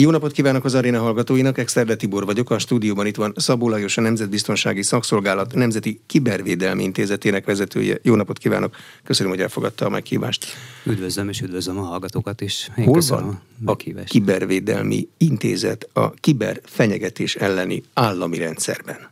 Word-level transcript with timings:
Jó 0.00 0.10
napot 0.10 0.32
kívánok 0.32 0.64
az 0.64 0.74
aréna 0.74 1.00
hallgatóinak, 1.00 1.58
Exterde 1.58 1.96
Tibor 1.96 2.24
vagyok, 2.24 2.50
a 2.50 2.58
stúdióban 2.58 3.06
itt 3.06 3.16
van 3.16 3.32
Szabó 3.36 3.68
Lajos, 3.68 3.96
a 3.96 4.00
Nemzetbiztonsági 4.00 4.82
Szakszolgálat 4.82 5.54
Nemzeti 5.54 6.00
Kibervédelmi 6.06 6.82
Intézetének 6.82 7.44
vezetője. 7.44 7.98
Jó 8.02 8.14
napot 8.14 8.38
kívánok, 8.38 8.76
köszönöm, 9.04 9.32
hogy 9.32 9.40
elfogadta 9.40 9.86
a 9.86 9.88
meghívást. 9.88 10.46
Üdvözlöm 10.84 11.28
és 11.28 11.40
üdvözlöm 11.40 11.78
a 11.78 11.82
hallgatókat 11.82 12.40
is. 12.40 12.70
Én 12.76 12.84
Hol 12.84 13.00
van 13.08 13.42
a, 13.64 13.70
a 13.70 13.76
Kibervédelmi 14.04 15.08
Intézet 15.18 15.88
a 15.92 16.10
kiberfenyegetés 16.10 17.36
elleni 17.36 17.82
állami 17.94 18.38
rendszerben? 18.38 19.10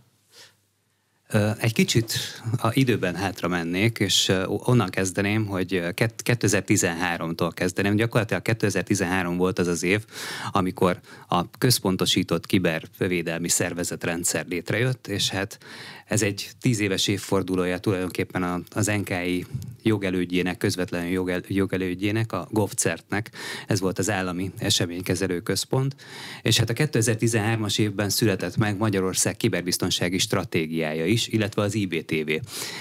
Egy 1.59 1.73
kicsit 1.73 2.13
a 2.57 2.71
időben 2.73 3.15
hátra 3.15 3.49
mennék, 3.49 3.99
és 3.99 4.33
onnan 4.47 4.91
kezdeném, 4.91 5.47
hogy 5.47 5.83
2013-tól 5.95 7.51
kezdeném. 7.55 7.97
Gyakorlatilag 7.97 8.43
2013 8.43 9.37
volt 9.37 9.59
az 9.59 9.67
az 9.67 9.83
év, 9.83 10.05
amikor 10.53 11.01
a 11.29 11.51
központosított 11.51 12.47
kibervédelmi 12.47 13.49
szervezetrendszer 13.49 14.47
létrejött, 14.49 15.07
és 15.07 15.29
hát 15.29 15.59
ez 16.09 16.23
egy 16.23 16.51
tíz 16.61 16.81
éves 16.81 17.07
évfordulója 17.07 17.79
tulajdonképpen 17.79 18.65
az 18.71 18.87
NKI 18.87 19.47
jogelődjének, 19.83 20.57
közvetlenül 20.57 21.09
jogel, 21.09 21.41
jogelődjének, 21.47 22.33
a 22.33 22.49
GovCert-nek, 22.51 23.31
ez 23.67 23.81
volt 23.81 23.99
az 23.99 24.11
állami 24.11 24.53
eseménykezelő 24.59 25.41
központ, 25.41 25.97
és 26.43 26.59
hát 26.59 26.71
a 26.71 26.73
2013-as 26.73 27.79
évben 27.79 28.09
született 28.09 28.57
meg 28.57 28.77
Magyarország 28.77 29.37
kiberbiztonsági 29.37 30.19
stratégiája 30.19 31.07
is, 31.07 31.29
illetve 31.29 31.63
az 31.63 31.75
IBTV, 31.75 32.31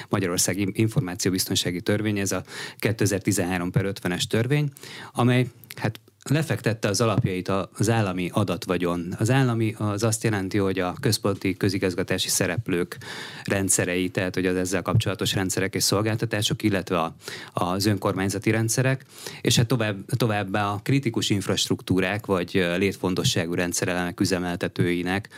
Magyarország 0.09 0.77
Információbiztonsági 0.77 1.81
Törvény, 1.81 2.19
ez 2.19 2.31
a 2.31 2.43
2013 2.77 3.71
per 3.71 3.91
50-es 3.93 4.23
törvény, 4.23 4.71
amely 5.13 5.47
hát 5.75 5.99
lefektette 6.29 6.87
az 6.87 7.01
alapjait 7.01 7.51
az 7.77 7.89
állami 7.89 8.29
adatvagyon. 8.33 9.15
Az 9.19 9.31
állami 9.31 9.75
az 9.77 10.03
azt 10.03 10.23
jelenti, 10.23 10.57
hogy 10.57 10.79
a 10.79 10.95
központi 10.99 11.57
közigazgatási 11.57 12.29
szereplők 12.29 12.97
rendszerei, 13.43 14.09
tehát 14.09 14.33
hogy 14.33 14.45
az 14.45 14.55
ezzel 14.55 14.81
kapcsolatos 14.81 15.33
rendszerek 15.33 15.75
és 15.75 15.83
szolgáltatások, 15.83 16.63
illetve 16.63 16.99
a, 16.99 17.15
az 17.53 17.85
önkormányzati 17.85 18.51
rendszerek, 18.51 19.05
és 19.41 19.55
hát 19.55 19.67
tovább, 19.67 20.05
továbbá 20.05 20.65
a 20.65 20.79
kritikus 20.83 21.29
infrastruktúrák 21.29 22.25
vagy 22.25 22.65
létfontosságú 22.77 23.53
rendszerelemek 23.53 24.19
üzemeltetőinek 24.19 25.29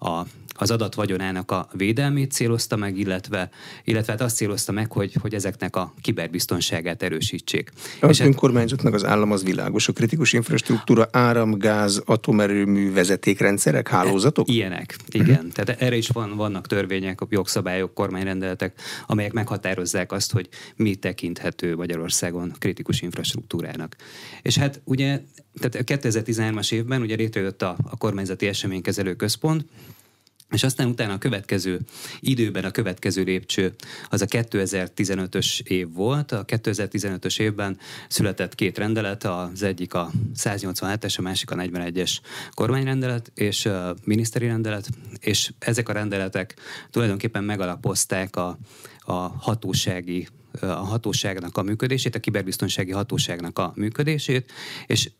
a 0.00 0.22
az 0.58 0.70
adat 0.70 0.94
vagyonának 0.94 1.50
a 1.50 1.68
védelmét 1.72 2.32
célozta 2.32 2.76
meg, 2.76 2.98
illetve, 2.98 3.50
illetve 3.84 4.12
hát 4.12 4.20
azt 4.20 4.36
célozta 4.36 4.72
meg, 4.72 4.92
hogy, 4.92 5.16
hogy 5.20 5.34
ezeknek 5.34 5.76
a 5.76 5.94
kiberbiztonságát 6.00 7.02
erősítsék. 7.02 7.72
Az 8.00 8.08
és 8.08 8.18
hát- 8.18 8.28
önkormányzatnak 8.28 8.94
az 8.94 9.04
állam 9.04 9.32
az 9.32 9.44
világos. 9.44 9.88
A 9.88 9.92
kritikus 9.92 10.32
infrastruktúra, 10.36 11.08
áram, 11.10 11.58
gáz, 11.58 12.02
atomerőmű, 12.04 12.92
vezetékrendszerek, 12.92 13.88
hálózatok? 13.88 14.48
Ilyenek, 14.48 14.96
igen. 15.08 15.36
Uh-huh. 15.36 15.52
Tehát 15.52 15.82
erre 15.82 15.96
is 15.96 16.08
van, 16.08 16.36
vannak 16.36 16.66
törvények, 16.66 17.20
jogszabályok, 17.28 17.94
kormányrendeletek, 17.94 18.80
amelyek 19.06 19.32
meghatározzák 19.32 20.12
azt, 20.12 20.32
hogy 20.32 20.48
mi 20.76 20.94
tekinthető 20.94 21.76
Magyarországon 21.76 22.52
kritikus 22.58 23.00
infrastruktúrának. 23.00 23.96
És 24.42 24.58
hát 24.58 24.80
ugye 24.84 25.20
tehát 25.60 26.02
2013-as 26.04 26.72
évben 26.72 27.00
ugye 27.00 27.14
létrejött 27.16 27.62
a, 27.62 27.76
a 27.90 27.96
kormányzati 27.96 28.46
eseménykezelő 28.46 29.14
központ, 29.14 29.64
és 30.50 30.62
aztán 30.62 30.88
utána 30.88 31.12
a 31.12 31.18
következő 31.18 31.80
időben 32.20 32.64
a 32.64 32.70
következő 32.70 33.22
lépcső 33.22 33.74
az 34.08 34.22
a 34.22 34.26
2015-ös 34.26 35.60
év 35.66 35.92
volt. 35.92 36.32
A 36.32 36.44
2015-ös 36.44 37.40
évben 37.40 37.78
született 38.08 38.54
két 38.54 38.78
rendelet, 38.78 39.24
az 39.24 39.62
egyik 39.62 39.94
a 39.94 40.10
187-es, 40.36 41.18
a 41.18 41.22
másik 41.22 41.50
a 41.50 41.54
41-es 41.54 42.16
kormányrendelet 42.54 43.32
és 43.34 43.66
a 43.66 43.94
miniszteri 44.04 44.46
rendelet, 44.46 44.88
és 45.20 45.52
ezek 45.58 45.88
a 45.88 45.92
rendeletek 45.92 46.54
tulajdonképpen 46.90 47.44
megalapozták 47.44 48.36
a, 48.36 48.58
a 48.98 49.12
hatósági 49.12 50.28
a 50.60 50.66
hatóságnak 50.66 51.56
a 51.56 51.62
működését, 51.62 52.14
a 52.14 52.20
kiberbiztonsági 52.20 52.92
hatóságnak 52.92 53.58
a 53.58 53.72
működését, 53.76 54.52
és 54.86 55.10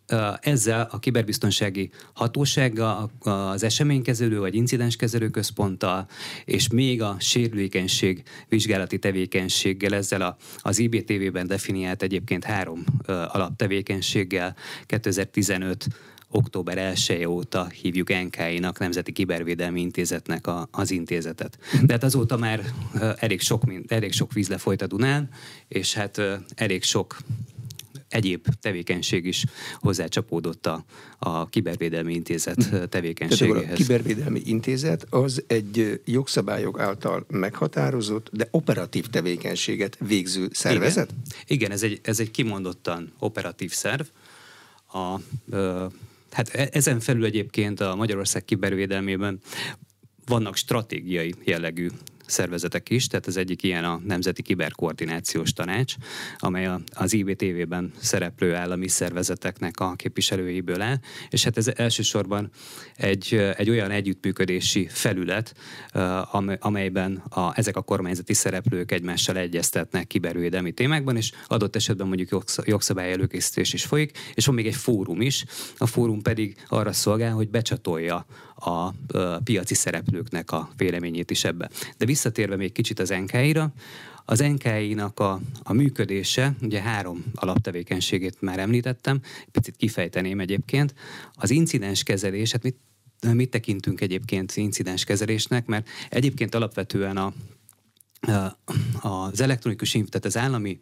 ezzel 0.41 0.89
a 0.91 0.99
kiberbiztonsági 0.99 1.91
hatósággal, 2.13 3.11
az 3.21 3.63
eseménykezelő 3.63 4.39
vagy 4.39 4.55
incidenskezelő 4.55 5.29
központtal, 5.29 6.09
és 6.45 6.69
még 6.69 7.03
a 7.03 7.17
sérülékenység 7.19 8.23
vizsgálati 8.49 8.99
tevékenységgel, 8.99 9.95
ezzel 9.95 10.21
a, 10.21 10.37
az 10.59 10.79
IBTV-ben 10.79 11.47
definiált 11.47 12.03
egyébként 12.03 12.45
három 12.45 12.85
alaptevékenységgel 13.07 14.57
2015 14.87 15.87
október 16.31 16.79
1 17.09 17.25
óta 17.27 17.69
hívjuk 17.69 18.09
NKI-nak, 18.09 18.79
Nemzeti 18.79 19.13
Kibervédelmi 19.13 19.81
Intézetnek 19.81 20.47
a, 20.47 20.69
az 20.71 20.91
intézetet. 20.91 21.59
De 21.83 21.93
hát 21.93 22.05
azóta 22.05 22.37
már 22.37 22.61
elég 23.17 23.41
sok, 23.41 23.63
elég 23.87 24.13
sok 24.13 24.33
víz 24.33 24.49
lefolyt 24.49 24.83
a 24.83 24.87
Dunán, 24.87 25.29
és 25.69 25.95
hát 25.95 26.21
elég 26.55 26.83
sok 26.83 27.17
egyéb 28.09 28.47
tevékenység 28.61 29.27
is 29.27 29.45
hozzácsapódott 29.81 30.67
a, 30.67 30.85
a 31.19 31.49
Kibervédelmi 31.49 32.15
Intézet 32.15 32.89
tevékenységéhez. 32.89 33.63
Tehát 33.63 33.73
a 33.73 33.77
Kibervédelmi 33.77 34.43
Intézet 34.45 35.07
az 35.11 35.45
egy 35.47 36.01
jogszabályok 36.05 36.79
által 36.79 37.25
meghatározott, 37.29 38.29
de 38.33 38.49
operatív 38.51 39.07
tevékenységet 39.07 39.97
végző 40.07 40.49
szervezet? 40.53 41.09
Igen, 41.11 41.25
Igen 41.47 41.71
ez, 41.71 41.83
egy, 41.83 42.01
ez 42.03 42.21
egy 42.21 42.31
kimondottan 42.31 43.13
operatív 43.19 43.73
szerv. 43.73 44.07
A, 44.93 45.21
ö, 45.51 45.87
Hát 46.37 46.49
e- 46.49 46.69
ezen 46.73 47.01
felül 47.01 47.25
egyébként 47.25 47.81
a 47.81 47.95
Magyarország 47.95 48.45
kibervédelmében 48.45 49.41
vannak 50.27 50.57
stratégiai 50.57 51.35
jellegű 51.45 51.89
szervezetek 52.27 52.91
is, 52.91 53.07
tehát 53.07 53.27
az 53.27 53.37
egyik 53.37 53.63
ilyen 53.63 53.85
a 53.85 54.01
Nemzeti 54.05 54.43
Kiberkoordinációs 54.43 55.53
Tanács, 55.53 55.95
amely 56.39 56.69
az 56.95 57.13
IBTV-ben 57.13 57.93
szereplő 58.01 58.55
állami 58.55 58.89
szervezeteknek 58.89 59.81
a 59.81 59.95
képviselőiből 59.95 60.81
áll, 60.81 60.99
és 61.31 61.45
hát 61.45 61.57
ez 61.57 61.71
elsősorban 61.75 62.51
egy, 62.97 63.35
egy 63.57 63.71
olyan 63.71 63.91
együttműködési 63.91 64.87
felület, 64.91 65.55
amelyben 66.59 67.23
a, 67.29 67.59
ezek 67.59 67.77
a 67.77 67.83
kormányzati 67.83 68.35
szereplők 68.35 68.93
egymással 68.93 69.37
egyeztetnek 69.37 70.07
kibervédelmi 70.07 70.73
témákban, 70.73 71.17
és 71.17 71.33
adott 71.47 71.77
esetben 71.77 72.07
mondjuk 72.07 72.45
jogszabály 72.65 73.13
előkészítés 73.13 73.73
is 73.73 73.85
folyik, 73.85 74.19
és 74.35 74.47
van 74.47 74.55
még 74.55 74.67
egy 74.67 74.75
fórum 74.75 75.21
is, 75.21 75.45
a 75.77 75.87
fórum 75.87 76.23
pedig 76.23 76.57
arra 76.69 76.93
szolgál, 76.93 77.33
hogy 77.33 77.49
becsatolja 77.49 78.27
a, 78.57 78.95
piaci 79.45 79.75
szereplőknek 79.75 80.51
a 80.53 80.71
véleményét 80.77 81.31
is 81.31 81.45
ebbe. 81.45 81.71
De 81.97 82.05
visszatérve 82.05 82.57
még 82.57 82.73
kicsit 82.73 83.01
az 83.01 83.09
NKI-ra, 83.09 83.73
az 84.25 84.39
NKI-nak 84.39 85.21
a, 85.21 85.41
a 85.63 85.73
működése, 85.73 86.55
ugye 86.63 86.81
három 86.81 87.25
alaptevékenységét 87.35 88.41
már 88.41 88.59
említettem, 88.59 89.21
picit 89.53 89.77
kifejteném 89.77 90.41
egyébként. 90.41 90.95
Az 91.35 91.51
incidens 91.51 92.03
kezelés, 92.03 92.53
hát 92.53 92.63
mit, 92.63 92.77
mit 93.33 93.51
tekintünk 93.51 94.01
egyébként 94.01 94.57
incidens 94.57 95.05
kezelésnek, 95.05 95.67
mert 95.67 95.89
egyébként 96.11 96.55
alapvetően 96.55 97.17
a 97.17 97.33
az 99.01 99.41
elektronikus, 99.41 99.91
tehát 99.91 100.25
az 100.25 100.37
állami 100.37 100.79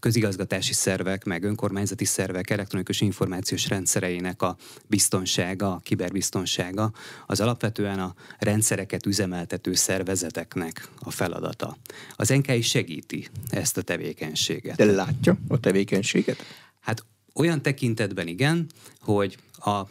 közigazgatási 0.00 0.72
szervek, 0.72 1.24
meg 1.24 1.44
önkormányzati 1.44 2.04
szervek 2.04 2.50
elektronikus 2.50 3.00
információs 3.00 3.68
rendszereinek 3.68 4.42
a 4.42 4.56
biztonsága, 4.86 5.72
a 5.72 5.80
kiberbiztonsága, 5.82 6.92
az 7.26 7.40
alapvetően 7.40 7.98
a 7.98 8.14
rendszereket 8.38 9.06
üzemeltető 9.06 9.74
szervezeteknek 9.74 10.88
a 10.98 11.10
feladata. 11.10 11.76
Az 12.16 12.28
NKI 12.28 12.60
segíti 12.60 13.28
ezt 13.50 13.76
a 13.76 13.82
tevékenységet. 13.82 14.76
De 14.76 14.84
látja 14.84 15.36
a 15.48 15.60
tevékenységet? 15.60 16.44
Hát 16.80 17.04
olyan 17.34 17.62
tekintetben 17.62 18.26
igen, 18.26 18.66
hogy 19.00 19.38
a 19.52 19.82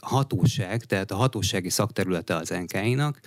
hatóság, 0.00 0.84
tehát 0.84 1.10
a 1.10 1.16
hatósági 1.16 1.70
szakterülete 1.70 2.36
az 2.36 2.48
NKI-nak, 2.48 3.20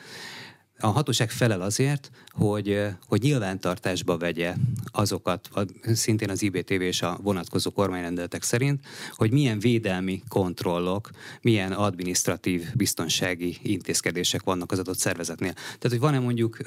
a 0.80 0.88
hatóság 0.88 1.30
felel 1.30 1.62
azért, 1.62 2.12
hogy, 2.32 2.82
hogy 3.08 3.22
nyilvántartásba 3.22 4.18
vegye 4.18 4.54
azokat, 4.92 5.50
szintén 5.94 6.30
az 6.30 6.42
IBTV 6.42 6.82
és 6.82 7.02
a 7.02 7.20
vonatkozó 7.22 7.72
kormányrendeletek 7.72 8.44
szerint, 8.44 8.86
hogy 9.12 9.32
milyen 9.32 9.60
védelmi 9.60 10.24
kontrollok, 10.28 11.10
milyen 11.42 11.72
administratív 11.72 12.66
biztonsági 12.76 13.58
intézkedések 13.62 14.44
vannak 14.44 14.72
az 14.72 14.80
adott 14.80 14.98
szervezetnél. 14.98 15.54
Tehát, 15.54 15.90
hogy 15.90 16.00
van-e 16.00 16.20
mondjuk 16.20 16.58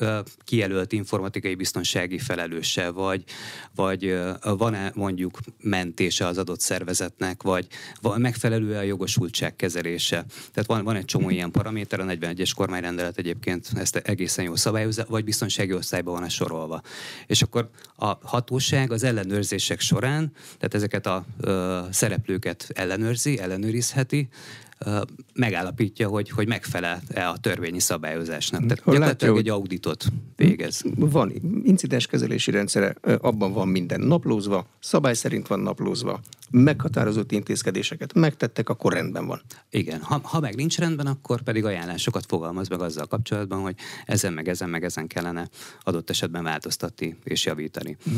kijelölt 0.45 0.93
informatikai 0.93 1.55
biztonsági 1.55 2.19
felelőse, 2.19 2.91
vagy, 2.91 3.25
vagy 3.75 4.19
van-e 4.43 4.93
mondjuk 4.95 5.39
mentése 5.61 6.27
az 6.27 6.39
adott 6.39 6.61
szervezetnek, 6.61 7.43
vagy 7.43 7.67
megfelelő 8.17 8.77
a 8.77 8.83
jogosultság 8.83 9.57
kezelése. 9.57 10.25
Tehát 10.53 10.69
van, 10.69 10.85
van 10.85 10.97
egy 10.97 11.05
csomó 11.05 11.31
ilyen 11.31 11.51
paraméter, 11.51 12.01
a 12.01 12.05
41-es 12.05 12.51
kormányrendelet 12.57 13.19
egyébként 13.19 13.69
ezt 13.75 13.97
egészen 13.97 14.45
jól 14.45 14.57
szabályozza, 14.57 15.05
vagy 15.09 15.25
biztonsági 15.25 15.53
osztályban 15.59 16.15
van 16.15 16.25
ez 16.25 16.33
sorolva. 16.33 16.83
És 17.27 17.43
akkor 17.43 17.71
a 17.97 18.19
hatóság 18.23 18.93
az 18.93 19.03
ellenőrzések 19.03 19.81
során, 19.81 20.33
tehát 20.35 20.75
ezeket 20.75 21.07
a 21.07 21.25
ö, 21.41 21.81
szereplőket 21.91 22.71
ellenőrzi, 22.75 23.39
ellenőrizheti, 23.39 24.29
megállapítja, 25.35 26.09
hogy, 26.09 26.31
hogy 26.31 26.47
megfelel-e 26.47 27.29
a 27.29 27.37
törvényi 27.37 27.81
szabályozásnak. 27.81 28.61
Tehát 28.61 28.81
ha 28.81 28.93
gyakorlatilag 28.93 29.35
látja, 29.37 29.53
egy 29.53 29.59
auditot 29.59 30.05
végez. 30.37 30.83
Van 30.97 31.33
incidenskezelési 31.65 32.51
rendszere, 32.51 32.97
abban 33.21 33.53
van 33.53 33.69
minden 33.69 34.01
naplózva, 34.01 34.67
szabály 34.81 35.15
szerint 35.15 35.47
van 35.47 35.61
naplózva, 35.61 36.21
meghatározott 36.51 37.33
intézkedéseket 37.33 38.15
megtettek, 38.15 38.69
akkor 38.69 38.93
rendben 38.93 39.27
van. 39.27 39.41
Igen, 39.71 40.01
ha, 40.01 40.21
ha 40.23 40.41
meg 40.41 40.55
nincs 40.55 40.79
rendben, 40.79 41.07
akkor 41.07 41.43
pedig 41.43 41.65
ajánlásokat 41.65 42.25
fogalmaz 42.27 42.69
meg 42.69 42.81
azzal 42.81 43.07
kapcsolatban, 43.07 43.61
hogy 43.61 43.75
ezen 44.07 44.33
meg 44.33 44.49
ezen 44.49 44.71
meg 44.71 44.85
ezen 44.85 45.07
kellene 45.07 45.49
adott 45.83 46.11
esetben 46.11 46.43
változtatni 46.43 47.17
és 47.25 47.45
javítani. 47.45 47.97
Hm. 48.05 48.11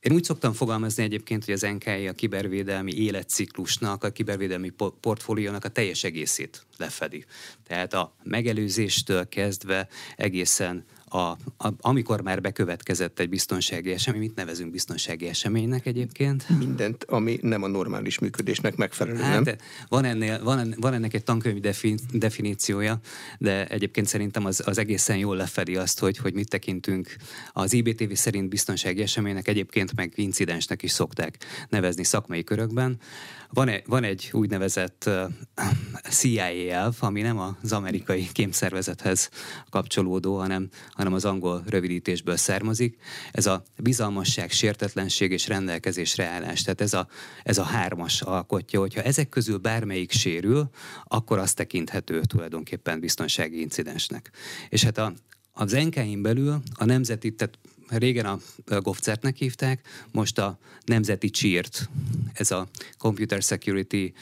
Én 0.00 0.12
úgy 0.12 0.24
szoktam 0.24 0.52
fogalmazni 0.52 1.02
egyébként, 1.02 1.44
hogy 1.44 1.54
az 1.54 1.60
NKI 1.60 2.08
a 2.08 2.12
kibervédelmi 2.12 2.92
életciklusnak, 2.92 4.04
a 4.04 4.10
kibervédelmi 4.10 4.72
portfóliónak 5.00 5.64
a 5.64 5.68
teljes 5.68 6.04
egészét 6.04 6.66
lefedi. 6.76 7.24
Tehát 7.66 7.94
a 7.94 8.14
megelőzéstől 8.22 9.28
kezdve 9.28 9.88
egészen 10.16 10.84
a, 11.08 11.18
a, 11.18 11.72
amikor 11.80 12.20
már 12.20 12.40
bekövetkezett 12.40 13.18
egy 13.18 13.28
biztonsági 13.28 13.90
esemény, 13.90 14.20
mit 14.20 14.34
nevezünk 14.34 14.70
biztonsági 14.70 15.26
eseménynek 15.26 15.86
egyébként? 15.86 16.48
Mindent, 16.58 17.04
ami 17.04 17.38
nem 17.42 17.62
a 17.62 17.66
normális 17.66 18.18
működésnek 18.18 18.76
megfelelő, 18.76 19.18
hát, 19.18 19.44
nem? 19.44 19.56
Van, 19.88 20.04
ennél, 20.04 20.42
van, 20.42 20.74
van 20.76 20.92
ennek 20.92 21.14
egy 21.14 21.24
tankönyvi 21.24 21.60
defin, 21.60 21.98
definíciója, 22.12 23.00
de 23.38 23.66
egyébként 23.66 24.06
szerintem 24.06 24.44
az, 24.44 24.62
az 24.66 24.78
egészen 24.78 25.16
jól 25.16 25.36
lefedi 25.36 25.76
azt, 25.76 25.98
hogy, 25.98 26.18
hogy 26.18 26.34
mit 26.34 26.48
tekintünk 26.48 27.16
az 27.52 27.72
IBTV 27.72 28.12
szerint 28.12 28.48
biztonsági 28.48 29.02
eseménynek, 29.02 29.48
egyébként 29.48 29.94
meg 29.94 30.12
incidensnek 30.14 30.82
is 30.82 30.90
szokták 30.90 31.36
nevezni 31.68 32.04
szakmai 32.04 32.44
körökben. 32.44 32.98
Van 33.52 33.70
van 33.86 34.04
egy 34.04 34.28
úgynevezett 34.32 35.04
uh, 35.06 35.22
CIA 36.10 36.70
elv, 36.70 36.96
ami 36.98 37.20
nem 37.20 37.38
az 37.38 37.72
amerikai 37.72 38.28
kémszervezethez 38.32 39.30
kapcsolódó, 39.70 40.38
hanem, 40.38 40.68
hanem 40.90 41.12
az 41.12 41.24
angol 41.24 41.62
rövidítésből 41.66 42.36
származik. 42.36 42.98
Ez 43.32 43.46
a 43.46 43.62
bizalmasság, 43.76 44.50
sértetlenség 44.50 45.30
és 45.30 45.48
rendelkezésre 45.48 46.26
állás. 46.26 46.62
Tehát 46.62 46.80
ez 46.80 46.94
a, 46.94 47.08
ez 47.42 47.58
a 47.58 47.62
hármas 47.62 48.22
alkotja, 48.22 48.80
hogyha 48.80 49.02
ezek 49.02 49.28
közül 49.28 49.58
bármelyik 49.58 50.12
sérül, 50.12 50.70
akkor 51.04 51.38
azt 51.38 51.56
tekinthető 51.56 52.20
tulajdonképpen 52.20 53.00
biztonsági 53.00 53.60
incidensnek. 53.60 54.30
És 54.68 54.84
hát 54.84 54.98
a, 54.98 55.12
az 55.52 55.72
NK-in 55.72 56.22
belül 56.22 56.62
a 56.74 56.84
nemzeti, 56.84 57.34
tehát 57.34 57.58
régen 57.88 58.26
a 58.26 58.38
GovCert-nek 58.80 59.36
hívták, 59.36 59.88
most 60.12 60.38
a 60.38 60.58
Nemzeti 60.84 61.30
CSIRT, 61.30 61.88
ez 62.40 62.50
a 62.50 62.68
Computer 62.98 63.42
Security, 63.42 64.12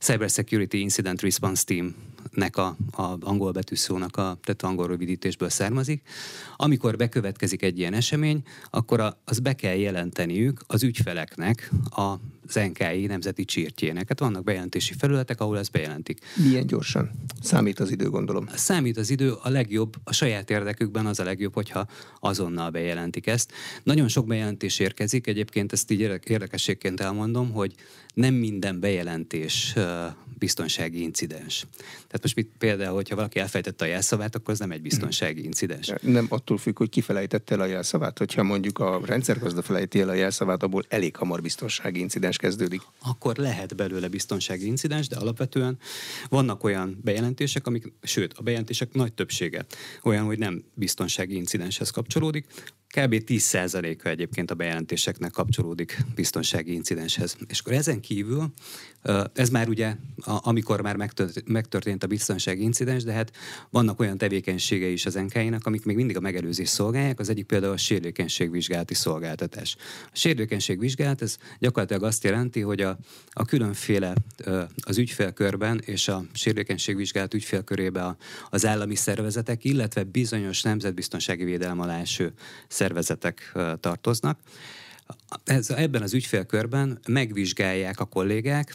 Cyber 0.00 0.30
Security 0.30 0.74
Incident 0.74 1.20
Response 1.20 1.64
Team 1.64 1.94
nek 2.30 2.56
a, 2.56 2.76
a 2.90 3.16
angol 3.20 3.52
betűszónak, 3.52 4.16
a, 4.16 4.38
tehát 4.42 4.62
angol 4.62 4.86
rövidítésből 4.86 5.48
származik. 5.48 6.02
Amikor 6.56 6.96
bekövetkezik 6.96 7.62
egy 7.62 7.78
ilyen 7.78 7.94
esemény, 7.94 8.42
akkor 8.70 9.00
a, 9.00 9.20
az 9.24 9.38
be 9.38 9.54
kell 9.54 9.74
jelenteniük 9.74 10.60
az 10.66 10.82
ügyfeleknek 10.82 11.70
a 11.90 12.14
az 12.48 12.54
NKI 12.54 13.06
nemzeti 13.06 13.44
csirtjének. 13.44 14.08
Hát 14.08 14.18
vannak 14.18 14.44
bejelentési 14.44 14.94
felületek, 14.98 15.40
ahol 15.40 15.58
ezt 15.58 15.70
bejelentik. 15.70 16.18
Milyen 16.34 16.66
gyorsan? 16.66 17.10
Számít 17.42 17.80
az 17.80 17.90
idő, 17.90 18.08
gondolom. 18.08 18.48
Számít 18.54 18.96
az 18.96 19.10
idő, 19.10 19.32
a 19.42 19.48
legjobb, 19.48 19.94
a 20.04 20.12
saját 20.12 20.50
érdekükben 20.50 21.06
az 21.06 21.20
a 21.20 21.24
legjobb, 21.24 21.54
hogyha 21.54 21.86
azonnal 22.20 22.70
bejelentik 22.70 23.26
ezt. 23.26 23.52
Nagyon 23.82 24.08
sok 24.08 24.26
bejelentés 24.26 24.78
érkezik, 24.78 25.26
egyébként 25.26 25.72
ezt 25.72 25.90
így 25.90 26.00
érdekességként 26.24 27.00
elmondom, 27.00 27.50
hogy 27.52 27.74
nem 28.14 28.34
minden 28.34 28.80
bejelentés 28.80 29.74
biztonsági 30.38 31.02
incidens. 31.02 31.66
Tehát 31.78 32.22
most 32.22 32.34
mit, 32.34 32.50
például, 32.58 32.94
hogyha 32.94 33.14
valaki 33.14 33.38
elfejtette 33.38 33.84
a 33.84 33.88
jelszavát, 33.88 34.34
akkor 34.34 34.50
az 34.50 34.58
nem 34.58 34.70
egy 34.70 34.82
biztonsági 34.82 35.44
incidens. 35.44 35.92
Nem 36.00 36.26
attól 36.28 36.58
függ, 36.58 36.78
hogy 36.78 36.88
kifelejtette 36.88 37.54
el 37.54 37.60
a 37.60 37.64
jelszavát. 37.64 38.18
Hogyha 38.18 38.42
mondjuk 38.42 38.78
a 38.78 39.00
rendszergazda 39.04 39.62
felejti 39.62 40.00
el 40.00 40.08
a 40.08 40.14
jelszavát, 40.14 40.62
abból 40.62 40.84
elég 40.88 41.16
hamar 41.16 41.42
biztonsági 41.42 42.00
incidens 42.00 42.35
kezdődik. 42.36 42.82
Akkor 43.02 43.36
lehet 43.36 43.76
belőle 43.76 44.08
biztonsági 44.08 44.66
incidens, 44.66 45.08
de 45.08 45.16
alapvetően 45.16 45.78
vannak 46.28 46.64
olyan 46.64 46.98
bejelentések, 47.02 47.66
amik, 47.66 47.92
sőt, 48.02 48.32
a 48.32 48.42
bejelentések 48.42 48.92
nagy 48.92 49.12
többsége 49.12 49.66
olyan, 50.02 50.24
hogy 50.24 50.38
nem 50.38 50.64
biztonsági 50.74 51.34
incidenshez 51.34 51.90
kapcsolódik, 51.90 52.46
Kb. 52.86 53.14
10%-a 53.26 54.08
egyébként 54.08 54.50
a 54.50 54.54
bejelentéseknek 54.54 55.30
kapcsolódik 55.30 56.04
biztonsági 56.14 56.72
incidenshez. 56.72 57.36
És 57.48 57.60
akkor 57.60 57.72
ezen 57.72 58.00
kívül, 58.00 58.52
ez 59.32 59.48
már 59.48 59.68
ugye, 59.68 59.96
amikor 60.24 60.80
már 60.80 60.96
megtörtént 61.44 62.02
a 62.02 62.06
biztonsági 62.06 62.62
incidens, 62.62 63.04
de 63.04 63.12
hát 63.12 63.32
vannak 63.70 64.00
olyan 64.00 64.18
tevékenységei 64.18 64.92
is 64.92 65.06
az 65.06 65.14
NK-nak, 65.14 65.66
amik 65.66 65.84
még 65.84 65.96
mindig 65.96 66.16
a 66.16 66.20
megelőzés 66.20 66.68
szolgálják. 66.68 67.20
Az 67.20 67.28
egyik 67.28 67.46
például 67.46 67.72
a 67.72 67.76
sérülékenységvizsgálati 67.76 68.94
szolgáltatás. 68.94 69.76
A 70.06 70.16
sérülékenységvizsgálat 70.16 71.22
ez 71.22 71.36
gyakorlatilag 71.58 72.02
azt 72.02 72.24
jelenti, 72.26 72.60
hogy 72.60 72.80
a, 72.80 72.98
a 73.30 73.44
különféle 73.44 74.14
az 74.80 74.98
ügyfélkörben 74.98 75.80
és 75.84 76.08
a 76.08 76.24
sérülékenységvizsgálat 76.32 77.34
ügyfélkörébe 77.34 78.16
az 78.50 78.66
állami 78.66 78.94
szervezetek, 78.94 79.64
illetve 79.64 80.04
bizonyos 80.04 80.62
nemzetbiztonsági 80.62 81.44
védelem 81.44 81.80
alá 81.80 82.00
eső 82.00 82.32
szervezetek 82.68 83.52
tartoznak. 83.80 84.40
Ez, 85.44 85.70
ebben 85.70 86.02
az 86.02 86.14
ügyfélkörben 86.14 86.98
megvizsgálják 87.08 88.00
a 88.00 88.04
kollégák, 88.04 88.74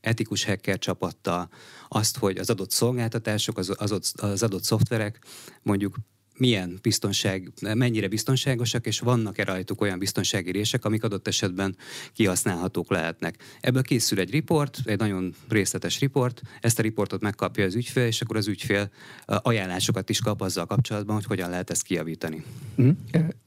etikus 0.00 0.44
hacker 0.44 0.78
csapattal 0.78 1.48
azt, 1.88 2.18
hogy 2.18 2.38
az 2.38 2.50
adott 2.50 2.70
szolgáltatások, 2.70 3.58
az, 3.58 3.74
az, 3.76 4.12
az 4.16 4.42
adott 4.42 4.64
szoftverek 4.64 5.18
mondjuk 5.62 5.96
milyen 6.40 6.78
biztonság, 6.82 7.52
mennyire 7.74 8.08
biztonságosak, 8.08 8.86
és 8.86 9.00
vannak-e 9.00 9.44
rajtuk 9.44 9.80
olyan 9.80 9.98
biztonsági 9.98 10.50
rések, 10.50 10.84
amik 10.84 11.04
adott 11.04 11.28
esetben 11.28 11.76
kihasználhatók 12.12 12.90
lehetnek. 12.90 13.36
Ebből 13.60 13.82
készül 13.82 14.18
egy 14.18 14.30
riport, 14.30 14.78
egy 14.84 14.98
nagyon 14.98 15.34
részletes 15.48 16.00
riport, 16.00 16.42
ezt 16.60 16.78
a 16.78 16.82
riportot 16.82 17.20
megkapja 17.20 17.64
az 17.64 17.74
ügyfél, 17.74 18.06
és 18.06 18.20
akkor 18.20 18.36
az 18.36 18.48
ügyfél 18.48 18.90
ajánlásokat 19.26 20.10
is 20.10 20.20
kap 20.20 20.40
azzal 20.40 20.66
kapcsolatban, 20.66 21.14
hogy 21.14 21.24
hogyan 21.24 21.50
lehet 21.50 21.70
ezt 21.70 21.82
kijavítani. 21.82 22.44
Mhm. 22.74 22.90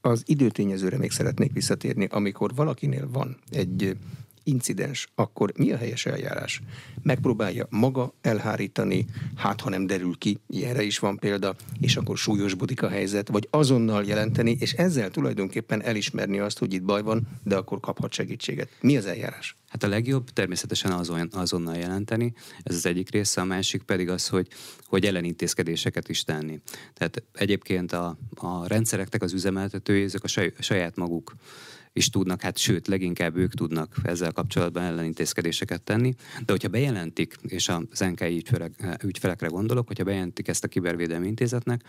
Az 0.01 0.23
időtényezőre 0.25 0.97
még 0.97 1.11
szeretnék 1.11 1.53
visszatérni, 1.53 2.07
amikor 2.11 2.55
valakinél 2.55 3.09
van 3.11 3.37
egy 3.51 3.95
incidens, 4.43 5.07
akkor 5.15 5.51
mi 5.57 5.71
a 5.71 5.77
helyes 5.77 6.05
eljárás? 6.05 6.61
Megpróbálja 7.01 7.67
maga 7.69 8.13
elhárítani, 8.21 9.05
hát 9.35 9.61
ha 9.61 9.69
nem 9.69 9.85
derül 9.85 10.17
ki, 10.17 10.39
ilyenre 10.47 10.83
is 10.83 10.99
van 10.99 11.17
példa, 11.17 11.55
és 11.79 11.95
akkor 11.95 12.17
súlyosbodik 12.17 12.83
a 12.83 12.89
helyzet, 12.89 13.27
vagy 13.27 13.47
azonnal 13.49 14.03
jelenteni, 14.03 14.57
és 14.59 14.73
ezzel 14.73 15.09
tulajdonképpen 15.09 15.83
elismerni 15.83 16.39
azt, 16.39 16.59
hogy 16.59 16.73
itt 16.73 16.83
baj 16.83 17.01
van, 17.01 17.27
de 17.43 17.55
akkor 17.55 17.79
kaphat 17.79 18.13
segítséget. 18.13 18.69
Mi 18.81 18.97
az 18.97 19.05
eljárás? 19.05 19.55
Hát 19.73 19.83
a 19.83 19.87
legjobb 19.87 20.29
természetesen 20.29 20.91
azon, 20.91 21.29
azonnal 21.31 21.75
jelenteni, 21.75 22.33
ez 22.63 22.75
az 22.75 22.85
egyik 22.85 23.11
része, 23.11 23.41
a 23.41 23.45
másik 23.45 23.83
pedig 23.83 24.09
az, 24.09 24.27
hogy, 24.27 24.47
hogy 24.83 25.05
ellenintézkedéseket 25.05 26.09
is 26.09 26.23
tenni. 26.23 26.59
Tehát 26.93 27.23
egyébként 27.33 27.91
a, 27.91 28.17
a 28.35 28.67
rendszereknek 28.67 29.21
az 29.21 29.33
üzemeltetői, 29.33 30.03
ezek 30.03 30.23
a 30.23 30.51
saját 30.59 30.95
maguk 30.95 31.35
is 31.93 32.09
tudnak, 32.09 32.41
hát 32.41 32.57
sőt, 32.57 32.87
leginkább 32.87 33.35
ők 33.35 33.53
tudnak 33.53 33.95
ezzel 34.03 34.31
kapcsolatban 34.31 34.83
ellenintézkedéseket 34.83 35.81
tenni, 35.81 36.13
de 36.45 36.51
hogyha 36.51 36.67
bejelentik, 36.67 37.35
és 37.41 37.69
az 37.69 37.99
NKI 37.99 38.35
ügyfelek, 38.35 38.99
ügyfelekre 39.03 39.47
gondolok, 39.47 39.87
hogyha 39.87 40.03
bejelentik 40.03 40.47
ezt 40.47 40.63
a 40.63 40.67
kibervédelmi 40.67 41.27
intézetnek, 41.27 41.83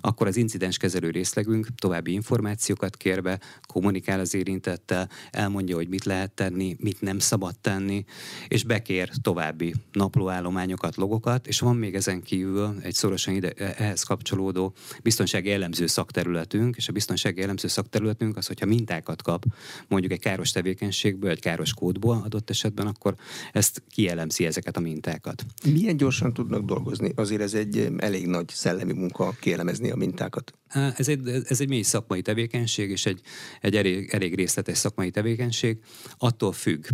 akkor 0.00 0.26
az 0.26 0.36
incidens 0.36 0.76
kezelő 0.76 1.10
részlegünk 1.10 1.66
további 1.74 2.12
információkat 2.12 2.96
kér 2.96 3.22
be, 3.22 3.40
kommunikál 3.66 4.20
az 4.20 4.34
érintettel, 4.34 5.08
elmondja, 5.30 5.76
hogy 5.76 5.88
mit 5.88 6.04
lehet 6.04 6.32
tenni, 6.32 6.76
mit 6.80 7.00
nem 7.00 7.18
szabad 7.18 7.58
tenni, 7.58 8.04
és 8.48 8.64
bekér 8.64 9.10
további 9.22 9.74
naplóállományokat, 9.92 10.96
logokat, 10.96 11.46
és 11.46 11.60
van 11.60 11.76
még 11.76 11.94
ezen 11.94 12.22
kívül 12.22 12.76
egy 12.82 12.94
szorosan 12.94 13.34
ide, 13.34 13.52
ehhez 13.52 14.02
kapcsolódó 14.02 14.74
biztonsági 15.02 15.50
elemző 15.50 15.86
szakterületünk, 15.86 16.76
és 16.76 16.88
a 16.88 16.92
biztonsági 16.92 17.42
elemző 17.42 17.68
szakterületünk 17.68 18.36
az, 18.36 18.46
hogyha 18.46 18.66
mintákat 18.66 19.22
kap 19.22 19.44
mondjuk 19.88 20.12
egy 20.12 20.20
káros 20.20 20.50
tevékenységből, 20.50 21.30
egy 21.30 21.40
káros 21.40 21.74
kódból 21.74 22.20
adott 22.24 22.50
esetben, 22.50 22.86
akkor 22.86 23.14
ezt 23.52 23.82
kielemzi 23.90 24.46
ezeket 24.46 24.76
a 24.76 24.80
mintákat. 24.80 25.44
Milyen 25.72 25.96
gyorsan 25.96 26.32
tudnak 26.32 26.64
dolgozni? 26.64 27.12
Azért 27.14 27.42
ez 27.42 27.54
egy 27.54 27.88
elég 27.96 28.26
nagy 28.26 28.48
szellemi 28.48 28.92
munka 28.92 29.34
kielemezni 29.40 29.90
a 29.90 29.96
mintákat. 29.96 30.52
Ez 30.96 31.08
egy, 31.08 31.28
ez 31.48 31.60
egy 31.60 31.68
mély 31.68 31.82
szakmai 31.82 32.22
tevékenység, 32.22 32.90
és 32.90 33.06
egy, 33.06 33.20
egy 33.60 33.76
elég, 33.76 34.08
elég 34.12 34.34
részletes 34.34 34.78
szakmai 34.78 35.10
tevékenység. 35.10 35.78
Attól 36.18 36.52
függ. 36.52 36.84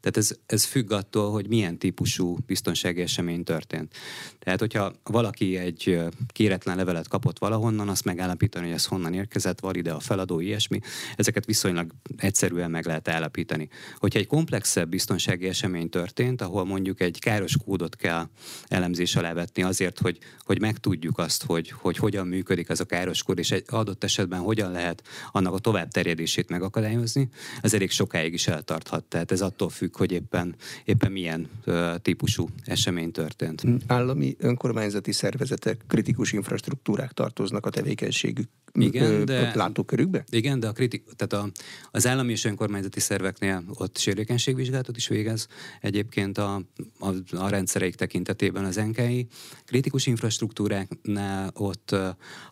Tehát 0.00 0.16
ez, 0.16 0.30
ez 0.46 0.64
függ 0.64 0.92
attól, 0.92 1.30
hogy 1.30 1.48
milyen 1.48 1.78
típusú 1.78 2.36
biztonsági 2.46 3.00
esemény 3.00 3.44
történt. 3.44 3.94
Tehát, 4.38 4.60
hogyha 4.60 4.92
valaki 5.02 5.56
egy 5.56 5.98
kéretlen 6.26 6.76
levelet 6.76 7.08
kapott 7.08 7.38
valahonnan, 7.38 7.88
azt 7.88 8.04
megállapítani, 8.04 8.64
hogy 8.64 8.74
ez 8.74 8.86
honnan 8.86 9.14
érkezett, 9.14 9.60
van 9.60 9.74
ide 9.74 9.92
a 9.92 10.00
feladó, 10.00 10.40
ilyesmi. 10.40 10.80
Ezeket 11.16 11.44
viszonylag 11.44 11.89
egyszerűen 12.16 12.70
meg 12.70 12.86
lehet 12.86 13.08
állapítani. 13.08 13.68
Hogyha 13.96 14.18
egy 14.18 14.26
komplexebb 14.26 14.88
biztonsági 14.88 15.46
esemény 15.46 15.88
történt, 15.88 16.42
ahol 16.42 16.64
mondjuk 16.64 17.00
egy 17.00 17.18
káros 17.18 17.56
kódot 17.64 17.96
kell 17.96 18.28
elemzés 18.68 19.16
alá 19.16 19.32
vetni 19.32 19.62
azért, 19.62 19.98
hogy, 19.98 20.18
hogy 20.38 20.60
megtudjuk 20.60 21.18
azt, 21.18 21.44
hogy, 21.44 21.70
hogy 21.70 21.96
hogyan 21.96 22.26
működik 22.26 22.68
ez 22.68 22.80
a 22.80 22.84
káros 22.84 23.22
kód, 23.22 23.38
és 23.38 23.50
egy 23.50 23.64
adott 23.66 24.04
esetben 24.04 24.40
hogyan 24.40 24.72
lehet 24.72 25.02
annak 25.32 25.54
a 25.54 25.58
tovább 25.58 25.90
terjedését 25.90 26.48
megakadályozni, 26.48 27.28
ez 27.60 27.74
elég 27.74 27.90
sokáig 27.90 28.32
is 28.32 28.46
eltarthat. 28.46 29.04
Tehát 29.04 29.32
ez 29.32 29.40
attól 29.40 29.68
függ, 29.68 29.96
hogy 29.96 30.12
éppen, 30.12 30.54
éppen 30.84 31.12
milyen 31.12 31.48
uh, 31.66 31.96
típusú 31.96 32.48
esemény 32.64 33.10
történt. 33.10 33.62
Állami 33.86 34.36
önkormányzati 34.38 35.12
szervezetek, 35.12 35.84
kritikus 35.86 36.32
infrastruktúrák 36.32 37.12
tartoznak 37.12 37.66
a 37.66 37.70
tevékenységük 37.70 38.48
igen, 38.72 39.24
de, 39.24 39.52
látókörükbe? 39.54 40.24
Igen, 40.30 40.60
de 40.60 40.68
a 40.68 40.72
kritik, 40.72 41.04
tehát 41.16 41.44
a, 41.44 41.50
az 41.90 42.06
állami 42.06 42.32
és 42.32 42.44
önkormányzati 42.44 43.00
szerveknél 43.00 43.64
ott 43.74 43.98
sérülékenységvizsgálatot 43.98 44.96
is 44.96 45.08
végez. 45.08 45.46
Egyébként 45.80 46.38
a, 46.38 46.62
a, 46.98 47.36
a 47.36 47.48
rendszereik 47.48 47.94
tekintetében 47.94 48.64
az 48.64 48.76
NKI. 48.76 49.26
Kritikus 49.64 50.06
infrastruktúráknál 50.06 51.50
ott 51.54 51.96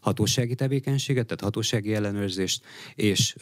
hatósági 0.00 0.54
tevékenységet, 0.54 1.26
tehát 1.26 1.40
hatósági 1.40 1.94
ellenőrzést 1.94 2.64
és, 2.94 3.35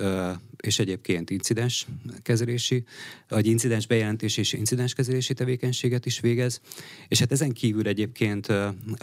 és 0.60 0.78
egyébként 0.78 1.30
incidens 1.30 1.86
kezelési, 2.22 2.84
vagy 3.28 3.46
incidens 3.46 3.86
bejelentés 3.86 4.36
és 4.36 4.52
incidens 4.52 4.94
kezelési 4.94 5.34
tevékenységet 5.34 6.06
is 6.06 6.20
végez. 6.20 6.60
És 7.08 7.18
hát 7.18 7.32
ezen 7.32 7.52
kívül 7.52 7.86
egyébként 7.86 8.52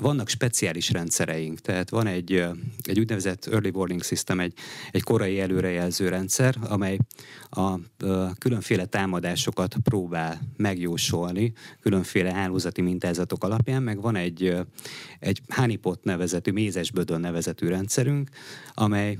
vannak 0.01 0.29
speciális 0.29 0.89
rendszereink, 0.91 1.59
tehát 1.59 1.89
van 1.89 2.07
egy, 2.07 2.45
egy 2.83 2.99
úgynevezett 2.99 3.45
early 3.45 3.69
warning 3.69 4.03
system, 4.03 4.39
egy, 4.39 4.53
egy 4.91 5.03
korai 5.03 5.39
előrejelző 5.39 6.09
rendszer, 6.09 6.55
amely 6.73 6.97
a, 7.49 7.73
különféle 8.37 8.85
támadásokat 8.85 9.75
próbál 9.83 10.41
megjósolni, 10.57 11.53
különféle 11.81 12.31
hálózati 12.31 12.81
mintázatok 12.81 13.43
alapján, 13.43 13.83
meg 13.83 14.01
van 14.01 14.15
egy, 14.15 14.57
egy 15.19 15.41
honeypot 15.47 16.03
nevezetű, 16.03 16.51
mézesbödön 16.51 17.19
nevezetű 17.19 17.67
rendszerünk, 17.67 18.29
amely 18.73 19.17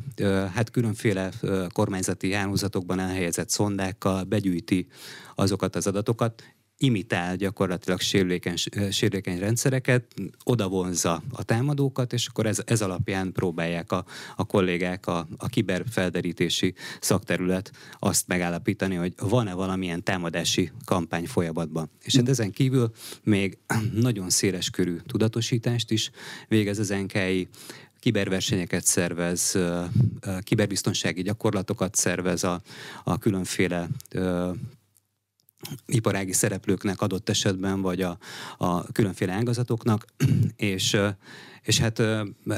hát 0.53 0.69
különféle 0.69 1.31
kormányzati 1.73 2.33
hálózatokban 2.33 2.99
elhelyezett 2.99 3.49
szondákkal 3.49 4.23
begyűjti 4.23 4.87
azokat 5.35 5.75
az 5.75 5.87
adatokat, 5.87 6.43
imitál 6.83 7.35
gyakorlatilag 7.35 7.99
sérülékeny, 7.99 8.55
sérülékeny 8.91 9.39
rendszereket, 9.39 10.13
oda 10.43 10.67
vonzza 10.67 11.23
a 11.31 11.43
támadókat, 11.43 12.13
és 12.13 12.27
akkor 12.27 12.45
ez, 12.45 12.61
ez 12.65 12.81
alapján 12.81 13.31
próbálják 13.31 13.91
a, 13.91 14.05
a 14.35 14.45
kollégák, 14.45 15.07
a, 15.07 15.27
a 15.37 15.47
kiberfelderítési 15.47 16.73
szakterület 16.99 17.71
azt 17.99 18.27
megállapítani, 18.27 18.95
hogy 18.95 19.13
van-e 19.17 19.53
valamilyen 19.53 20.03
támadási 20.03 20.71
kampány 20.85 21.25
folyamatban. 21.25 21.89
És 22.01 22.15
hát 22.15 22.29
ezen 22.29 22.51
kívül 22.51 22.91
még 23.23 23.57
nagyon 23.93 24.29
széles 24.29 24.69
körű 24.69 24.95
tudatosítást 25.07 25.91
is 25.91 26.11
végez 26.47 26.79
az 26.79 26.89
NKI, 26.89 27.47
kiberversenyeket 27.99 28.85
szervez, 28.85 29.57
kiberbiztonsági 30.39 31.21
gyakorlatokat 31.21 31.95
szervez 31.95 32.43
a, 32.43 32.61
a 33.03 33.17
különféle 33.17 33.89
iparági 35.85 36.33
szereplőknek 36.33 37.01
adott 37.01 37.29
esetben, 37.29 37.81
vagy 37.81 38.01
a, 38.01 38.17
a 38.57 38.91
különféle 38.91 39.33
ágazatoknak, 39.33 40.05
és 40.55 40.97
és 41.63 41.79
hát 41.79 42.01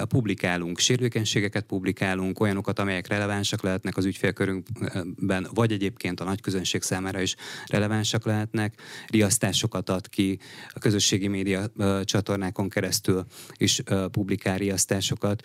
publikálunk 0.07 0.79
sérülékenységeket, 0.79 1.65
publikálunk 1.65 2.39
olyanokat, 2.39 2.79
amelyek 2.79 3.07
relevánsak 3.07 3.61
lehetnek 3.61 3.97
az 3.97 4.05
ügyfélkörünkben, 4.05 5.47
vagy 5.53 5.71
egyébként 5.71 6.19
a 6.19 6.23
nagy 6.23 6.41
közönség 6.41 6.81
számára 6.81 7.21
is 7.21 7.35
relevánsak 7.65 8.25
lehetnek, 8.25 8.81
riasztásokat 9.07 9.89
ad 9.89 10.09
ki, 10.09 10.39
a 10.69 10.79
közösségi 10.79 11.27
média 11.27 11.71
csatornákon 12.03 12.69
keresztül 12.69 13.25
is 13.57 13.81
publikál 14.11 14.57
riasztásokat, 14.57 15.41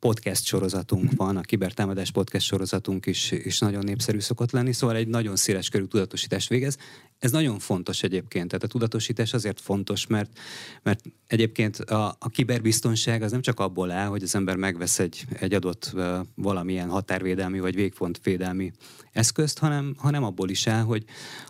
podcast 0.00 0.44
sorozatunk 0.44 1.10
van, 1.16 1.36
a 1.36 1.40
kibertámadás 1.40 2.10
podcast 2.10 2.46
sorozatunk 2.46 3.06
is, 3.06 3.30
is 3.30 3.58
nagyon 3.58 3.84
népszerű 3.84 4.18
szokott 4.18 4.50
lenni, 4.50 4.72
szóval 4.72 4.96
egy 4.96 5.08
nagyon 5.08 5.36
széles 5.36 5.68
körű 5.68 5.84
tudatosítás 5.84 6.48
végez. 6.48 6.78
Ez 7.20 7.30
nagyon 7.30 7.58
fontos 7.58 8.02
egyébként, 8.02 8.48
tehát 8.48 8.64
a 8.64 8.68
tudatosítás 8.68 9.32
azért 9.32 9.60
fontos, 9.60 10.06
mert, 10.06 10.38
mert 10.82 11.00
egyébként 11.26 11.76
a, 11.76 12.16
a 12.18 12.28
kiberbiztonság 12.28 13.22
az 13.22 13.30
nem 13.30 13.40
csak 13.40 13.60
abból 13.60 13.90
áll, 13.90 14.06
hogy 14.06 14.22
az 14.22 14.34
ember 14.34 14.56
megvesz 14.56 14.98
egy, 14.98 15.24
egy 15.38 15.54
adott 15.54 15.94
valamilyen 16.34 16.88
határvédelmi 16.88 17.60
vagy 17.60 17.74
végfontvédelmi 17.74 18.72
eszközt, 19.12 19.58
hanem, 19.58 19.94
hanem 19.98 20.24
abból 20.24 20.48
is 20.48 20.66
áll, 20.66 20.82
hogy, 20.82 21.04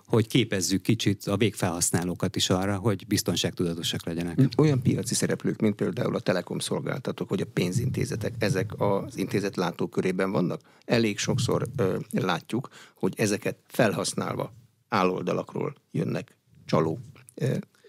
hogy 0.07 0.27
képezzük 0.27 0.83
kicsit 0.83 1.25
a 1.27 1.37
végfelhasználókat 1.37 2.37
is 2.37 2.51
arra, 2.51 2.77
hogy 2.77 3.07
biztonságtudatosak 3.07 4.05
legyenek. 4.05 4.39
Olyan 4.57 4.83
piaci 4.83 5.15
szereplők, 5.15 5.61
mint 5.61 5.75
például 5.75 6.15
a 6.15 6.21
telekom 6.21 6.59
szolgáltatók, 6.59 7.29
vagy 7.29 7.41
a 7.41 7.47
pénzintézetek, 7.53 8.35
ezek 8.39 8.81
az 8.81 9.17
intézet 9.17 9.57
látókörében 9.57 10.31
vannak? 10.31 10.61
Elég 10.85 11.19
sokszor 11.19 11.69
ö, 11.77 11.97
látjuk, 12.11 12.69
hogy 12.95 13.15
ezeket 13.17 13.57
felhasználva 13.67 14.59
áloldalakról 14.91 15.75
jönnek 15.91 16.37
csaló 16.67 16.99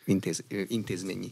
intéz, 0.05 0.43
intézményi 0.67 1.31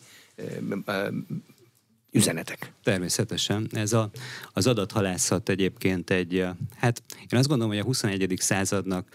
üzenetek. 2.12 2.74
Természetesen. 2.84 3.68
Ez 3.72 3.94
a, 3.94 4.10
az 4.54 4.68
adathalászat 4.68 5.50
egyébként 5.50 6.10
egy, 6.10 6.46
hát 6.76 7.04
én 7.32 7.40
azt 7.40 7.48
gondolom, 7.48 7.74
hogy 7.74 7.82
a 7.82 7.86
21. 7.86 8.34
századnak 8.38 9.10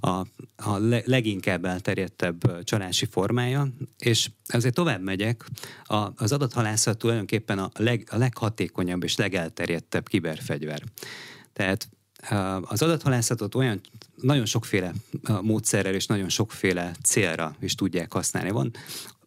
a, 0.00 0.08
a 0.56 0.78
leginkább 1.04 1.64
elterjedtebb 1.64 2.64
csalási 2.64 3.06
formája, 3.06 3.68
és 3.98 4.30
ezért 4.46 4.74
tovább 4.74 5.02
megyek, 5.02 5.44
a, 5.84 6.08
az 6.16 6.32
adathalászat 6.32 6.98
tulajdonképpen 6.98 7.58
a, 7.58 7.70
leg, 7.74 8.08
a 8.10 8.16
leghatékonyabb 8.16 9.02
és 9.02 9.16
legelterjedtebb 9.16 10.08
kiberfegyver. 10.08 10.82
Tehát 11.52 11.88
az 12.62 12.82
adathalászatot 12.82 13.54
olyan 13.54 13.80
nagyon 14.14 14.44
sokféle 14.44 14.92
módszerrel 15.42 15.94
és 15.94 16.06
nagyon 16.06 16.28
sokféle 16.28 16.94
célra 17.02 17.56
is 17.60 17.74
tudják 17.74 18.12
használni. 18.12 18.50
Van 18.50 18.70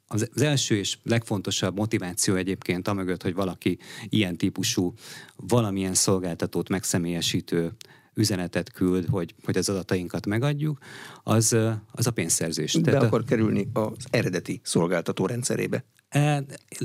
az, 0.08 0.30
első 0.36 0.76
és 0.76 0.98
legfontosabb 1.04 1.76
motiváció 1.76 2.36
egyébként 2.36 2.88
amögött, 2.88 3.22
hogy 3.22 3.34
valaki 3.34 3.78
ilyen 4.10 4.38
típusú 4.38 4.94
valamilyen 5.36 5.94
szolgáltatót 5.94 6.70
megszemélyesítő 6.70 7.72
üzenetet 8.14 8.72
küld, 8.72 9.06
hogy, 9.06 9.36
hogy 9.44 9.58
az 9.58 9.70
adatainkat 9.70 10.26
megadjuk, 10.26 10.78
az, 11.24 11.58
az 11.92 12.08
a 12.08 12.12
pénzszerzés. 12.12 12.74
Be 12.74 12.82
Tehát 12.82 13.04
akar 13.04 13.20
a, 13.20 13.24
kerülni 13.24 13.70
az 13.74 14.06
eredeti 14.10 14.62
szolgáltató 14.64 15.26
rendszerébe. 15.26 15.86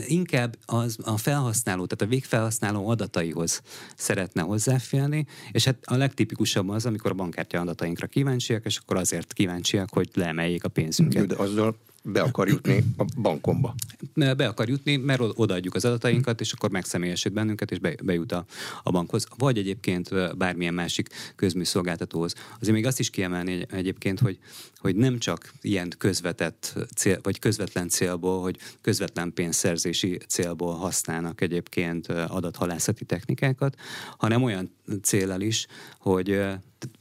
Inkább 0.07 0.57
az, 0.65 0.99
a 1.03 1.17
felhasználó, 1.17 1.87
tehát 1.87 2.13
a 2.13 2.17
végfelhasználó 2.17 2.89
adataihoz 2.89 3.63
szeretne 3.97 4.43
hozzáférni, 4.43 5.27
és 5.53 5.65
hát 5.65 5.77
a 5.85 5.97
legtipikusabb 5.97 6.69
az, 6.69 6.87
amikor 6.87 7.11
a 7.11 7.15
bankkártya 7.15 7.61
adatainkra 7.61 8.07
kíváncsiak, 8.07 8.65
és 8.65 8.77
akkor 8.77 8.97
azért 8.97 9.33
kíváncsiak, 9.33 9.89
hogy 9.93 10.09
leemeljék 10.15 10.65
a 10.65 10.69
pénzünket. 10.69 11.27
De 11.27 11.37
azzal 11.37 11.77
be 12.13 12.23
akar 12.23 12.49
jutni 12.49 12.85
a 12.97 13.05
bankomba. 13.21 13.75
Be 14.15 14.47
akar 14.47 14.69
jutni, 14.69 14.97
mert 14.97 15.21
odaadjuk 15.21 15.75
az 15.75 15.85
adatainkat, 15.85 16.41
és 16.41 16.53
akkor 16.53 16.71
megszemélyesít 16.71 17.33
bennünket, 17.33 17.71
és 17.71 17.79
bejut 18.03 18.33
a, 18.33 18.45
a 18.83 18.91
bankhoz, 18.91 19.27
vagy 19.37 19.59
egyébként 19.59 20.37
bármilyen 20.37 20.75
másik 20.75 21.09
közműszolgáltatóhoz. 21.37 22.35
Azért 22.61 22.75
még 22.75 22.87
azt 22.87 22.99
is 22.99 23.11
kiemelni 23.11 23.67
egyébként, 23.71 24.21
hogy, 24.21 24.39
hogy 24.77 24.97
nem 24.97 25.19
csak 25.19 25.53
ilyen 25.61 25.93
közvetett 25.99 26.79
cél, 26.97 27.19
vagy 27.23 27.39
közvetlen 27.39 27.89
célból, 27.89 28.43
hogy 28.43 28.59
közvetlen 28.81 29.33
pénzszerzési 29.33 30.19
célból 30.29 30.75
használnak 30.75 31.41
egyébként 31.41 32.07
adathalászati 32.09 33.05
technikákat, 33.05 33.77
hanem 34.17 34.43
olyan 34.43 34.71
célral 35.03 35.41
is, 35.41 35.67
hogy 35.99 36.41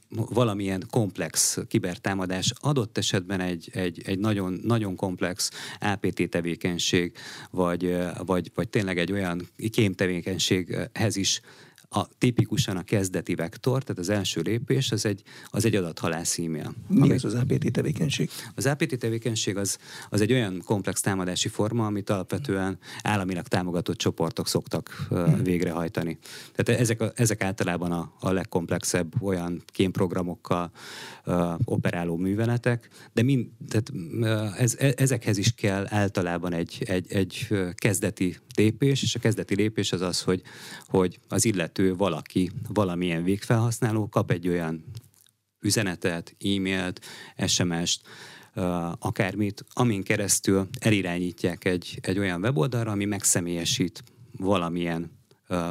valamilyen 0.09 0.83
komplex 0.89 1.57
kibertámadás, 1.67 2.53
adott 2.59 2.97
esetben 2.97 3.39
egy, 3.39 3.69
egy, 3.73 4.01
egy 4.05 4.19
nagyon, 4.19 4.59
nagyon 4.63 4.95
komplex 4.95 5.51
APT 5.79 6.29
tevékenység, 6.29 7.11
vagy, 7.51 7.97
vagy, 8.25 8.51
vagy 8.55 8.69
tényleg 8.69 8.97
egy 8.97 9.11
olyan 9.11 9.49
kémtevékenységhez 9.71 11.15
is 11.15 11.41
a 11.89 12.07
tipikusan 12.17 12.77
a 12.77 12.83
kezdeti 12.83 13.35
vektor, 13.35 13.83
tehát 13.83 14.01
az 14.01 14.09
első 14.09 14.41
lépés, 14.41 14.91
az 14.91 15.05
egy, 15.05 15.21
az 15.45 15.65
egy 15.65 15.75
adathalász 15.75 16.39
e-mail. 16.39 16.73
Mi 16.87 17.11
az 17.11 17.25
az 17.25 17.33
APT 17.33 17.71
tevékenység? 17.71 18.29
Az 18.55 18.65
APT 18.65 18.97
tevékenység 18.97 19.57
az, 19.57 19.77
az 20.09 20.21
egy 20.21 20.31
olyan 20.31 20.61
komplex 20.65 21.01
támadási 21.01 21.47
forma, 21.47 21.85
amit 21.85 22.09
alapvetően 22.09 22.77
államilag 23.01 23.47
támogatott 23.47 23.97
csoportok 23.97 24.47
szoktak 24.47 25.07
uh, 25.09 25.41
végrehajtani. 25.43 26.17
Tehát 26.55 26.81
ezek, 26.81 27.01
a, 27.01 27.11
ezek 27.15 27.43
általában 27.43 27.91
a, 27.91 28.13
a 28.19 28.31
legkomplexebb 28.31 29.23
olyan 29.23 29.63
kémprogramokkal 29.65 30.71
uh, 31.25 31.53
operáló 31.63 32.15
műveletek, 32.15 32.89
de 33.13 33.21
mind, 33.21 33.47
tehát, 33.67 33.89
uh, 33.89 34.61
ez, 34.61 34.75
e, 34.79 34.93
ezekhez 34.97 35.37
is 35.37 35.53
kell 35.53 35.85
általában 35.89 36.53
egy, 36.53 36.83
egy, 36.85 37.11
egy 37.11 37.47
kezdeti 37.73 38.37
lépés, 38.55 39.03
és 39.03 39.15
a 39.15 39.19
kezdeti 39.19 39.55
lépés 39.55 39.91
az 39.91 40.01
az, 40.01 40.21
hogy, 40.21 40.41
hogy 40.87 41.19
az 41.27 41.45
illető 41.45 41.76
illető 41.77 41.95
valaki, 41.95 42.51
valamilyen 42.67 43.23
végfelhasználó 43.23 44.09
kap 44.09 44.31
egy 44.31 44.47
olyan 44.47 44.83
üzenetet, 45.59 46.35
e-mailt, 46.39 47.01
SMS-t, 47.47 48.01
akármit, 48.99 49.65
amin 49.73 50.03
keresztül 50.03 50.67
elirányítják 50.79 51.65
egy, 51.65 51.99
egy 52.01 52.19
olyan 52.19 52.41
weboldalra, 52.41 52.91
ami 52.91 53.05
megszemélyesít 53.05 54.03
valamilyen 54.37 55.11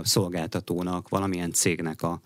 szolgáltatónak, 0.02 1.08
valamilyen 1.08 1.52
cégnek 1.52 2.02
a, 2.02 2.20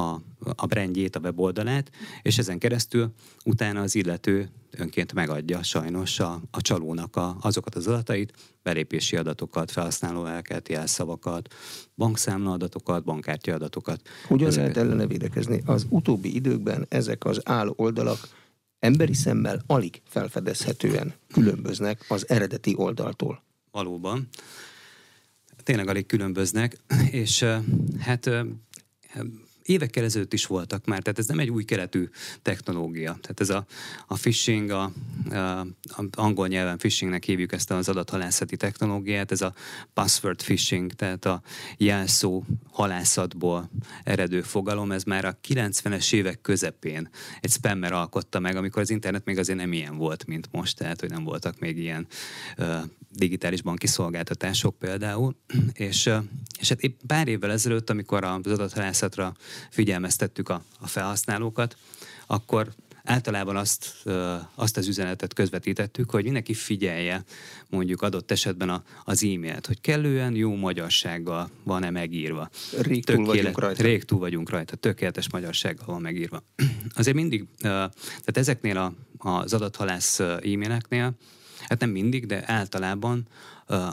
a, 0.00 0.22
a 0.56 0.66
brandjét, 0.66 1.16
a 1.16 1.20
weboldalát, 1.20 1.90
és 2.22 2.38
ezen 2.38 2.58
keresztül 2.58 3.12
utána 3.44 3.80
az 3.80 3.94
illető 3.94 4.50
önként 4.70 5.12
megadja 5.12 5.62
sajnos 5.62 6.20
a, 6.20 6.40
a 6.50 6.60
csalónak 6.60 7.16
a, 7.16 7.36
azokat 7.40 7.74
az 7.74 7.86
adatait, 7.86 8.32
belépési 8.62 9.16
adatokat, 9.16 9.70
felhasználóelket, 9.70 10.68
jelszavakat, 10.68 11.54
bankszámla 11.96 12.52
adatokat, 12.52 13.04
bankkártya 13.04 13.54
adatokat. 13.54 14.00
Hogyan 14.26 14.50
lehet 14.50 14.76
ellene 14.76 15.06
védekezni? 15.06 15.62
Az 15.64 15.86
utóbbi 15.88 16.34
időkben 16.34 16.86
ezek 16.88 17.24
az 17.24 17.40
áll 17.44 17.72
oldalak 17.76 18.18
emberi 18.78 19.14
szemmel 19.14 19.62
alig 19.66 20.00
felfedezhetően 20.04 21.14
különböznek 21.32 22.04
az 22.08 22.28
eredeti 22.28 22.74
oldaltól. 22.76 23.42
Valóban. 23.70 24.28
Tényleg 25.62 25.88
alig 25.88 26.06
különböznek, 26.06 26.76
és 27.10 27.44
hát 27.98 28.30
évekkel 29.62 30.04
ezelőtt 30.04 30.32
is 30.32 30.46
voltak 30.46 30.84
már, 30.84 31.02
tehát 31.02 31.18
ez 31.18 31.26
nem 31.26 31.38
egy 31.38 31.50
új 31.50 31.64
keletű 31.64 32.08
technológia. 32.42 33.18
Tehát 33.20 33.40
ez 33.40 33.50
a, 33.50 33.66
a 34.06 34.14
phishing, 34.14 34.70
a, 34.70 34.92
a, 35.30 35.36
a 35.36 36.04
angol 36.12 36.48
nyelven 36.48 36.78
phishingnek 36.78 37.24
hívjuk 37.24 37.52
ezt 37.52 37.70
az 37.70 37.88
adathalászati 37.88 38.56
technológiát, 38.56 39.32
ez 39.32 39.40
a 39.40 39.54
password 39.94 40.42
phishing, 40.42 40.92
tehát 40.92 41.24
a 41.24 41.42
jelszó 41.76 42.44
halászatból 42.70 43.70
eredő 44.04 44.42
fogalom, 44.42 44.92
ez 44.92 45.02
már 45.02 45.24
a 45.24 45.38
90-es 45.48 46.12
évek 46.12 46.40
közepén 46.40 47.08
egy 47.40 47.50
spammer 47.50 47.92
alkotta 47.92 48.38
meg, 48.38 48.56
amikor 48.56 48.82
az 48.82 48.90
internet 48.90 49.24
még 49.24 49.38
azért 49.38 49.58
nem 49.58 49.72
ilyen 49.72 49.96
volt, 49.96 50.26
mint 50.26 50.48
most, 50.50 50.76
tehát 50.76 51.00
hogy 51.00 51.10
nem 51.10 51.24
voltak 51.24 51.58
még 51.58 51.78
ilyen 51.78 52.06
uh, 52.58 52.76
digitális 53.12 53.62
banki 53.62 53.86
szolgáltatások 53.86 54.78
például, 54.78 55.36
és, 55.72 56.10
és 56.58 56.68
hát 56.68 56.80
épp 56.80 57.00
pár 57.06 57.28
évvel 57.28 57.50
ezelőtt, 57.50 57.90
amikor 57.90 58.24
az 58.24 58.46
adathalászatra 58.46 59.34
figyelmeztettük 59.70 60.48
a, 60.48 60.62
a 60.80 60.86
felhasználókat, 60.86 61.76
akkor 62.26 62.68
általában 63.04 63.56
azt, 63.56 63.94
azt 64.54 64.76
az 64.76 64.88
üzenetet 64.88 65.34
közvetítettük, 65.34 66.10
hogy 66.10 66.22
mindenki 66.22 66.54
figyelje 66.54 67.24
mondjuk 67.68 68.02
adott 68.02 68.30
esetben 68.30 68.68
a, 68.68 68.82
az 69.04 69.24
e-mailt, 69.24 69.66
hogy 69.66 69.80
kellően 69.80 70.34
jó 70.34 70.54
magyarsággal 70.54 71.50
van-e 71.62 71.90
megírva. 71.90 72.50
Rég 72.80 73.04
túl 73.04 73.24
vagyunk 73.24 73.58
rajta. 73.58 73.82
Rég 73.82 74.04
túl 74.04 74.18
vagyunk 74.18 74.50
rajta, 74.50 74.76
tökéletes 74.76 75.30
magyarsággal 75.30 75.86
van 75.86 76.00
megírva. 76.00 76.42
Azért 76.96 77.16
mindig, 77.16 77.46
tehát 77.60 78.36
ezeknél 78.36 78.76
a, 78.76 78.92
az 79.18 79.52
adathalász 79.52 80.20
e-maileknél 80.20 81.14
hát 81.68 81.80
nem 81.80 81.90
mindig, 81.90 82.26
de 82.26 82.42
általában 82.46 83.28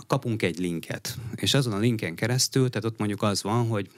kapunk 0.07 0.41
egy 0.41 0.59
linket. 0.59 1.17
És 1.35 1.53
azon 1.53 1.73
a 1.73 1.77
linken 1.77 2.15
keresztül, 2.15 2.69
tehát 2.69 2.85
ott 2.85 2.97
mondjuk 2.97 3.21
az 3.21 3.43
van, 3.43 3.67
hogy 3.67 3.89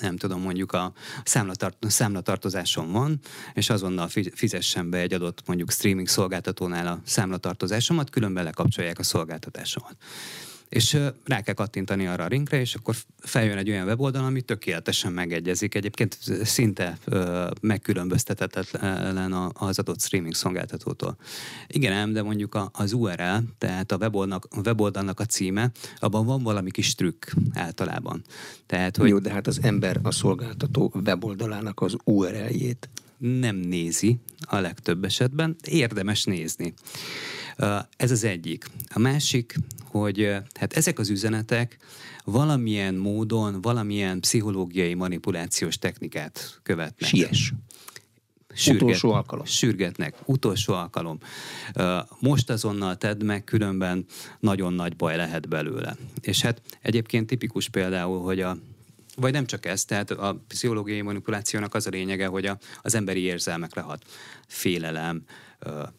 nem 0.00 0.16
tudom, 0.16 0.40
mondjuk 0.40 0.72
a 0.72 0.92
számlatart, 1.24 1.76
számlatartozásom 1.80 2.92
van, 2.92 3.20
és 3.54 3.70
azonnal 3.70 4.08
fizessen 4.34 4.90
be 4.90 4.98
egy 4.98 5.12
adott 5.12 5.42
mondjuk 5.46 5.70
streaming 5.70 6.08
szolgáltatónál 6.08 6.86
a 6.86 7.00
számlatartozásomat, 7.04 8.10
különben 8.10 8.44
lekapcsolják 8.44 8.98
a 8.98 9.02
szolgáltatásomat 9.02 9.96
és 10.68 10.98
rá 11.24 11.40
kell 11.40 11.54
kattintani 11.54 12.06
arra 12.06 12.24
a 12.24 12.28
linkre, 12.28 12.60
és 12.60 12.74
akkor 12.74 12.94
feljön 13.18 13.58
egy 13.58 13.70
olyan 13.70 13.86
weboldal, 13.86 14.24
ami 14.24 14.42
tökéletesen 14.42 15.12
megegyezik. 15.12 15.74
Egyébként 15.74 16.18
szinte 16.42 16.98
megkülönböztetetlen 17.60 19.32
az 19.52 19.78
adott 19.78 20.00
streaming 20.00 20.34
szolgáltatótól. 20.34 21.16
Igen 21.66 21.92
ám, 21.92 22.12
de 22.12 22.22
mondjuk 22.22 22.70
az 22.72 22.92
URL, 22.92 23.36
tehát 23.58 23.92
a 23.92 23.96
weboldalnak, 23.96 24.48
a 24.50 24.60
weboldalnak 24.64 25.20
a 25.20 25.24
címe, 25.24 25.70
abban 25.98 26.26
van 26.26 26.42
valami 26.42 26.70
kis 26.70 26.94
trükk 26.94 27.26
általában. 27.52 28.22
Tehát, 28.66 28.96
hogy 28.96 29.08
Jó, 29.08 29.18
de 29.18 29.32
hát 29.32 29.46
az 29.46 29.58
ember 29.62 30.00
a 30.02 30.10
szolgáltató 30.10 30.92
weboldalának 31.04 31.80
az 31.80 31.96
URL-jét 32.04 32.88
nem 33.18 33.56
nézi 33.56 34.18
a 34.40 34.58
legtöbb 34.58 35.04
esetben, 35.04 35.56
érdemes 35.64 36.24
nézni. 36.24 36.74
Ez 37.96 38.10
az 38.10 38.24
egyik. 38.24 38.66
A 38.88 38.98
másik, 38.98 39.54
hogy 39.84 40.32
hát 40.54 40.72
ezek 40.72 40.98
az 40.98 41.10
üzenetek 41.10 41.76
valamilyen 42.24 42.94
módon, 42.94 43.60
valamilyen 43.60 44.20
pszichológiai 44.20 44.94
manipulációs 44.94 45.78
technikát 45.78 46.60
követnek. 46.62 47.08
Sies. 47.08 47.52
Sürget, 48.54 48.82
utolsó 48.82 49.12
alkalom. 49.12 49.44
Sürgetnek, 49.44 50.14
utolsó 50.24 50.72
alkalom. 50.72 51.18
Most 52.20 52.50
azonnal 52.50 52.96
tedd 52.96 53.24
meg, 53.24 53.44
különben 53.44 54.04
nagyon 54.40 54.72
nagy 54.72 54.96
baj 54.96 55.16
lehet 55.16 55.48
belőle. 55.48 55.96
És 56.20 56.40
hát 56.40 56.62
egyébként 56.82 57.26
tipikus 57.26 57.68
például, 57.68 58.22
hogy 58.22 58.40
a 58.40 58.58
vagy 59.16 59.32
nem 59.32 59.46
csak 59.46 59.66
ez, 59.66 59.84
tehát 59.84 60.10
a 60.10 60.44
pszichológiai 60.48 61.00
manipulációnak 61.00 61.74
az 61.74 61.86
a 61.86 61.90
lényege, 61.90 62.26
hogy 62.26 62.46
a, 62.46 62.58
az 62.82 62.94
emberi 62.94 63.20
érzelmekre 63.20 63.80
hat. 63.80 64.04
Félelem, 64.46 65.24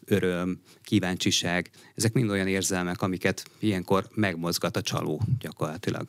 öröm, 0.04 0.60
kíváncsiság, 0.82 1.70
ezek 1.94 2.12
mind 2.12 2.30
olyan 2.30 2.46
érzelmek, 2.46 3.02
amiket 3.02 3.44
ilyenkor 3.58 4.08
megmozgat 4.14 4.76
a 4.76 4.82
csaló 4.82 5.22
gyakorlatilag. 5.38 6.08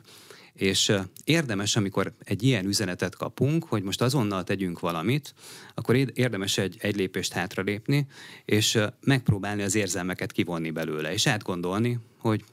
És 0.54 0.92
érdemes, 1.24 1.76
amikor 1.76 2.14
egy 2.24 2.44
ilyen 2.44 2.66
üzenetet 2.66 3.16
kapunk, 3.16 3.64
hogy 3.64 3.84
most 3.84 4.02
azonnal 4.02 4.44
tegyünk 4.44 4.80
valamit, 4.80 5.34
akkor 5.74 5.96
érdemes 5.96 6.58
egy, 6.58 6.78
egy 6.80 6.96
lépést 6.96 7.34
hátralépni, 7.34 8.08
és 8.46 8.80
megpróbálni 9.02 9.62
az 9.62 9.76
érzelmeket 9.76 10.32
kivonni 10.32 10.72
belőle, 10.72 11.14
és 11.14 11.28
átgondolni, 11.28 12.00
hogy 12.18 12.44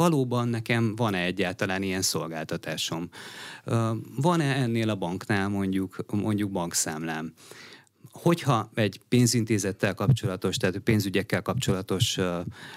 valóban 0.00 0.48
nekem 0.48 0.96
van-e 0.96 1.22
egyáltalán 1.22 1.82
ilyen 1.82 2.02
szolgáltatásom? 2.02 3.08
Van-e 4.16 4.54
ennél 4.54 4.90
a 4.90 4.94
banknál 4.94 5.48
mondjuk, 5.48 6.04
mondjuk 6.12 6.50
bankszámlám? 6.50 7.32
hogyha 8.12 8.70
egy 8.74 9.00
pénzintézettel 9.08 9.94
kapcsolatos, 9.94 10.56
tehát 10.56 10.78
pénzügyekkel 10.78 11.42
kapcsolatos 11.42 12.18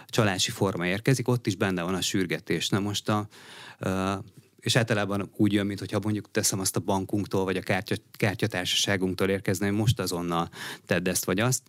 csalási 0.08 0.52
forma 0.52 0.88
érkezik, 0.88 1.28
ott 1.28 1.48
is 1.48 1.56
benne 1.56 1.82
van 1.84 1.96
a 1.96 2.02
sürgetés. 2.02 2.70
Na 2.70 2.80
most 2.80 3.10
a, 3.10 3.28
uh, 3.80 4.12
és 4.60 4.76
általában 4.76 5.30
úgy 5.36 5.54
jön, 5.54 5.66
mintha 5.66 6.00
mondjuk 6.04 6.32
teszem 6.32 6.60
azt 6.60 6.76
a 6.76 6.80
bankunktól, 6.80 7.44
vagy 7.44 7.58
a 7.58 7.62
kártya, 7.62 7.96
kártyatársaságunktól 8.12 9.30
érkezne, 9.30 9.68
hogy 9.68 9.76
most 9.76 10.00
azonnal 10.00 10.50
tedd 10.86 11.10
ezt 11.10 11.26
vagy 11.26 11.40
azt 11.40 11.62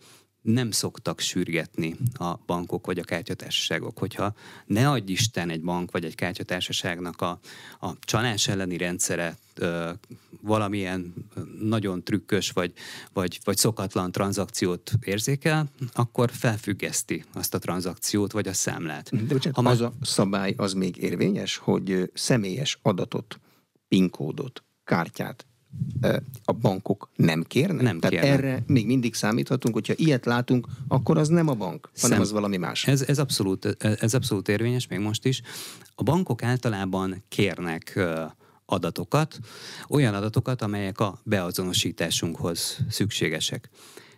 nem 0.45 0.71
szoktak 0.71 1.21
sürgetni 1.21 1.97
a 2.15 2.35
bankok 2.47 2.87
vagy 2.87 2.99
a 2.99 3.03
kártyatársaságok. 3.05 3.99
Hogyha 3.99 4.35
ne 4.67 4.91
adj 4.91 5.13
Isten 5.13 5.51
egy 5.51 5.63
bank 5.63 5.91
vagy 5.91 6.05
egy 6.05 6.15
kártyatársaságnak 6.15 7.21
a, 7.21 7.39
a 7.81 7.99
csalás 8.01 8.49
elleni 8.49 8.77
rendszere 8.77 9.37
ö, 9.55 9.91
valamilyen 10.41 11.15
nagyon 11.61 12.03
trükkös 12.03 12.51
vagy, 12.51 12.73
vagy, 13.13 13.41
vagy 13.45 13.57
szokatlan 13.57 14.13
tranzakciót 14.13 14.93
érzékel, 15.05 15.71
akkor 15.93 16.31
felfüggeszti 16.31 17.25
azt 17.33 17.55
a 17.55 17.59
tranzakciót 17.59 18.33
vagy 18.33 18.49
a 18.49 18.53
számlát. 18.53 19.27
De 19.27 19.35
bocsánat, 19.35 19.65
ha 19.65 19.71
az 19.71 19.81
a 19.81 19.93
szabály 20.03 20.55
az 20.57 20.73
még 20.73 20.97
érvényes, 20.97 21.57
hogy 21.57 22.11
személyes 22.15 22.79
adatot, 22.83 23.41
PIN 23.89 24.11
kódot, 24.11 24.65
kártyát 24.85 25.47
a 26.45 26.53
bankok 26.53 27.11
nem 27.17 27.43
kérnek? 27.43 27.83
Nem 27.83 28.01
Tehát 28.01 28.21
kérnek. 28.21 28.39
erre 28.39 28.63
még 28.67 28.87
mindig 28.87 29.15
számíthatunk, 29.15 29.75
hogyha 29.75 29.95
ilyet 29.97 30.25
látunk, 30.25 30.67
akkor 30.89 31.19
az 31.19 31.29
nem 31.29 31.49
a 31.49 31.55
bank, 31.55 31.91
hanem 32.01 32.11
Szem, 32.11 32.21
az 32.21 32.33
valami 32.33 32.57
más. 32.57 32.87
Ez, 32.87 33.03
ez, 33.03 33.19
abszolút, 33.19 33.77
ez 34.01 34.15
abszolút 34.15 34.49
érvényes, 34.49 34.87
még 34.87 34.99
most 34.99 35.25
is. 35.25 35.43
A 35.95 36.03
bankok 36.03 36.43
általában 36.43 37.23
kérnek 37.29 38.01
adatokat, 38.67 39.39
olyan 39.89 40.15
adatokat, 40.15 40.63
amelyek 40.63 41.01
a 41.01 41.21
beazonosításunkhoz 41.23 42.79
szükségesek. 42.89 43.71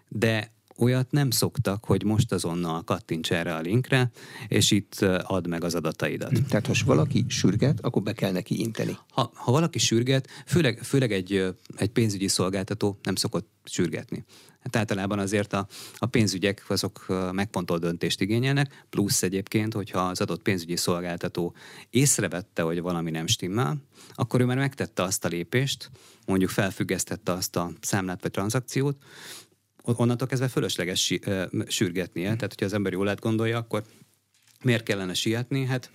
De 0.09 0.55
olyat 0.79 1.11
nem 1.11 1.31
szoktak, 1.31 1.85
hogy 1.85 2.05
most 2.05 2.33
azonnal 2.33 2.83
kattints 2.83 3.33
erre 3.33 3.55
a 3.55 3.61
linkre, 3.61 4.11
és 4.49 4.71
itt 4.71 4.95
add 5.23 5.49
meg 5.49 5.65
az 5.65 5.75
adataidat. 5.75 6.33
Tehát, 6.49 6.67
ha 6.67 6.75
valaki 6.85 7.25
sürget, 7.29 7.81
akkor 7.81 8.03
be 8.03 8.13
kell 8.13 8.33
neki 8.33 8.61
inteni. 8.61 8.97
Ha, 9.11 9.31
ha 9.35 9.53
valaki 9.53 9.79
sürget, 9.79 10.29
főleg, 10.47 10.79
főleg 10.83 11.13
egy, 11.13 11.55
egy 11.77 11.91
pénzügyi 11.91 12.29
szolgáltató 12.29 12.99
nem 13.03 13.15
szokott 13.15 13.49
sürgetni. 13.65 14.25
Hát 14.67 14.77
általában 14.77 15.19
azért 15.19 15.53
a, 15.53 15.67
a 15.99 16.07
pénzügyek 16.07 16.65
azok 16.69 17.07
megfontolt 17.33 17.81
döntést 17.81 18.21
igényelnek, 18.21 18.85
plusz 18.91 19.23
egyébként, 19.23 19.75
hogyha 19.75 20.01
az 20.01 20.21
adott 20.21 20.43
pénzügyi 20.43 20.77
szolgáltató 20.77 21.55
észrevette, 21.91 22.63
hogy 22.63 22.81
valami 22.81 23.11
nem 23.11 23.27
stimmel, 23.27 23.77
akkor 24.15 24.41
ő 24.41 24.45
már 24.45 24.57
megtette 24.57 25.03
azt 25.03 25.25
a 25.25 25.29
lépést, 25.29 25.91
mondjuk 26.27 26.51
felfüggesztette 26.51 27.33
azt 27.33 27.57
a 27.57 27.71
számlát 27.81 28.23
vagy 28.23 28.31
tranzakciót, 28.31 28.97
onnantól 29.97 30.27
kezdve 30.27 30.49
fölösleges 30.49 31.15
sürgetnie. 31.67 32.25
Tehát, 32.25 32.49
hogyha 32.49 32.65
az 32.65 32.73
ember 32.73 32.93
jól 32.93 33.15
gondolja, 33.15 33.59
akkor 33.59 33.83
miért 34.63 34.83
kellene 34.83 35.15
sietni? 35.15 35.65
Hát 35.65 35.91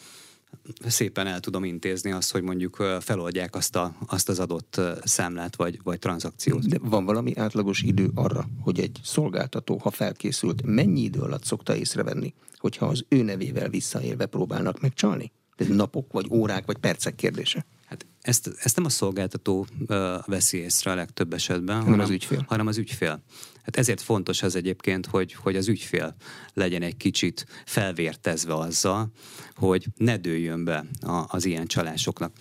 szépen 0.88 1.28
el 1.28 1.40
tudom 1.40 1.64
intézni 1.64 2.12
azt, 2.12 2.32
hogy 2.32 2.42
mondjuk 2.42 2.76
feloldják 3.00 3.56
azt, 3.56 3.76
a, 3.76 3.96
azt 4.06 4.30
az 4.30 4.40
adott 4.40 4.82
számlát 5.04 5.56
vagy, 5.56 5.80
vagy 5.84 6.00
tranzakciót. 6.00 6.68
De 6.68 6.78
van 6.82 7.06
valami 7.06 7.36
átlagos 7.36 7.82
idő 7.82 8.10
arra, 8.16 8.48
hogy 8.62 8.80
egy 8.80 9.00
szolgáltató, 9.04 9.78
ha 9.78 9.90
felkészült, 9.90 10.62
mennyi 10.66 11.02
idő 11.02 11.20
alatt 11.20 11.44
szokta 11.44 11.76
észrevenni, 11.76 12.34
hogyha 12.58 12.86
az 12.86 13.06
ő 13.08 13.22
nevével 13.22 13.70
visszaélve 13.70 14.26
próbálnak 14.26 14.82
megcsalni? 14.82 15.32
Ez 15.62 15.76
napok, 15.76 16.12
vagy 16.12 16.28
órák, 16.30 16.65
vagy 16.65 16.78
percek 16.78 17.15
kérdése? 17.15 17.65
Hát 17.86 18.06
ezt, 18.21 18.50
ezt 18.58 18.76
nem 18.76 18.86
a 18.86 18.89
szolgáltató 18.89 19.67
uh, 19.88 19.97
veszi 20.26 20.58
észre 20.58 20.91
a 20.91 20.95
legtöbb 20.95 21.34
esetben, 21.34 21.76
hanem, 21.76 21.91
hanem 21.91 22.06
az 22.06 22.10
ügyfél. 22.10 22.45
Hanem 22.47 22.67
az 22.67 22.78
ügyfél. 22.78 23.24
Hát 23.63 23.78
ezért 23.78 24.02
fontos 24.02 24.43
az 24.43 24.56
egyébként, 24.56 25.06
hogy, 25.06 25.34
hogy 25.34 25.56
az 25.56 25.67
ügyfél 25.67 26.15
legyen 26.54 26.82
egy 26.82 26.97
kicsit 26.97 27.45
felvértezve 27.65 28.54
azzal, 28.54 29.12
hogy 29.56 29.88
ne 29.95 30.17
dőljön 30.17 30.63
be 30.63 30.86
a, 31.02 31.26
az 31.28 31.45
ilyen 31.45 31.65
csalásoknak 31.65 32.34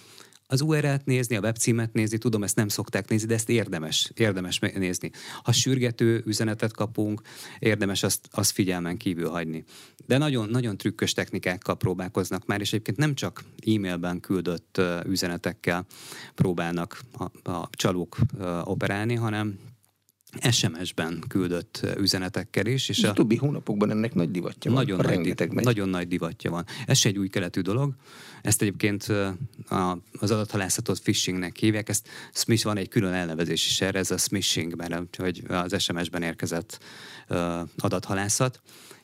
az 0.51 0.61
URL-t 0.61 1.05
nézni, 1.05 1.37
a 1.37 1.41
webcímet 1.41 1.93
nézni, 1.93 2.19
tudom, 2.19 2.43
ezt 2.43 2.57
nem 2.57 2.69
szokták 2.69 3.09
nézni, 3.09 3.27
de 3.27 3.35
ezt 3.35 3.49
érdemes, 3.49 4.13
érdemes 4.15 4.59
nézni. 4.59 5.11
Ha 5.43 5.53
sürgető 5.53 6.23
üzenetet 6.27 6.73
kapunk, 6.73 7.23
érdemes 7.59 8.03
azt, 8.03 8.29
azt 8.33 8.51
figyelmen 8.51 8.97
kívül 8.97 9.29
hagyni. 9.29 9.65
De 10.07 10.19
nagyon, 10.19 10.49
nagyon 10.49 10.77
trükkös 10.77 11.13
technikákkal 11.13 11.77
próbálkoznak 11.77 12.47
már, 12.47 12.61
és 12.61 12.73
egyébként 12.73 12.97
nem 12.97 13.15
csak 13.15 13.45
e-mailben 13.67 14.21
küldött 14.21 14.81
üzenetekkel 15.07 15.87
próbálnak 16.35 17.01
a, 17.13 17.51
a 17.51 17.69
csalók 17.73 18.17
operálni, 18.65 19.15
hanem 19.15 19.59
SMS-ben 20.51 21.25
küldött 21.29 21.87
üzenetekkel 21.99 22.67
is. 22.67 22.89
És 22.89 23.03
a 23.03 23.13
többi 23.13 23.37
hónapokban 23.37 23.91
ennek 23.91 24.15
nagy 24.15 24.31
divatja 24.31 24.71
nagyon 24.71 24.97
van. 24.97 25.21
Nagy, 25.21 25.53
megy. 25.53 25.65
Nagyon 25.65 25.89
nagy 25.89 26.09
divatja 26.09 26.51
van. 26.51 26.65
Ez 26.87 26.99
se 26.99 27.09
egy 27.09 27.19
új 27.19 27.29
keletű 27.29 27.61
dolog. 27.61 27.95
Ezt 28.43 28.63
egyébként 28.63 29.13
az 30.13 30.31
adathalászatot 30.31 31.01
phishingnek 31.01 31.57
hívják. 31.57 31.89
Ezt 31.89 32.09
Smith 32.33 32.65
van 32.65 32.77
egy 32.77 32.89
külön 32.89 33.13
elnevezés 33.13 33.67
is 33.67 33.81
erre, 33.81 33.99
ez 33.99 34.11
a 34.11 34.19
smishing, 34.19 34.77
mert 34.77 35.17
hogy 35.17 35.43
az 35.49 35.83
SMS-ben 35.83 36.23
érkezett 36.23 36.79
adathalászat. 37.79 38.61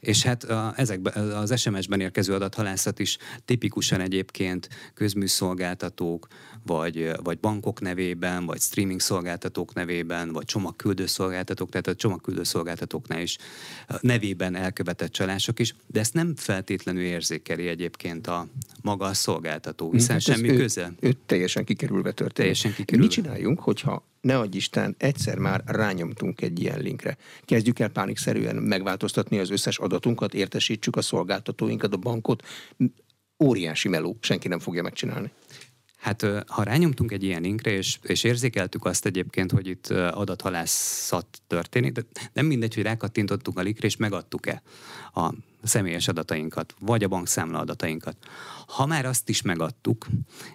És 0.06 0.22
hát 0.22 0.46
ezekben, 0.76 1.30
az 1.30 1.60
SMS-ben 1.60 2.00
érkező 2.00 2.34
adathalászat 2.34 2.98
is 2.98 3.18
tipikusan 3.44 4.00
egyébként 4.00 4.68
közműszolgáltatók, 4.94 6.26
vagy, 6.66 7.10
vagy 7.22 7.38
bankok 7.38 7.80
nevében, 7.80 8.46
vagy 8.46 8.60
streaming 8.60 9.00
szolgáltatók 9.00 9.74
nevében, 9.74 10.32
vagy 10.32 10.44
csomagküldő 10.44 11.06
szolgáltatók, 11.06 11.70
tehát 11.70 11.86
a 11.86 11.94
csomagküldő 11.94 12.42
szolgáltatóknál 12.42 13.20
is 13.20 13.36
nevében 14.00 14.54
elkövetett 14.54 15.12
csalások 15.12 15.58
is, 15.58 15.74
de 15.86 16.00
ezt 16.00 16.14
nem 16.14 16.34
feltétlenül 16.36 17.02
érzékeli 17.02 17.68
egyébként 17.68 18.26
a 18.26 18.46
maga 18.82 19.04
a 19.04 19.14
szolgáltató, 19.14 19.92
hiszen 19.92 20.10
hát 20.10 20.20
semmi 20.20 20.50
ő, 20.50 20.56
köze. 20.56 20.92
Ő 21.00 21.12
teljesen 21.26 21.64
kikerülve 21.64 22.12
történik. 22.12 22.34
Teljesen 22.34 22.74
kikerülve. 22.74 23.06
Mit 23.06 23.14
csináljunk, 23.14 23.60
hogyha 23.60 24.04
ne 24.26 24.38
adj 24.38 24.56
Isten, 24.56 24.94
egyszer 24.98 25.38
már 25.38 25.62
rányomtunk 25.66 26.40
egy 26.40 26.60
ilyen 26.60 26.80
linkre. 26.80 27.16
Kezdjük 27.44 27.78
el 27.78 27.88
pánikszerűen 27.88 28.56
megváltoztatni 28.56 29.38
az 29.38 29.50
összes 29.50 29.78
adatunkat, 29.78 30.34
értesítsük 30.34 30.96
a 30.96 31.02
szolgáltatóinkat, 31.02 31.92
a 31.92 31.96
bankot. 31.96 32.42
Óriási 33.44 33.88
meló, 33.88 34.16
senki 34.20 34.48
nem 34.48 34.58
fogja 34.58 34.82
megcsinálni. 34.82 35.30
Hát 35.96 36.26
ha 36.46 36.62
rányomtunk 36.62 37.12
egy 37.12 37.22
ilyen 37.22 37.42
linkre, 37.42 37.70
és, 37.70 37.98
és 38.02 38.24
érzékeltük 38.24 38.84
azt 38.84 39.06
egyébként, 39.06 39.52
hogy 39.52 39.66
itt 39.66 39.86
adathalászat 39.90 41.26
történik, 41.46 41.92
de 41.92 42.02
nem 42.32 42.46
mindegy, 42.46 42.74
hogy 42.74 42.82
rákattintottunk 42.82 43.58
a 43.58 43.62
linkre, 43.62 43.86
és 43.86 43.96
megadtuk-e 43.96 44.62
a 45.14 45.32
személyes 45.66 46.08
adatainkat, 46.08 46.74
vagy 46.80 47.04
a 47.04 47.08
bankszámla 47.08 47.58
adatainkat. 47.58 48.16
Ha 48.66 48.86
már 48.86 49.06
azt 49.06 49.28
is 49.28 49.42
megadtuk, 49.42 50.06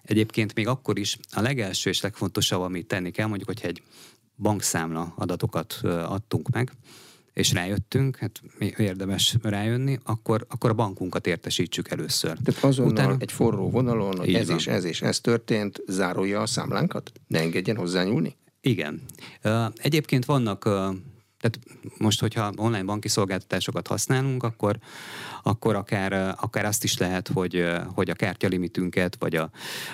egyébként 0.03 0.55
még 0.55 0.67
akkor 0.67 0.99
is 0.99 1.17
a 1.31 1.41
legelső 1.41 1.89
és 1.89 2.01
legfontosabb, 2.01 2.61
amit 2.61 2.87
tenni 2.87 3.11
kell, 3.11 3.27
mondjuk, 3.27 3.47
hogyha 3.47 3.67
egy 3.67 3.83
bankszámla 4.35 5.13
adatokat 5.15 5.79
adtunk 5.83 6.49
meg, 6.49 6.71
és 7.33 7.53
rájöttünk, 7.53 8.17
hát 8.17 8.41
érdemes 8.77 9.35
rájönni, 9.41 9.99
akkor, 10.03 10.45
akkor 10.49 10.69
a 10.69 10.73
bankunkat 10.73 11.27
értesítsük 11.27 11.89
először. 11.89 12.37
Tehát 12.43 12.63
azonnal 12.63 12.91
Utána... 12.91 13.15
egy 13.19 13.31
forró 13.31 13.69
vonalon, 13.69 14.17
hogy 14.17 14.33
ez 14.33 14.47
van. 14.47 14.57
és 14.57 14.67
ez 14.67 14.83
és 14.83 15.01
ez 15.01 15.19
történt, 15.19 15.81
zárolja 15.87 16.41
a 16.41 16.45
számlánkat? 16.45 17.11
Ne 17.27 17.39
engedjen 17.39 17.75
hozzányúlni? 17.75 18.35
Igen. 18.61 19.01
Egyébként 19.75 20.25
vannak 20.25 20.69
tehát 21.41 21.59
most, 21.97 22.19
hogyha 22.19 22.51
online 22.55 22.83
banki 22.83 23.07
szolgáltatásokat 23.07 23.87
használunk, 23.87 24.43
akkor, 24.43 24.77
akkor 25.43 25.75
akár, 25.75 26.35
akár 26.39 26.65
azt 26.65 26.83
is 26.83 26.97
lehet, 26.97 27.27
hogy, 27.27 27.65
hogy 27.93 28.09
a 28.09 28.13
kártyalimitünket, 28.13 29.15
vagy 29.19 29.35
a, 29.35 29.49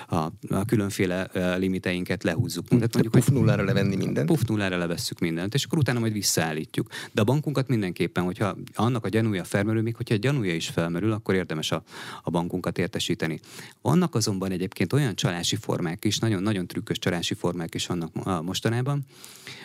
a, 0.08 0.16
a 0.48 0.64
különféle 0.66 1.30
limiteinket 1.56 2.22
lehúzzuk. 2.22 2.68
Tehát 2.68 2.92
mondjuk, 2.92 3.14
puf 3.14 3.28
nullára 3.28 3.64
levenni 3.64 3.96
mindent? 3.96 4.26
Puf 4.26 4.42
nullára 4.42 4.76
levesszük 4.76 5.18
mindent, 5.18 5.54
és 5.54 5.64
akkor 5.64 5.78
utána 5.78 5.98
majd 5.98 6.12
visszaállítjuk. 6.12 6.88
De 7.12 7.20
a 7.20 7.24
bankunkat 7.24 7.68
mindenképpen, 7.68 8.24
hogyha 8.24 8.56
annak 8.74 9.04
a 9.04 9.08
gyanúja 9.08 9.44
felmerül, 9.44 9.82
még 9.82 9.96
hogyha 9.96 10.14
a 10.14 10.18
gyanúja 10.18 10.54
is 10.54 10.68
felmerül, 10.68 11.12
akkor 11.12 11.34
érdemes 11.34 11.70
a, 11.70 11.82
a 12.22 12.30
bankunkat 12.30 12.78
értesíteni. 12.78 13.40
Vannak 13.82 14.14
azonban 14.14 14.50
egyébként 14.50 14.92
olyan 14.92 15.14
csalási 15.14 15.56
formák 15.56 16.04
is, 16.04 16.18
nagyon-nagyon 16.18 16.66
trükkös 16.66 16.98
csalási 16.98 17.34
formák 17.34 17.74
is 17.74 17.86
vannak 17.86 18.42
mostanában. 18.42 19.06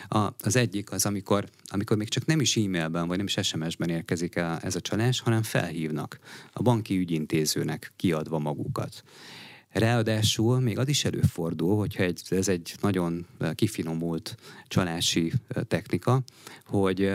A, 0.08 0.18
az 0.42 0.56
egyik 0.56 0.92
az, 0.92 1.06
amikor 1.06 1.48
amikor 1.74 1.96
még 1.96 2.08
csak 2.08 2.26
nem 2.26 2.40
is 2.40 2.56
e-mailben, 2.56 3.06
vagy 3.08 3.16
nem 3.16 3.26
is 3.26 3.38
SMS-ben 3.42 3.88
érkezik 3.88 4.36
el 4.36 4.58
ez 4.58 4.74
a 4.76 4.80
csalás, 4.80 5.20
hanem 5.20 5.42
felhívnak 5.42 6.18
a 6.52 6.62
banki 6.62 6.98
ügyintézőnek 6.98 7.92
kiadva 7.96 8.38
magukat. 8.38 9.02
Ráadásul 9.70 10.60
még 10.60 10.78
az 10.78 10.88
is 10.88 11.04
előfordul, 11.04 11.76
hogyha 11.76 12.02
ez 12.28 12.48
egy 12.48 12.74
nagyon 12.80 13.26
kifinomult 13.54 14.36
csalási 14.68 15.32
technika, 15.68 16.22
hogy 16.64 17.12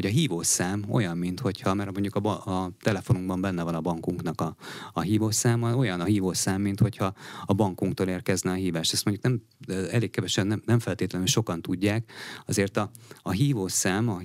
hogy 0.00 0.10
a 0.10 0.12
hívószám 0.12 0.84
olyan, 0.88 1.16
mint 1.16 1.40
hogyha, 1.40 1.74
mert 1.74 1.92
mondjuk 1.92 2.14
a, 2.14 2.28
a 2.28 2.70
telefonunkban 2.80 3.40
benne 3.40 3.62
van 3.62 3.74
a 3.74 3.80
bankunknak 3.80 4.40
a, 4.40 4.56
a 4.92 5.00
hívószáma, 5.00 5.76
olyan 5.76 6.00
a 6.00 6.04
hívószám, 6.04 6.60
mint 6.60 6.80
hogyha 6.80 7.12
a 7.44 7.52
bankunktól 7.52 8.06
érkezne 8.06 8.50
a 8.50 8.54
hívás. 8.54 8.92
Ezt 8.92 9.04
mondjuk 9.04 9.24
nem, 9.26 9.42
elég 9.90 10.10
kevesen, 10.10 10.46
nem, 10.46 10.62
nem 10.64 10.78
feltétlenül 10.78 11.26
sokan 11.26 11.62
tudják, 11.62 12.12
azért 12.46 12.76
a, 12.76 12.90
a 13.22 13.30
hívószám, 13.30 14.08
a, 14.08 14.22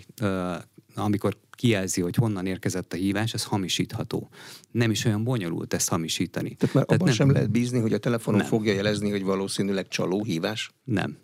amikor 0.95 1.37
kijelzi, 1.51 2.01
hogy 2.01 2.15
honnan 2.15 2.45
érkezett 2.45 2.93
a 2.93 2.97
hívás, 2.97 3.33
ez 3.33 3.43
hamisítható. 3.43 4.29
Nem 4.71 4.91
is 4.91 5.05
olyan 5.05 5.23
bonyolult 5.23 5.73
ezt 5.73 5.89
hamisítani. 5.89 6.55
Tehát 6.55 6.75
már 6.75 6.85
Tehát 6.85 7.01
abban 7.01 7.07
nem, 7.07 7.15
sem 7.15 7.31
lehet 7.31 7.51
bízni, 7.51 7.79
hogy 7.79 7.93
a 7.93 7.97
telefonon 7.97 8.39
nem. 8.39 8.49
fogja 8.49 8.73
jelezni, 8.73 9.09
hogy 9.09 9.23
valószínűleg 9.23 9.87
csaló 9.87 10.23
hívás? 10.23 10.71
Nem 10.83 11.17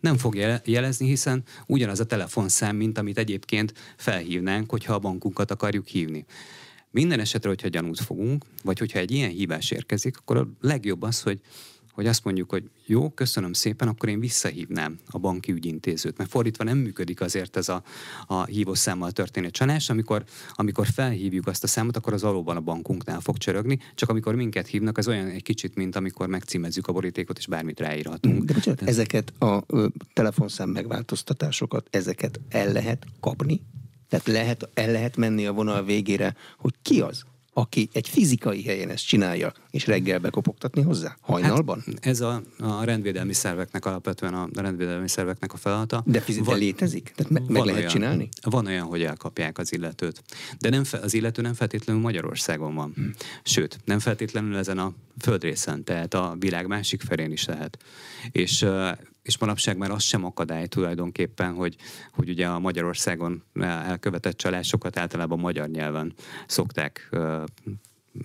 nem 0.00 0.16
fog 0.16 0.34
jelezni, 0.64 1.06
hiszen 1.06 1.42
ugyanaz 1.66 2.00
a 2.00 2.06
telefonszám, 2.06 2.76
mint 2.76 2.98
amit 2.98 3.18
egyébként 3.18 3.72
felhívnánk, 3.96 4.70
hogyha 4.70 4.94
a 4.94 4.98
bankunkat 4.98 5.50
akarjuk 5.50 5.86
hívni. 5.86 6.24
Minden 6.90 7.20
esetre, 7.20 7.48
hogyha 7.48 7.68
gyanút 7.68 8.00
fogunk, 8.00 8.44
vagy 8.62 8.78
hogyha 8.78 8.98
egy 8.98 9.10
ilyen 9.10 9.30
hívás 9.30 9.70
érkezik, 9.70 10.16
akkor 10.18 10.36
a 10.36 10.48
legjobb 10.60 11.02
az, 11.02 11.22
hogy 11.22 11.40
hogy 11.94 12.06
azt 12.06 12.24
mondjuk, 12.24 12.50
hogy 12.50 12.70
jó, 12.86 13.10
köszönöm 13.10 13.52
szépen, 13.52 13.88
akkor 13.88 14.08
én 14.08 14.20
visszahívnám 14.20 14.98
a 15.10 15.18
banki 15.18 15.52
ügyintézőt. 15.52 16.18
Mert 16.18 16.30
fordítva 16.30 16.64
nem 16.64 16.78
működik 16.78 17.20
azért 17.20 17.56
ez 17.56 17.68
a, 17.68 17.82
a 18.26 18.44
hívószámmal 18.44 19.10
történő 19.10 19.50
csalás, 19.50 19.90
amikor, 19.90 20.24
amikor 20.52 20.86
felhívjuk 20.86 21.46
azt 21.46 21.64
a 21.64 21.66
számot, 21.66 21.96
akkor 21.96 22.12
az 22.12 22.22
valóban 22.22 22.56
a 22.56 22.60
bankunknál 22.60 23.20
fog 23.20 23.38
csörögni, 23.38 23.78
csak 23.94 24.08
amikor 24.08 24.34
minket 24.34 24.66
hívnak, 24.66 24.98
az 24.98 25.08
olyan 25.08 25.26
egy 25.26 25.42
kicsit, 25.42 25.74
mint 25.74 25.96
amikor 25.96 26.28
megcímezzük 26.28 26.86
a 26.86 26.92
borítékot, 26.92 27.38
és 27.38 27.46
bármit 27.46 27.80
ráírhatunk. 27.80 28.44
De 28.44 28.52
bocsánat, 28.52 28.82
ezeket 28.82 29.32
a 29.38 29.62
ö, 29.66 29.86
telefonszám 30.12 30.68
megváltoztatásokat, 30.68 31.86
ezeket 31.90 32.40
el 32.48 32.72
lehet 32.72 33.06
kapni? 33.20 33.62
Tehát 34.08 34.26
lehet, 34.26 34.68
el 34.74 34.90
lehet 34.90 35.16
menni 35.16 35.46
a 35.46 35.52
vonal 35.52 35.84
végére, 35.84 36.34
hogy 36.58 36.74
ki 36.82 37.00
az, 37.00 37.24
aki 37.54 37.88
egy 37.92 38.08
fizikai 38.08 38.62
helyen 38.62 38.90
ezt 38.90 39.06
csinálja, 39.06 39.52
és 39.70 39.86
reggel 39.86 40.18
bekopogtatni 40.18 40.82
hozzá? 40.82 41.16
Hajnalban? 41.20 41.82
Hát 41.86 42.06
ez 42.06 42.20
a, 42.20 42.42
a 42.58 42.84
rendvédelmi 42.84 43.32
szerveknek 43.32 43.84
alapvetően 43.84 44.34
a 44.34 44.48
rendvédelmi 44.54 45.08
szerveknek 45.08 45.52
a 45.52 45.56
feladata. 45.56 46.02
De 46.06 46.20
fizi- 46.20 46.40
van, 46.40 46.58
létezik? 46.58 47.12
Tehát 47.16 47.32
me- 47.32 47.48
meg 47.48 47.62
lehet 47.62 47.78
olyan, 47.78 47.90
csinálni? 47.90 48.28
Van 48.42 48.66
olyan, 48.66 48.86
hogy 48.86 49.02
elkapják 49.02 49.58
az 49.58 49.72
illetőt. 49.72 50.22
De 50.58 50.68
nem 50.68 50.84
fe, 50.84 50.98
az 50.98 51.14
illető 51.14 51.42
nem 51.42 51.54
feltétlenül 51.54 52.02
Magyarországon 52.02 52.74
van. 52.74 52.92
Hmm. 52.94 53.10
Sőt, 53.42 53.78
nem 53.84 53.98
feltétlenül 53.98 54.56
ezen 54.56 54.78
a 54.78 54.92
földrészen, 55.20 55.84
tehát 55.84 56.14
a 56.14 56.36
világ 56.38 56.66
másik 56.66 57.02
felén 57.02 57.32
is 57.32 57.44
lehet. 57.44 57.78
És 58.32 58.66
és 59.24 59.38
manapság 59.38 59.76
már 59.76 59.90
az 59.90 60.02
sem 60.02 60.24
akadály 60.24 60.66
tulajdonképpen, 60.66 61.52
hogy, 61.52 61.76
hogy 62.12 62.28
ugye 62.28 62.46
a 62.46 62.58
Magyarországon 62.58 63.42
elkövetett 63.60 64.36
csalásokat 64.36 64.98
általában 64.98 65.38
magyar 65.38 65.68
nyelven 65.68 66.12
szokták 66.46 67.10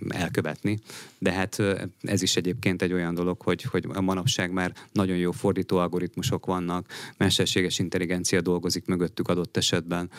elkövetni, 0.10 0.80
de 1.18 1.32
hát 1.32 1.62
ez 2.02 2.22
is 2.22 2.36
egyébként 2.36 2.82
egy 2.82 2.94
olyan 2.94 3.14
dolog, 3.14 3.42
hogy, 3.42 3.64
hogy 3.64 3.86
a 3.94 4.02
manapság 4.02 4.52
már 4.52 4.74
nagyon 4.92 5.18
jó 5.18 5.32
fordító 5.32 5.78
algoritmusok 5.78 6.46
vannak, 6.46 6.88
mesterséges 7.18 7.80
intelligencia 7.80 8.42
dolgozik 8.42 8.86
mögöttük 8.86 9.28
adott 9.28 9.58
esetben. 9.58 10.10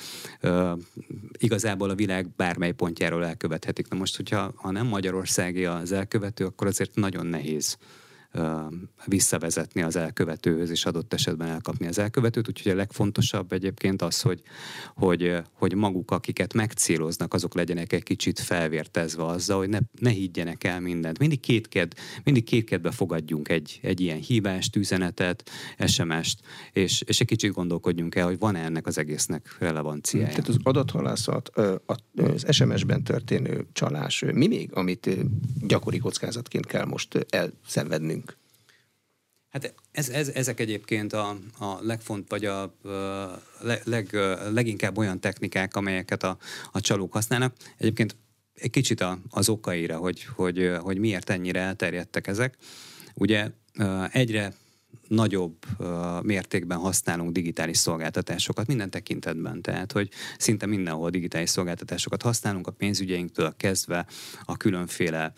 Igazából 1.38 1.90
a 1.90 1.94
világ 1.94 2.28
bármely 2.36 2.72
pontjáról 2.72 3.26
elkövethetik. 3.26 3.88
Na 3.88 3.96
most, 3.96 4.16
hogyha 4.16 4.52
ha 4.56 4.70
nem 4.70 4.86
Magyarországi 4.86 5.64
az 5.64 5.92
elkövető, 5.92 6.44
akkor 6.44 6.66
azért 6.66 6.94
nagyon 6.94 7.26
nehéz 7.26 7.76
visszavezetni 9.04 9.82
az 9.82 9.96
elkövetőhöz, 9.96 10.70
és 10.70 10.84
adott 10.84 11.14
esetben 11.14 11.48
elkapni 11.48 11.86
az 11.86 11.98
elkövetőt. 11.98 12.48
Úgyhogy 12.48 12.72
a 12.72 12.74
legfontosabb 12.74 13.52
egyébként 13.52 14.02
az, 14.02 14.20
hogy, 14.20 14.42
hogy, 14.94 15.36
hogy 15.52 15.74
maguk, 15.74 16.10
akiket 16.10 16.54
megcéloznak, 16.54 17.34
azok 17.34 17.54
legyenek 17.54 17.92
egy 17.92 18.02
kicsit 18.02 18.38
felvértezve 18.38 19.24
azzal, 19.24 19.58
hogy 19.58 19.68
ne, 19.68 19.78
ne 20.00 20.10
higgyenek 20.10 20.64
el 20.64 20.80
mindent. 20.80 21.18
Mindig 21.18 21.40
kétked, 21.40 21.92
mindig 22.24 22.44
kétkedve 22.44 22.90
fogadjunk 22.90 23.48
egy, 23.48 23.78
egy 23.82 24.00
ilyen 24.00 24.18
hívást, 24.18 24.76
üzenetet, 24.76 25.50
SMS-t, 25.86 26.40
és, 26.72 27.02
és 27.06 27.20
egy 27.20 27.26
kicsit 27.26 27.52
gondolkodjunk 27.52 28.14
el, 28.14 28.26
hogy 28.26 28.38
van-e 28.38 28.64
ennek 28.64 28.86
az 28.86 28.98
egésznek 28.98 29.56
relevanciája. 29.58 30.28
Tehát 30.28 30.48
az 30.48 30.56
adathalászat, 30.62 31.48
az 32.16 32.46
SMS-ben 32.50 33.04
történő 33.04 33.66
csalás, 33.72 34.24
mi 34.32 34.46
még, 34.46 34.70
amit 34.72 35.16
gyakori 35.66 35.98
kockázatként 35.98 36.66
kell 36.66 36.84
most 36.84 37.26
elszenvednünk? 37.30 38.19
Hát 39.50 39.74
ez, 39.92 40.08
ez, 40.08 40.28
ezek 40.28 40.60
egyébként 40.60 41.12
a, 41.12 41.28
a 41.58 41.78
legfont, 41.80 42.30
vagy 42.30 42.44
a, 42.44 42.62
a 42.62 42.72
leg, 43.84 44.14
leginkább 44.52 44.98
olyan 44.98 45.20
technikák, 45.20 45.76
amelyeket 45.76 46.22
a, 46.22 46.38
a 46.72 46.80
csalók 46.80 47.12
használnak. 47.12 47.56
Egyébként 47.78 48.16
egy 48.54 48.70
kicsit 48.70 49.04
az 49.30 49.48
okaira, 49.48 49.96
hogy, 49.96 50.24
hogy, 50.24 50.70
hogy 50.80 50.98
miért 50.98 51.30
ennyire 51.30 51.60
elterjedtek 51.60 52.26
ezek. 52.26 52.56
Ugye 53.14 53.50
egyre 54.10 54.52
nagyobb 55.08 55.56
mértékben 56.22 56.78
használunk 56.78 57.32
digitális 57.32 57.78
szolgáltatásokat 57.78 58.66
minden 58.66 58.90
tekintetben. 58.90 59.62
Tehát, 59.62 59.92
hogy 59.92 60.08
szinte 60.38 60.66
mindenhol 60.66 61.10
digitális 61.10 61.50
szolgáltatásokat 61.50 62.22
használunk, 62.22 62.66
a 62.66 62.70
pénzügyeinktől 62.70 63.54
kezdve 63.56 64.06
a 64.44 64.56
különféle 64.56 65.32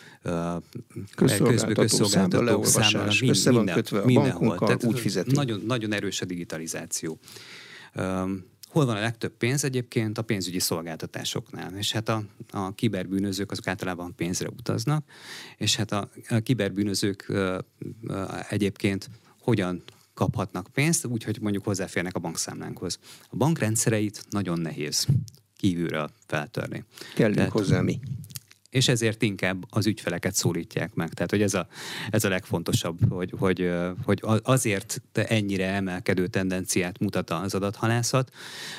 közszolgáltató, 1.14 1.72
közszolgáltató 1.72 2.62
számára, 2.62 3.12
össze 3.20 3.50
van 3.50 3.58
minden, 3.58 3.74
kötve 3.74 4.00
a 4.00 4.04
mindenhol. 4.04 4.58
Tehát 4.58 4.84
úgy 4.84 4.98
fizetünk. 4.98 5.36
Nagyon, 5.36 5.62
nagyon 5.66 5.92
erős 5.92 6.20
a 6.20 6.24
digitalizáció. 6.24 7.18
Hol 8.68 8.86
van 8.86 8.96
a 8.96 9.00
legtöbb 9.00 9.32
pénz? 9.36 9.64
Egyébként 9.64 10.18
a 10.18 10.22
pénzügyi 10.22 10.58
szolgáltatásoknál. 10.58 11.76
És 11.76 11.92
hát 11.92 12.08
a, 12.08 12.24
a 12.50 12.74
kiberbűnözők 12.74 13.50
azok 13.50 13.66
általában 13.66 14.14
pénzre 14.14 14.48
utaznak, 14.48 15.04
és 15.56 15.76
hát 15.76 15.92
a, 15.92 16.08
a 16.28 16.38
kiberbűnözők 16.38 17.24
ö, 17.28 17.58
ö, 18.06 18.24
egyébként 18.48 19.10
hogyan 19.42 19.82
kaphatnak 20.14 20.68
pénzt, 20.72 21.06
úgyhogy 21.06 21.38
mondjuk 21.40 21.64
hozzáférnek 21.64 22.14
a 22.14 22.18
bankszámlánkhoz. 22.18 22.98
A 23.28 23.36
bankrendszereit 23.36 24.24
nagyon 24.30 24.58
nehéz 24.58 25.06
kívülről 25.56 26.10
feltörni. 26.26 26.84
Kellünk 27.14 27.36
Tehát, 27.36 27.50
hozzá 27.50 27.80
mi 27.80 28.00
és 28.72 28.88
ezért 28.88 29.22
inkább 29.22 29.64
az 29.70 29.86
ügyfeleket 29.86 30.34
szólítják 30.34 30.94
meg. 30.94 31.12
Tehát, 31.12 31.30
hogy 31.30 31.42
ez 31.42 31.54
a, 31.54 31.66
ez 32.10 32.24
a 32.24 32.28
legfontosabb, 32.28 32.98
hogy, 33.08 33.34
hogy, 33.38 33.70
hogy 34.04 34.22
azért 34.42 35.02
ennyire 35.12 35.66
emelkedő 35.66 36.26
tendenciát 36.26 36.98
mutat 36.98 37.30
az 37.30 37.54
adathalászat, 37.54 38.34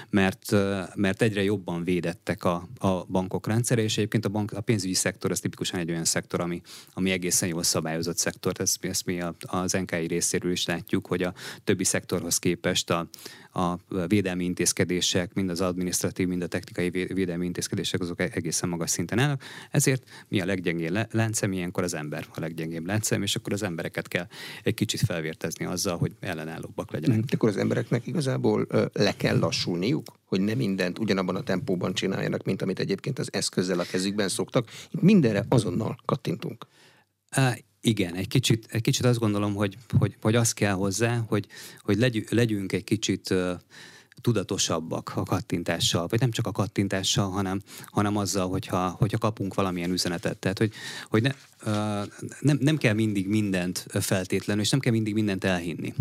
mert, 0.10 0.51
mert 0.95 1.21
egyre 1.21 1.43
jobban 1.43 1.84
védettek 1.84 2.43
a, 2.43 2.67
a 2.77 3.03
bankok 3.03 3.47
rendszere, 3.47 3.82
és 3.82 3.97
egyébként 3.97 4.25
a, 4.25 4.29
bank, 4.29 4.51
a 4.51 4.62
pénzügyi 4.62 4.93
szektor 4.93 5.32
az 5.32 5.39
tipikusan 5.39 5.79
egy 5.79 5.89
olyan 5.89 6.06
szektor, 6.06 6.39
ami, 6.39 6.62
ami 6.93 7.12
egészen 7.12 7.49
jól 7.49 7.63
szabályozott 7.63 8.17
szektor. 8.17 8.53
Ezt, 8.58 8.86
ezt 8.86 9.06
mi 9.06 9.21
az 9.41 9.71
NKI 9.71 10.08
részéről 10.08 10.51
is 10.51 10.65
látjuk, 10.65 11.08
hogy 11.08 11.23
a 11.23 11.34
többi 11.63 11.84
szektorhoz 11.84 12.38
képest 12.38 12.89
a, 12.89 13.08
a 13.53 13.77
védelmi 14.07 14.43
intézkedések, 14.43 15.33
mind 15.33 15.49
az 15.49 15.61
administratív, 15.61 16.27
mind 16.27 16.41
a 16.41 16.47
technikai 16.47 16.89
védelmi 16.89 17.45
intézkedések, 17.45 18.01
azok 18.01 18.21
e-, 18.21 18.29
egészen 18.33 18.69
magas 18.69 18.89
szinten 18.89 19.19
állnak. 19.19 19.41
Ezért 19.71 20.03
mi 20.27 20.41
a 20.41 20.45
leggyengébb 20.45 21.07
láncem, 21.11 21.51
ilyenkor 21.51 21.83
az 21.83 21.93
ember 21.93 22.25
a 22.35 22.39
leggyengébb 22.39 22.85
láncem, 22.85 23.21
és 23.21 23.35
akkor 23.35 23.53
az 23.53 23.63
embereket 23.63 24.07
kell 24.07 24.27
egy 24.63 24.73
kicsit 24.73 24.99
felvértezni 24.99 25.65
azzal, 25.65 25.97
hogy 25.97 26.11
ellenállóbbak 26.19 26.91
legyenek. 26.91 27.17
Mm, 27.17 27.21
akkor 27.33 27.49
az 27.49 27.57
embereknek 27.57 28.07
igazából 28.07 28.67
le 28.93 29.15
kell 29.15 29.39
lassulniuk, 29.39 30.07
hogy 30.25 30.41
ne 30.41 30.53
mindent 30.53 30.99
ugyanabban 30.99 31.35
a 31.35 31.43
tempóban 31.43 31.93
csináljanak, 31.93 32.43
mint 32.43 32.61
amit 32.61 32.79
egyébként 32.79 33.19
az 33.19 33.33
eszközzel 33.33 33.79
a 33.79 33.85
kezükben 33.91 34.27
szoktak. 34.27 34.67
Itt 34.91 35.01
mindenre 35.01 35.45
azonnal 35.49 35.97
kattintunk. 36.05 36.65
Igen, 37.85 38.15
egy 38.15 38.27
kicsit, 38.27 38.67
egy 38.69 38.81
kicsit 38.81 39.05
azt 39.05 39.19
gondolom, 39.19 39.55
hogy, 39.55 39.77
hogy, 39.99 40.15
hogy 40.21 40.35
az 40.35 40.53
kell 40.53 40.73
hozzá, 40.73 41.23
hogy, 41.27 41.47
hogy 41.81 41.97
legy, 41.97 42.25
legyünk 42.29 42.71
egy 42.71 42.83
kicsit 42.83 43.33
tudatosabbak 44.21 45.11
a 45.15 45.23
kattintással, 45.23 46.07
vagy 46.07 46.19
nem 46.19 46.31
csak 46.31 46.47
a 46.47 46.51
kattintással, 46.51 47.29
hanem, 47.29 47.61
hanem 47.85 48.17
azzal, 48.17 48.49
hogyha, 48.49 48.89
hogyha 48.89 49.17
kapunk 49.17 49.53
valamilyen 49.53 49.91
üzenetet. 49.91 50.37
Tehát, 50.37 50.57
hogy, 50.57 50.71
hogy 51.09 51.21
ne, 51.21 51.31
nem, 52.39 52.58
nem 52.60 52.78
kell 52.78 52.93
mindig 52.93 53.28
mindent 53.28 53.86
feltétlenül, 53.89 54.63
és 54.63 54.69
nem 54.69 54.80
kell 54.80 54.91
mindig 54.91 55.13
mindent 55.13 55.43
elhinni. 55.43 55.93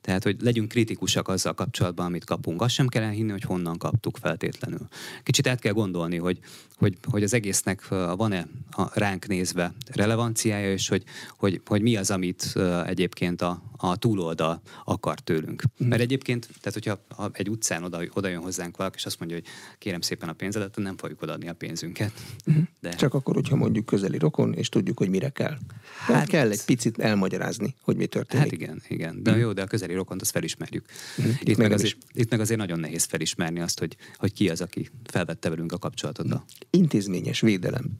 Tehát, 0.00 0.22
hogy 0.22 0.36
legyünk 0.40 0.68
kritikusak 0.68 1.28
azzal 1.28 1.54
kapcsolatban, 1.54 2.06
amit 2.06 2.24
kapunk. 2.24 2.62
Azt 2.62 2.74
sem 2.74 2.86
kell 2.86 3.02
elhinni, 3.02 3.30
hogy 3.30 3.42
honnan 3.42 3.78
kaptuk 3.78 4.16
feltétlenül. 4.16 4.88
Kicsit 5.22 5.46
át 5.46 5.60
kell 5.60 5.72
gondolni, 5.72 6.16
hogy, 6.16 6.38
hogy, 6.76 6.96
hogy 7.10 7.22
az 7.22 7.34
egésznek 7.34 7.88
van-e 8.16 8.46
ránk 8.92 9.26
nézve 9.26 9.74
relevanciája, 9.92 10.72
és 10.72 10.88
hogy, 10.88 11.02
hogy, 11.36 11.60
hogy 11.66 11.82
mi 11.82 11.96
az, 11.96 12.10
amit 12.10 12.52
egyébként 12.86 13.42
a, 13.42 13.62
a 13.76 13.96
túloldal 13.96 14.60
akar 14.84 15.20
tőlünk. 15.20 15.62
Mert 15.76 16.00
egyébként, 16.02 16.48
tehát 16.60 16.72
hogyha 16.72 16.98
ha 17.16 17.30
egy 17.32 17.50
utcán 17.50 17.84
oda, 17.84 17.98
oda 18.12 18.28
jön 18.28 18.40
hozzánk 18.40 18.76
valaki, 18.76 18.96
és 18.96 19.06
azt 19.06 19.18
mondja, 19.18 19.36
hogy 19.36 19.46
kérem 19.78 20.00
szépen 20.00 20.28
a 20.28 20.32
pénzedet, 20.32 20.76
nem 20.76 20.96
fogjuk 20.96 21.22
odaadni 21.22 21.48
a 21.48 21.54
pénzünket. 21.54 22.12
Mm. 22.50 22.60
De... 22.80 22.90
Csak 22.90 23.14
akkor, 23.14 23.34
hogyha 23.34 23.56
mondjuk 23.56 23.86
közeli 23.86 24.18
rokon, 24.18 24.54
és 24.54 24.68
tudjuk, 24.68 24.98
hogy 24.98 25.05
mire 25.08 25.28
kell. 25.28 25.58
Tehát 26.06 26.20
hát, 26.20 26.28
kell 26.28 26.50
egy 26.50 26.64
picit 26.64 26.98
elmagyarázni, 26.98 27.74
hogy 27.80 27.96
mi 27.96 28.06
történik. 28.06 28.44
Hát 28.44 28.52
igen, 28.52 28.82
igen. 28.88 29.22
De 29.22 29.34
mm. 29.34 29.38
jó, 29.38 29.52
de 29.52 29.62
a 29.62 29.66
közeli 29.66 29.94
rokont 29.94 30.20
azt 30.20 30.30
felismerjük. 30.30 30.84
Mm. 31.22 31.24
Itt, 31.24 31.48
itt, 31.48 31.56
meg 31.56 31.72
azért, 31.72 31.96
itt 32.12 32.30
meg 32.30 32.40
azért 32.40 32.58
nagyon 32.58 32.80
nehéz 32.80 33.04
felismerni 33.04 33.60
azt, 33.60 33.78
hogy, 33.78 33.96
hogy 34.16 34.32
ki 34.32 34.48
az, 34.48 34.60
aki 34.60 34.90
felvette 35.04 35.48
velünk 35.48 35.72
a 35.72 35.78
kapcsolatot. 35.78 36.26
Mm. 36.26 36.36
Intézményes 36.70 37.40
védelem 37.40 37.98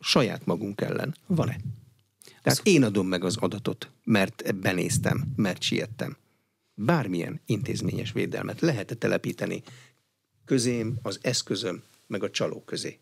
saját 0.00 0.46
magunk 0.46 0.80
ellen 0.80 1.14
van-e? 1.26 1.56
Tehát 2.42 2.60
én 2.62 2.82
adom 2.82 3.06
meg 3.06 3.24
az 3.24 3.36
adatot, 3.36 3.90
mert 4.04 4.54
benéztem, 4.54 5.32
mert 5.36 5.62
siettem. 5.62 6.16
Bármilyen 6.74 7.40
intézményes 7.46 8.12
védelmet 8.12 8.60
lehet-e 8.60 8.94
telepíteni 8.94 9.62
közém, 10.44 10.98
az 11.02 11.18
eszközöm, 11.22 11.82
meg 12.06 12.22
a 12.22 12.30
csaló 12.30 12.62
közé? 12.64 12.98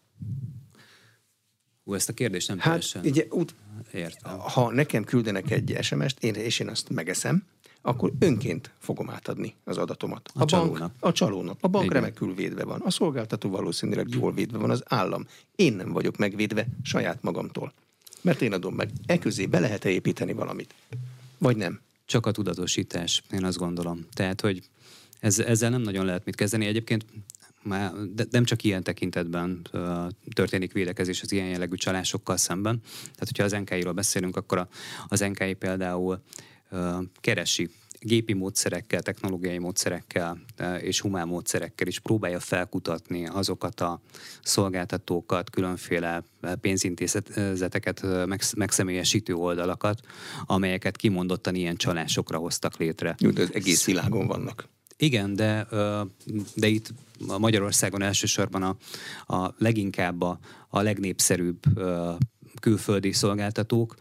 Ú, 1.88 1.94
ezt 1.94 2.08
a 2.08 2.12
kérdést 2.12 2.48
nem 2.48 2.58
hát, 2.58 2.66
teljesen 2.66 3.04
ugye, 3.04 3.26
út, 3.30 3.54
értem. 3.92 4.38
Ha 4.38 4.72
nekem 4.72 5.04
küldenek 5.04 5.50
egy 5.50 5.78
SMS-t, 5.80 6.24
én, 6.24 6.34
és 6.34 6.58
én 6.58 6.68
azt 6.68 6.88
megeszem, 6.88 7.44
akkor 7.82 8.12
önként 8.18 8.70
fogom 8.78 9.10
átadni 9.10 9.54
az 9.64 9.76
adatomat. 9.78 10.30
A, 10.34 10.42
a 10.42 10.44
csalónak. 10.44 10.78
Bank, 10.78 10.92
a 11.00 11.12
csalónak. 11.12 11.58
A 11.60 11.68
bank 11.68 11.84
Igen. 11.84 11.96
remekül 11.96 12.34
védve 12.34 12.64
van. 12.64 12.80
A 12.80 12.90
szolgáltató 12.90 13.50
valószínűleg 13.50 14.06
jól 14.10 14.32
védve 14.32 14.58
van. 14.58 14.70
Az 14.70 14.82
állam. 14.84 15.26
Én 15.56 15.72
nem 15.72 15.92
vagyok 15.92 16.16
megvédve 16.16 16.66
saját 16.82 17.22
magamtól. 17.22 17.72
Mert 18.20 18.42
én 18.42 18.52
adom 18.52 18.74
meg. 18.74 18.90
E 19.06 19.18
közé 19.18 19.46
be 19.46 19.58
lehet-e 19.58 19.88
építeni 19.88 20.32
valamit? 20.32 20.74
Vagy 21.38 21.56
nem? 21.56 21.80
Csak 22.06 22.26
a 22.26 22.30
tudatosítás, 22.30 23.22
én 23.32 23.44
azt 23.44 23.58
gondolom. 23.58 24.06
Tehát, 24.12 24.40
hogy 24.40 24.62
ez, 25.20 25.38
ezzel 25.38 25.70
nem 25.70 25.82
nagyon 25.82 26.04
lehet 26.04 26.24
mit 26.24 26.34
kezdeni. 26.34 26.66
Egyébként 26.66 27.04
de 28.14 28.24
nem 28.30 28.44
csak 28.44 28.62
ilyen 28.62 28.82
tekintetben 28.82 29.66
történik 30.32 30.72
védekezés 30.72 31.22
az 31.22 31.32
ilyen 31.32 31.48
jellegű 31.48 31.74
csalásokkal 31.74 32.36
szemben. 32.36 32.80
Tehát, 33.02 33.26
hogyha 33.26 33.44
az 33.44 33.52
NKI-ról 33.52 33.92
beszélünk, 33.92 34.36
akkor 34.36 34.68
az 35.08 35.20
NKI 35.20 35.52
például 35.52 36.22
keresi 37.20 37.70
gépi 38.00 38.32
módszerekkel, 38.32 39.02
technológiai 39.02 39.58
módszerekkel 39.58 40.38
és 40.80 41.00
humán 41.00 41.28
módszerekkel 41.28 41.86
is 41.86 41.98
próbálja 41.98 42.40
felkutatni 42.40 43.26
azokat 43.26 43.80
a 43.80 44.00
szolgáltatókat, 44.42 45.50
különféle 45.50 46.24
pénzintézeteket, 46.60 48.02
megszemélyesítő 48.56 49.34
oldalakat, 49.34 50.00
amelyeket 50.46 50.96
kimondottan 50.96 51.54
ilyen 51.54 51.76
csalásokra 51.76 52.38
hoztak 52.38 52.76
létre. 52.76 53.14
Jó, 53.18 53.30
de 53.30 53.46
egész 53.52 53.84
világon 53.84 54.26
vannak. 54.26 54.68
Igen, 54.96 55.34
de, 55.34 55.66
de 56.54 56.66
itt 56.66 56.92
Magyarországon 57.38 58.02
elsősorban 58.02 58.62
a, 58.62 58.76
a 59.34 59.54
leginkább 59.58 60.22
a, 60.22 60.38
a 60.68 60.80
legnépszerűbb 60.80 61.62
külföldi 62.60 63.12
szolgáltatók 63.12 63.94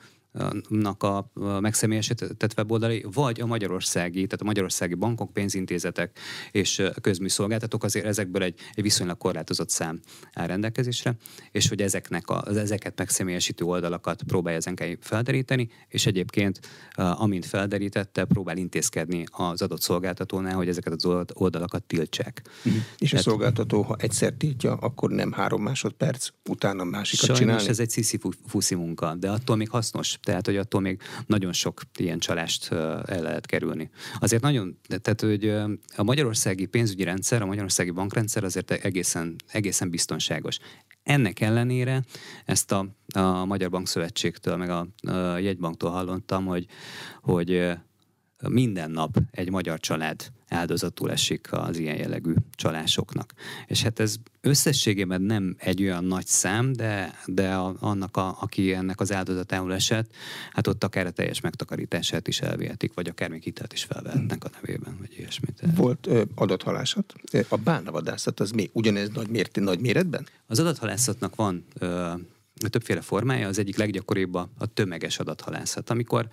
nak 0.69 1.03
a 1.03 1.31
megszemélyesített 1.59 2.53
weboldalai, 2.57 3.05
vagy 3.13 3.41
a 3.41 3.45
magyarországi, 3.45 4.25
tehát 4.25 4.41
a 4.41 4.45
magyarországi 4.45 4.93
bankok, 4.93 5.33
pénzintézetek 5.33 6.19
és 6.51 6.83
közműszolgáltatók 7.01 7.83
azért 7.83 8.05
ezekből 8.05 8.43
egy, 8.43 8.59
egy 8.73 8.83
viszonylag 8.83 9.17
korlátozott 9.17 9.69
szám 9.69 9.99
áll 10.33 10.47
rendelkezésre, 10.47 11.15
és 11.51 11.67
hogy 11.67 11.81
ezeknek 11.81 12.29
a, 12.29 12.41
az 12.41 12.57
ezeket 12.57 12.97
megszemélyesítő 12.97 13.65
oldalakat 13.65 14.23
próbálja 14.23 14.57
ezen 14.57 14.97
felderíteni, 15.01 15.69
és 15.87 16.05
egyébként 16.05 16.59
amint 16.95 17.45
felderítette, 17.45 18.25
próbál 18.25 18.57
intézkedni 18.57 19.23
az 19.31 19.61
adott 19.61 19.81
szolgáltatónál, 19.81 20.55
hogy 20.55 20.67
ezeket 20.67 20.93
az 20.93 21.25
oldalakat 21.33 21.83
tiltsák. 21.83 22.41
Mm. 22.69 22.71
És 22.97 23.09
Tehát, 23.09 23.25
a 23.25 23.29
szolgáltató, 23.29 23.81
ha 23.81 23.95
egyszer 23.99 24.33
tiltja, 24.33 24.73
akkor 24.73 25.09
nem 25.09 25.31
három 25.31 25.61
másodperc, 25.61 26.27
utána 26.49 26.83
másikat 26.83 27.25
Sajnos 27.25 27.39
csinálni? 27.39 27.67
ez 27.67 27.79
egy 27.79 27.89
sziszi 27.89 28.19
fuszi 28.47 28.75
munka, 28.75 29.15
de 29.15 29.29
attól 29.29 29.55
még 29.55 29.69
hasznos 29.69 30.17
tehát 30.25 30.45
hogy 30.45 30.57
attól 30.57 30.81
még 30.81 31.01
nagyon 31.25 31.53
sok 31.53 31.81
ilyen 31.97 32.19
csalást 32.19 32.71
el 32.71 33.21
lehet 33.21 33.45
kerülni. 33.45 33.89
Azért 34.19 34.41
nagyon, 34.41 34.79
tehát 35.01 35.21
hogy 35.21 35.49
a 35.95 36.03
magyarországi 36.03 36.65
pénzügyi 36.65 37.03
rendszer, 37.03 37.41
a 37.41 37.45
magyarországi 37.45 37.91
bankrendszer 37.91 38.43
azért 38.43 38.71
egészen, 38.71 39.35
egészen 39.47 39.89
biztonságos. 39.89 40.57
Ennek 41.03 41.39
ellenére 41.39 42.03
ezt 42.45 42.71
a, 42.71 42.87
a 43.13 43.45
Magyar 43.45 43.69
Bankszövetségtől, 43.69 44.55
meg 44.55 44.69
a, 44.69 44.87
a 45.11 45.37
jegybanktól 45.37 45.89
hallottam, 45.89 46.45
hogy, 46.45 46.65
hogy 47.21 47.71
minden 48.49 48.91
nap 48.91 49.17
egy 49.31 49.49
magyar 49.49 49.79
család 49.79 50.31
áldozatul 50.49 51.11
esik 51.11 51.47
az 51.51 51.77
ilyen 51.77 51.97
jellegű 51.97 52.33
csalásoknak. 52.51 53.33
És 53.67 53.83
hát 53.83 53.99
ez 53.99 54.15
összességében 54.41 55.21
nem 55.21 55.55
egy 55.57 55.81
olyan 55.81 56.03
nagy 56.03 56.25
szám, 56.25 56.73
de, 56.73 57.19
de 57.25 57.53
a, 57.53 57.75
annak, 57.79 58.17
a, 58.17 58.37
aki 58.39 58.73
ennek 58.73 58.99
az 58.99 59.11
áldozatául 59.11 59.73
esett, 59.73 60.11
hát 60.51 60.67
ott 60.67 60.83
akár 60.83 61.05
a 61.05 61.11
teljes 61.11 61.41
megtakarítását 61.41 62.27
is 62.27 62.41
elvihetik, 62.41 62.93
vagy 62.93 63.07
akár 63.07 63.29
még 63.29 63.43
hitelt 63.43 63.73
is 63.73 63.83
felvehetnek 63.83 64.43
a 64.43 64.49
nevében, 64.61 64.95
vagy 64.99 65.13
ilyesmit. 65.17 65.61
Volt 65.75 66.07
ö, 66.07 66.23
adathalászat. 66.35 67.13
A 67.49 67.57
bánavadászat 67.57 68.39
az 68.39 68.51
még 68.51 68.69
ugyanez 68.73 69.09
nagy, 69.09 69.29
mért, 69.29 69.59
nagy 69.59 69.79
méretben? 69.79 70.27
Az 70.47 70.59
adathalászatnak 70.59 71.35
van 71.35 71.65
ö, 71.79 72.11
többféle 72.69 73.01
formája, 73.01 73.47
az 73.47 73.59
egyik 73.59 73.77
leggyakoribb 73.77 74.33
a, 74.33 74.49
tömeges 74.73 75.19
adathalászat, 75.19 75.89
amikor 75.89 76.27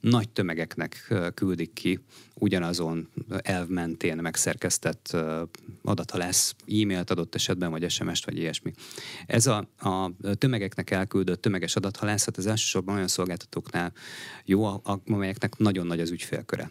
nagy 0.00 0.28
tömegeknek 0.28 1.14
küldik 1.34 1.72
ki 1.72 2.00
ugyanazon 2.34 3.08
elv 3.28 3.68
mentén 3.68 4.16
megszerkesztett 4.16 5.16
adathalász 5.82 6.54
e-mailt 6.66 7.10
adott 7.10 7.34
esetben, 7.34 7.70
vagy 7.70 7.90
SMS-t, 7.90 8.24
vagy 8.24 8.38
ilyesmi. 8.38 8.72
Ez 9.26 9.46
a, 9.46 9.68
a 9.78 10.10
tömegeknek 10.34 10.90
elküldött 10.90 11.42
tömeges 11.42 11.76
adathalászat 11.76 12.36
az 12.36 12.46
elsősorban 12.46 12.94
olyan 12.94 13.08
szolgáltatóknál 13.08 13.92
jó, 14.44 14.82
amelyeknek 15.06 15.56
nagyon 15.56 15.86
nagy 15.86 16.00
az 16.00 16.10
ügyfélköre. 16.10 16.70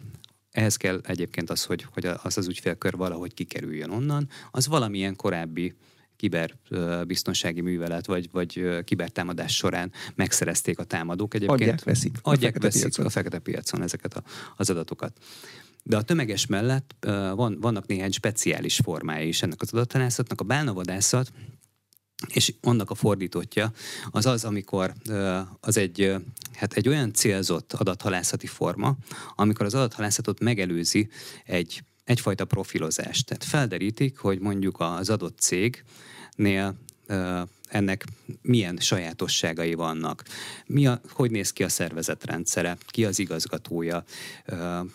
Ehhez 0.50 0.76
kell 0.76 1.00
egyébként 1.04 1.50
az, 1.50 1.64
hogy, 1.64 1.86
hogy 1.92 2.06
az 2.22 2.38
az 2.38 2.48
ügyfélkör 2.48 2.96
valahogy 2.96 3.34
kikerüljön 3.34 3.90
onnan. 3.90 4.28
Az 4.50 4.66
valamilyen 4.66 5.16
korábbi 5.16 5.74
kiberbiztonsági 6.18 7.60
művelet 7.60 8.06
vagy, 8.06 8.28
vagy 8.32 8.84
kibertámadás 8.84 9.56
során 9.56 9.92
megszerezték 10.14 10.78
a 10.78 10.84
támadók. 10.84 11.34
Egyébként 11.34 11.60
adják, 11.60 11.84
veszik. 11.84 12.18
Adják, 12.22 12.56
a 12.56 12.60
veszik 12.60 12.80
piacon. 12.80 13.06
a 13.06 13.10
fekete 13.10 13.38
piacon 13.38 13.82
ezeket 13.82 14.14
a, 14.14 14.22
az 14.56 14.70
adatokat. 14.70 15.18
De 15.82 15.96
a 15.96 16.02
tömeges 16.02 16.46
mellett 16.46 16.94
van, 17.34 17.60
vannak 17.60 17.86
néhány 17.86 18.10
speciális 18.10 18.76
formái 18.76 19.28
is 19.28 19.42
ennek 19.42 19.60
az 19.60 19.72
adathalászatnak. 19.72 20.40
A 20.40 20.44
bálnavadászat 20.44 21.32
és 22.26 22.54
annak 22.60 22.90
a 22.90 22.94
fordítottja 22.94 23.72
az 24.10 24.26
az, 24.26 24.44
amikor 24.44 24.94
az 25.60 25.76
egy, 25.76 26.14
hát 26.54 26.72
egy 26.72 26.88
olyan 26.88 27.12
célzott 27.12 27.72
adathalászati 27.72 28.46
forma, 28.46 28.96
amikor 29.34 29.66
az 29.66 29.74
adathalászatot 29.74 30.40
megelőzi 30.40 31.08
egy 31.44 31.82
egyfajta 32.08 32.44
profilozást. 32.44 33.26
Tehát 33.26 33.44
felderítik, 33.44 34.18
hogy 34.18 34.38
mondjuk 34.38 34.80
az 34.80 35.10
adott 35.10 35.38
cégnél 35.38 36.74
ennek 37.68 38.04
milyen 38.42 38.76
sajátosságai 38.76 39.74
vannak. 39.74 40.22
Mi 40.66 40.86
a, 40.86 41.00
hogy 41.10 41.30
néz 41.30 41.52
ki 41.52 41.62
a 41.62 41.68
szervezetrendszere, 41.68 42.76
ki 42.86 43.04
az 43.04 43.18
igazgatója, 43.18 44.04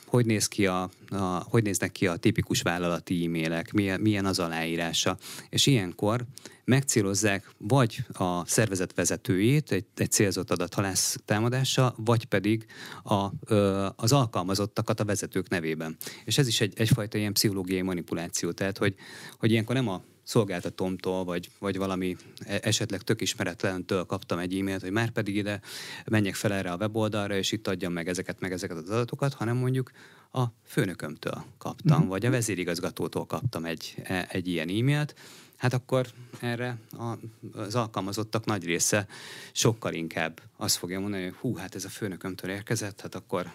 hogy, 0.06 0.26
néz 0.26 0.48
ki 0.48 0.66
a, 0.66 0.90
a, 1.10 1.16
hogy 1.50 1.64
néznek 1.64 1.92
ki 1.92 2.08
a 2.08 2.16
tipikus 2.16 2.62
vállalati 2.62 3.26
e-mailek, 3.26 3.72
milyen, 3.72 4.00
milyen 4.00 4.26
az 4.26 4.40
aláírása. 4.40 5.18
És 5.50 5.66
ilyenkor 5.66 6.26
megcélozzák 6.66 7.52
vagy 7.58 8.06
a 8.14 8.46
szervezet 8.46 8.94
vezetőjét 8.94 9.72
egy, 9.72 9.86
egy 9.96 10.12
célzott 10.12 10.52
adathalász 10.52 11.18
támadása, 11.26 11.94
vagy 11.98 12.26
pedig 12.26 12.66
a, 13.04 13.54
az 13.96 14.12
alkalmazottakat 14.12 15.00
a 15.00 15.06
vezetők 15.06 15.50
nevében. 15.50 15.98
És 16.26 16.38
ez 16.38 16.48
is 16.48 16.62
egy, 16.62 16.74
egyfajta 16.76 17.18
ilyen 17.18 17.34
pszichológiai 17.34 17.82
manipuláció, 17.82 18.52
tehát 18.52 18.78
hogy, 18.78 18.96
hogy 19.40 19.52
ilyenkor 19.52 19.76
nem 19.76 19.88
a 19.88 20.02
szolgáltatómtól, 20.24 21.24
vagy, 21.24 21.50
vagy 21.60 21.78
valami 21.78 22.16
e, 22.40 22.60
esetleg 22.64 23.02
tök 23.02 23.22
ismeretlentől 23.22 24.06
kaptam 24.06 24.40
egy 24.40 24.60
e-mailt, 24.60 24.82
hogy 24.82 24.92
már 24.92 25.10
pedig 25.10 25.36
ide 25.36 25.62
menjek 26.06 26.36
fel 26.36 26.54
erre 26.54 26.72
a 26.72 26.78
weboldalra, 26.78 27.36
és 27.36 27.52
itt 27.52 27.68
adjam 27.68 27.94
meg 27.94 28.08
ezeket, 28.08 28.40
meg 28.40 28.52
ezeket 28.52 28.78
az 28.78 28.90
adatokat, 28.90 29.34
hanem 29.34 29.58
mondjuk 29.58 29.92
a 30.32 30.44
főnökömtől 30.66 31.44
kaptam, 31.58 32.00
mm-hmm. 32.00 32.08
vagy 32.08 32.26
a 32.26 32.30
vezérigazgatótól 32.30 33.26
kaptam 33.26 33.66
egy, 33.66 33.96
e, 34.04 34.28
egy 34.30 34.48
ilyen 34.48 34.70
e-mailt, 34.70 35.16
hát 35.58 35.74
akkor 35.74 36.08
erre 36.40 36.78
az 37.54 37.76
alkalmazottak 37.76 38.46
nagy 38.46 38.66
része 38.66 39.08
sokkal 39.52 39.94
inkább 39.94 40.42
azt 40.58 40.76
fogja 40.76 41.00
mondani, 41.00 41.24
hogy 41.24 41.36
hú, 41.40 41.56
hát 41.56 41.76
ez 41.76 41.86
a 41.86 41.90
főnökömtől 41.90 42.52
érkezett, 42.52 43.02
hát 43.02 43.16
akkor 43.16 43.52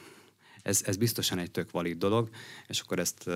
ez, 0.68 0.82
ez 0.86 0.96
biztosan 0.96 1.38
egy 1.38 1.50
tök 1.50 1.70
valid 1.70 1.98
dolog, 1.98 2.28
és 2.68 2.80
akkor 2.80 2.98
ezt 2.98 3.22
uh, 3.26 3.34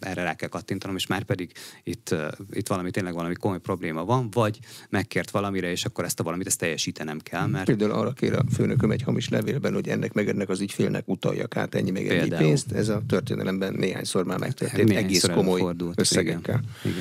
erre 0.00 0.22
rá 0.22 0.34
kell 0.34 0.48
kattintanom, 0.48 0.96
és 0.96 1.06
már 1.06 1.22
pedig 1.22 1.52
itt, 1.84 2.08
uh, 2.12 2.28
itt 2.52 2.68
valami 2.68 2.90
tényleg 2.90 3.14
valami 3.14 3.34
komoly 3.34 3.58
probléma 3.58 4.04
van, 4.04 4.30
vagy 4.30 4.58
megkért 4.88 5.30
valamire, 5.30 5.70
és 5.70 5.84
akkor 5.84 6.04
ezt 6.04 6.20
a 6.20 6.22
valamit 6.22 6.46
ezt 6.46 6.58
teljesítenem 6.58 7.18
kell. 7.18 7.46
Mert... 7.46 7.64
Például 7.64 7.90
arra 7.90 8.12
kér 8.12 8.32
a 8.32 8.44
főnököm 8.52 8.90
egy 8.90 9.02
hamis 9.02 9.28
levélben, 9.28 9.72
hogy 9.72 9.88
ennek 9.88 10.12
meg 10.12 10.28
ennek 10.28 10.48
az 10.48 10.60
ügyfélnek 10.60 11.08
utaljak 11.08 11.56
át 11.56 11.74
ennyi 11.74 11.90
meg 11.90 12.08
ennyi 12.08 12.28
pénzt. 12.28 12.72
Ez 12.72 12.88
a 12.88 13.02
történelemben 13.08 13.74
néhányszor 13.74 14.24
már 14.24 14.38
megtörtént, 14.38 14.90
egész 14.90 15.24
komoly 15.24 15.60
fordult, 15.60 16.00
összegekkel. 16.00 16.60
Igen. 16.84 16.94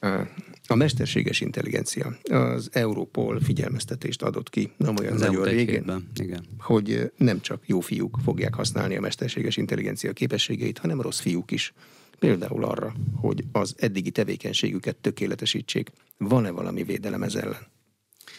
Igen. 0.00 0.28
A 0.68 0.74
mesterséges 0.74 1.40
intelligencia. 1.40 2.18
Az 2.30 2.68
Europol 2.72 3.40
figyelmeztetést 3.40 4.22
adott 4.22 4.50
ki, 4.50 4.72
nem 4.76 4.96
olyan 4.96 5.12
az 5.12 5.20
nagyon 5.20 5.44
régen, 5.44 5.74
hétben. 5.74 6.08
Igen. 6.20 6.44
hogy 6.58 7.12
nem 7.16 7.40
csak 7.40 7.62
jó 7.66 7.80
fiúk 7.80 8.18
fogják 8.24 8.54
használni 8.54 8.96
a 8.96 9.00
mesterséges 9.00 9.56
intelligencia 9.56 10.12
képességeit, 10.12 10.78
hanem 10.78 11.00
rossz 11.00 11.20
fiúk 11.20 11.50
is. 11.50 11.72
Például 12.18 12.64
arra, 12.64 12.94
hogy 13.14 13.44
az 13.52 13.74
eddigi 13.78 14.10
tevékenységüket 14.10 14.96
tökéletesítsék. 14.96 15.90
Van-e 16.18 16.50
valami 16.50 16.82
védelem 16.82 17.22
ez 17.22 17.34
ellen? 17.34 17.66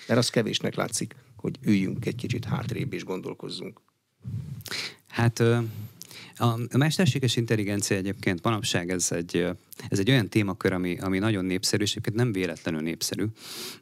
Mert 0.08 0.20
az 0.20 0.30
kevésnek 0.30 0.76
látszik, 0.76 1.16
hogy 1.36 1.58
üljünk 1.62 2.06
egy 2.06 2.16
kicsit 2.16 2.46
hátrébb 2.46 2.94
és 2.94 3.04
gondolkozzunk. 3.04 3.82
Hát 5.08 5.44
a 6.38 6.78
mesterséges 6.78 7.36
intelligencia 7.36 7.97
egyébként 7.97 8.43
manapság 8.43 8.89
ez 8.89 9.12
egy, 9.12 9.47
ez 9.89 10.00
egy 10.00 10.10
olyan 10.10 10.30
témakör, 10.30 10.73
ami, 10.73 10.97
ami 11.00 11.19
nagyon 11.19 11.45
népszerű, 11.45 11.84
és 11.84 11.91
egyébként 11.91 12.15
nem 12.15 12.32
véletlenül 12.32 12.82
népszerű, 12.82 13.26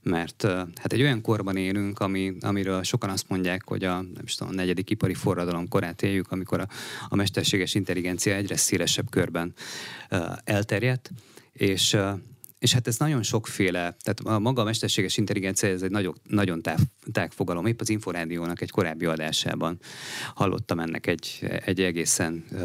mert 0.04 0.44
hát 0.76 0.94
egy 0.94 1.02
olyan 1.02 1.22
korban 1.22 1.58
élünk, 1.58 2.00
ami, 2.00 2.34
amiről 2.39 2.84
sokan 2.84 3.10
azt 3.10 3.30
mondják, 3.30 3.68
hogy 3.68 3.84
a, 3.84 3.94
nem 3.94 4.26
tudom, 4.38 4.54
a 4.54 4.56
negyedik 4.56 4.89
ipari 4.89 5.13
forradalom 5.13 5.68
korát 5.68 6.02
éljük, 6.02 6.32
amikor 6.32 6.60
a, 6.60 6.68
a 7.10 7.15
mesterséges 7.15 7.76
intelligencia 7.76 8.36
egyre 8.36 8.58
szélesebb 8.58 9.10
körben 9.10 9.54
elterjedt, 10.44 11.12
és 11.54 11.98
és 12.65 12.73
hát 12.73 12.88
ez 12.88 12.97
nagyon 12.97 13.23
sokféle, 13.23 13.80
tehát 13.80 14.19
a 14.23 14.39
maga 14.39 14.62
a 14.62 14.65
mesterséges 14.65 15.17
intelligencia, 15.17 15.69
ez 15.69 15.82
egy 15.82 15.91
nagyon, 15.91 16.15
nagyon 16.23 16.62
táv, 16.62 16.80
tág 17.12 17.32
fogalom. 17.32 17.65
Épp 17.65 17.80
az 17.80 17.89
Inforádiónak 17.89 18.62
egy 18.62 18.71
korábbi 18.71 19.06
adásában 19.06 19.80
hallottam 20.34 20.80
ennek 20.80 21.08
egy, 21.08 21.39
egy 21.65 21.82
egészen 21.82 22.45
uh, 22.51 22.60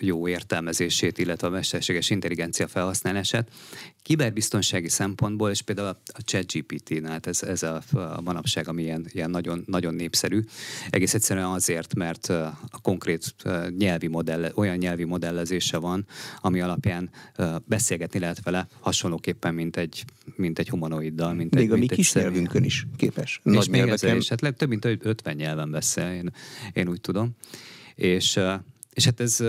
jó 0.00 0.28
értelmezését, 0.28 1.18
illetve 1.18 1.46
a 1.46 1.50
mesterséges 1.50 2.10
intelligencia 2.10 2.68
felhasználását. 2.68 3.48
Kiberbiztonsági 4.02 4.88
szempontból, 4.88 5.50
és 5.50 5.62
például 5.62 5.88
a 5.88 6.22
ChatGPT-nál, 6.22 7.12
hát 7.12 7.26
ez, 7.26 7.42
ez 7.42 7.62
a, 7.62 7.82
a 7.92 8.20
manapság, 8.20 8.68
ami 8.68 8.82
ilyen, 8.82 9.06
ilyen 9.12 9.30
nagyon, 9.30 9.62
nagyon 9.66 9.94
népszerű, 9.94 10.44
egész 10.90 11.14
egyszerűen 11.14 11.46
azért, 11.46 11.94
mert 11.94 12.28
a 12.28 12.80
konkrét 12.82 13.34
nyelvi 13.78 14.06
modell, 14.06 14.52
olyan 14.54 14.76
nyelvi 14.76 15.04
modellezése 15.04 15.78
van, 15.78 16.06
ami 16.40 16.60
alapján 16.60 17.10
beszélgetni 17.64 18.18
lehet 18.18 18.42
vele 18.42 18.66
hasonlóképpen, 18.80 19.37
mint 19.50 19.76
egy, 19.76 20.04
mint 20.36 20.58
egy 20.58 20.68
humanoiddal. 20.68 21.34
Mint 21.34 21.54
még 21.54 21.64
egy, 21.64 21.70
a 21.70 21.76
mi 21.76 21.86
kis 21.86 22.12
nyelvünkön 22.12 22.64
is 22.64 22.86
képes. 22.96 23.40
Nagy 23.42 23.56
és 23.56 23.68
még 23.68 23.88
ezzel 23.88 24.16
is, 24.16 24.28
hát 24.28 24.54
több 24.56 24.68
mint 24.68 24.84
50 24.84 25.36
nyelven 25.36 25.70
beszél, 25.70 26.12
én, 26.12 26.32
én 26.72 26.88
úgy 26.88 27.00
tudom. 27.00 27.30
És 27.94 28.40
és 28.98 29.04
hát 29.04 29.20
ez 29.20 29.40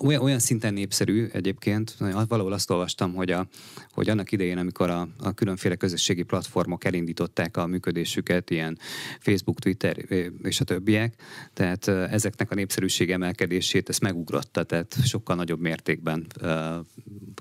olyan, 0.00 0.22
olyan 0.22 0.38
szinten 0.38 0.74
népszerű 0.74 1.26
egyébként, 1.32 1.96
valahol 2.28 2.52
azt 2.52 2.70
olvastam, 2.70 3.14
hogy, 3.14 3.30
a, 3.30 3.46
hogy 3.90 4.08
annak 4.08 4.32
idején, 4.32 4.58
amikor 4.58 4.90
a, 4.90 5.08
a 5.18 5.32
különféle 5.32 5.74
közösségi 5.74 6.22
platformok 6.22 6.84
elindították 6.84 7.56
a 7.56 7.66
működésüket, 7.66 8.50
ilyen 8.50 8.78
Facebook, 9.20 9.58
Twitter 9.58 9.96
és 10.42 10.60
a 10.60 10.64
többiek, 10.64 11.14
tehát 11.52 11.88
ezeknek 11.88 12.50
a 12.50 12.54
népszerűség 12.54 13.10
emelkedését 13.10 13.88
ezt 13.88 14.00
megugrotta, 14.00 14.62
tehát 14.62 14.96
sokkal 15.04 15.36
nagyobb 15.36 15.60
mértékben 15.60 16.26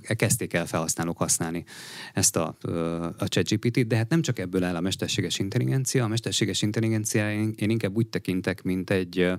kezdték 0.01 0.53
el 0.53 0.65
felhasználók 0.65 1.17
használni 1.17 1.63
ezt 2.13 2.35
a, 2.35 2.55
a 3.17 3.27
ChatGPT-t, 3.27 3.87
de 3.87 3.95
hát 3.95 4.09
nem 4.09 4.21
csak 4.21 4.39
ebből 4.39 4.63
áll 4.63 4.75
a 4.75 4.81
mesterséges 4.81 5.39
intelligencia, 5.39 6.03
a 6.03 6.07
mesterséges 6.07 6.61
intelligencia 6.61 7.31
én, 7.31 7.53
én 7.57 7.69
inkább 7.69 7.95
úgy 7.95 8.07
tekintek, 8.07 8.63
mint 8.63 8.89
egy 8.89 9.33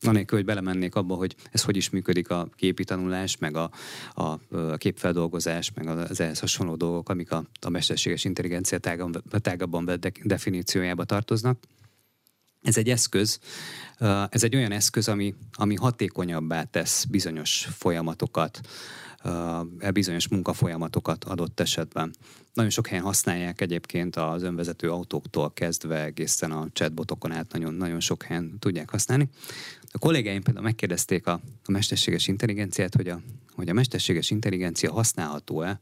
anélkül, 0.00 0.38
hogy 0.38 0.46
belemennék 0.46 0.94
abba, 0.94 1.14
hogy 1.14 1.36
ez 1.50 1.62
hogy 1.62 1.76
is 1.76 1.90
működik 1.90 2.30
a 2.30 2.48
képi 2.56 2.84
tanulás, 2.84 3.38
meg 3.38 3.56
a, 3.56 3.70
a, 4.14 4.22
a 4.50 4.76
képfeldolgozás, 4.76 5.72
meg 5.74 5.86
az 5.86 6.20
ehhez 6.20 6.38
hasonló 6.38 6.76
dolgok, 6.76 7.08
amik 7.08 7.32
a, 7.32 7.44
a 7.60 7.68
mesterséges 7.68 8.24
intelligencia 8.24 8.78
tágabban, 8.78 9.22
tágabban 9.30 9.84
de, 9.84 9.98
definíciójába 10.24 11.04
tartoznak. 11.04 11.58
Ez 12.62 12.76
egy 12.76 12.88
eszköz, 12.88 13.38
ez 14.28 14.44
egy 14.44 14.56
olyan 14.56 14.72
eszköz, 14.72 15.08
ami, 15.08 15.34
ami 15.52 15.74
hatékonyabbá 15.74 16.64
tesz 16.64 17.04
bizonyos 17.04 17.68
folyamatokat, 17.70 18.60
e 19.78 19.90
bizonyos 19.90 20.28
munkafolyamatokat 20.28 21.24
adott 21.24 21.60
esetben. 21.60 22.14
Nagyon 22.54 22.70
sok 22.70 22.86
helyen 22.86 23.04
használják 23.04 23.60
egyébként 23.60 24.16
az 24.16 24.42
önvezető 24.42 24.90
autóktól 24.90 25.52
kezdve 25.52 26.04
egészen 26.04 26.50
a 26.50 26.66
chatbotokon 26.72 27.32
át 27.32 27.52
nagyon, 27.52 27.74
nagyon 27.74 28.00
sok 28.00 28.22
helyen 28.22 28.58
tudják 28.58 28.90
használni. 28.90 29.28
A 29.96 29.98
kollégáim 29.98 30.42
például 30.42 30.64
megkérdezték 30.64 31.26
a, 31.26 31.40
a 31.64 31.70
mesterséges 31.70 32.28
intelligenciát, 32.28 32.94
hogy 32.94 33.08
a, 33.08 33.20
hogy 33.54 33.68
a 33.68 33.72
mesterséges 33.72 34.30
intelligencia 34.30 34.92
használható-e 34.92 35.80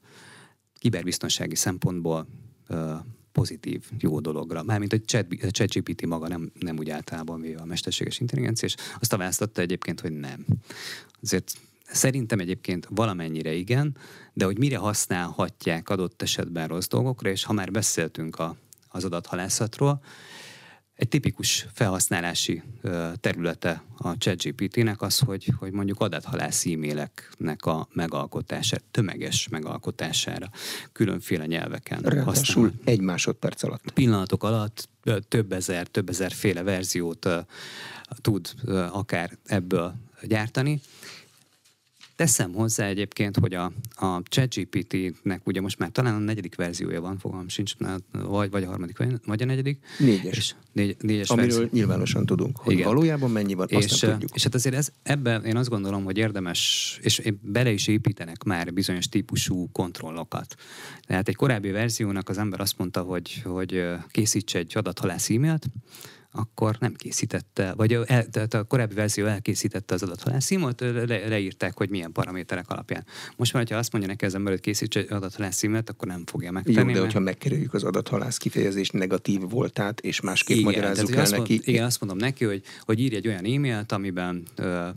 kiberbiztonsági 0.79 1.55
szempontból 1.55 2.27
ö, 2.67 2.95
pozitív, 3.33 3.85
jó 3.99 4.21
dologra. 4.21 4.63
Mármint, 4.63 4.91
hogy 4.91 5.05
ChatGPT 5.05 6.01
chat 6.01 6.07
maga 6.07 6.29
nem, 6.29 6.53
nem 6.61 6.79
úgy 6.79 6.91
általában 6.91 7.41
véve 7.41 7.61
a 7.61 7.65
mesterséges 7.65 8.21
intelligencia, 8.21 8.69
és 8.69 8.75
azt 9.01 9.13
a 9.13 9.17
választotta 9.17 9.61
egyébként, 9.61 10.01
hogy 10.01 10.13
nem. 10.13 10.45
Azért 11.23 11.53
Szerintem 11.87 12.39
egyébként 12.39 12.87
valamennyire 12.91 13.53
igen, 13.53 13.97
de 14.33 14.45
hogy 14.45 14.59
mire 14.59 14.77
használhatják 14.77 15.89
adott 15.89 16.23
esetben 16.23 16.69
rossz 16.69 16.87
dolgokra, 16.87 17.31
és 17.31 17.45
ha 17.45 17.53
már 17.53 17.71
beszéltünk 17.71 18.39
a, 18.39 18.57
az 18.89 19.05
adathalászatról, 19.05 20.03
egy 20.95 21.09
tipikus 21.09 21.67
felhasználási 21.73 22.63
területe 23.21 23.83
a 23.97 24.17
ChatGPT-nek 24.17 25.03
az, 25.03 25.19
hogy, 25.19 25.53
hogy 25.59 25.73
mondjuk 25.73 26.01
adathalász 26.01 26.67
e-maileknek 26.67 27.65
a 27.67 27.89
megalkotására, 27.93 28.83
tömeges 28.91 29.49
megalkotására, 29.49 30.51
különféle 30.93 31.47
nyelveken 31.47 32.01
Ráadásul 32.01 32.73
egy 32.85 33.01
másodperc 33.01 33.63
alatt. 33.63 33.91
Pillanatok 33.91 34.43
alatt 34.43 34.89
több 35.29 35.53
ezer, 35.53 35.87
több 35.87 36.09
ezer 36.09 36.33
féle 36.33 36.63
verziót 36.63 37.29
tud 38.21 38.55
akár 38.91 39.39
ebből 39.45 39.95
gyártani, 40.23 40.81
Teszem 42.17 42.53
hozzá 42.53 42.87
egyébként, 42.87 43.37
hogy 43.37 43.55
a, 43.55 43.73
a 43.95 44.23
ChatGPT-nek 44.23 45.47
ugye 45.47 45.61
most 45.61 45.79
már 45.79 45.91
talán 45.91 46.15
a 46.15 46.19
negyedik 46.19 46.55
verziója 46.55 47.01
van, 47.01 47.19
fogalmam 47.19 47.49
sincs, 47.49 47.73
vagy, 48.13 48.51
vagy 48.51 48.63
a 48.63 48.67
harmadik, 48.67 48.99
vagy 49.25 49.43
a 49.43 49.45
negyedik. 49.45 49.79
Négyes. 49.99 50.37
És 50.37 50.55
négy, 50.73 50.97
négyes 51.01 51.31
Amiről 51.31 51.51
verzió. 51.51 51.69
nyilvánosan 51.73 52.27
tudunk, 52.27 52.57
hogy 52.57 52.73
Igen. 52.73 52.87
valójában 52.87 53.31
mennyi 53.31 53.55
van, 53.55 53.67
és, 53.69 53.85
azt 53.85 54.03
nem 54.03 54.11
tudjuk. 54.11 54.35
És 54.35 54.43
hát 54.43 54.55
azért 54.55 54.75
ez, 54.75 54.89
ebben 55.03 55.45
én 55.45 55.57
azt 55.57 55.69
gondolom, 55.69 56.05
hogy 56.05 56.19
érdemes, 56.19 56.99
és 57.03 57.33
bele 57.41 57.71
is 57.71 57.87
építenek 57.87 58.43
már 58.43 58.73
bizonyos 58.73 59.09
típusú 59.09 59.69
kontrollokat. 59.73 60.55
Tehát 61.07 61.29
egy 61.29 61.37
korábbi 61.37 61.71
verziónak 61.71 62.29
az 62.29 62.39
ember 62.39 62.61
azt 62.61 62.79
mondta, 62.79 63.03
hogy, 63.03 63.43
hogy 63.45 63.85
készíts 64.11 64.55
egy 64.55 64.73
adathalász 64.77 65.31
e-mailt, 65.31 65.67
akkor 66.37 66.77
nem 66.81 66.95
készítette, 66.95 67.73
vagy 67.77 67.93
el, 67.93 68.27
tehát 68.27 68.55
a 68.55 68.65
korábbi 68.65 68.95
verzió 68.95 69.27
elkészítette 69.27 69.95
az 69.95 70.03
adathalászímot, 70.03 70.81
le, 70.81 71.29
leírták, 71.29 71.77
hogy 71.77 71.91
milyen 71.91 72.13
paraméterek 72.13 72.71
alapján. 72.71 73.05
Most 73.37 73.53
már, 73.53 73.69
ha 73.69 73.77
azt 73.77 73.93
mondja 73.93 74.11
neki 74.11 74.25
az 74.25 74.35
ember, 74.35 74.53
hogy 74.53 74.63
készítse 74.63 75.01
egy 75.01 75.13
adathalászímet, 75.13 75.91
akkor 75.91 76.09
nem 76.09 76.23
fogja 76.27 76.51
megtenni. 76.51 76.77
Jó, 76.77 76.85
de 76.85 76.93
mert... 76.93 77.05
hogyha 77.05 77.21
megkerüljük 77.21 77.75
az 77.75 77.85
adathalász 77.85 78.37
kifejezés 78.37 78.91
negatív 78.91 79.41
voltát, 79.41 80.01
és 80.01 80.21
másképp 80.21 80.57
igen, 80.57 80.73
magyarázzuk 80.73 81.15
el 81.15 81.29
neki. 81.29 81.53
Mond, 81.53 81.69
igen, 81.69 81.85
azt 81.85 82.01
mondom 82.01 82.19
neki, 82.19 82.45
hogy, 82.45 82.63
hogy 82.81 83.01
írj 83.01 83.17
egy 83.17 83.29
olyan 83.29 83.45
e-mailt, 83.45 83.93
amiben 83.93 84.43
ö, 84.57 84.89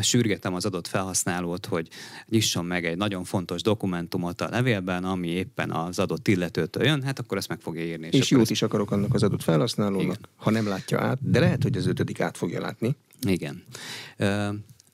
sürgetem 0.00 0.54
az 0.54 0.64
adott 0.64 0.86
felhasználót, 0.86 1.66
hogy 1.66 1.88
nyisson 2.28 2.64
meg 2.64 2.84
egy 2.84 2.96
nagyon 2.96 3.24
fontos 3.24 3.62
dokumentumot 3.62 4.40
a 4.40 4.48
levélben, 4.50 5.04
ami 5.04 5.28
éppen 5.28 5.70
az 5.70 5.98
adott 5.98 6.28
illetőtől 6.28 6.84
jön, 6.84 7.02
hát 7.02 7.18
akkor 7.18 7.36
ezt 7.36 7.48
meg 7.48 7.60
fogja 7.60 7.84
írni. 7.84 8.08
És, 8.10 8.18
és 8.18 8.30
jót 8.30 8.40
ezt... 8.40 8.50
is 8.50 8.62
akarok 8.62 8.90
annak 8.90 9.14
az 9.14 9.22
adott 9.22 9.42
felhasználónak, 9.42 10.02
igen. 10.02 10.18
ha 10.36 10.50
nem 10.56 10.66
látja 10.68 11.00
át, 11.00 11.30
de 11.30 11.40
lehet, 11.40 11.62
hogy 11.62 11.76
az 11.76 11.86
ötödik 11.86 12.20
át 12.20 12.36
fogja 12.36 12.60
látni. 12.60 12.96
Igen. 13.20 13.64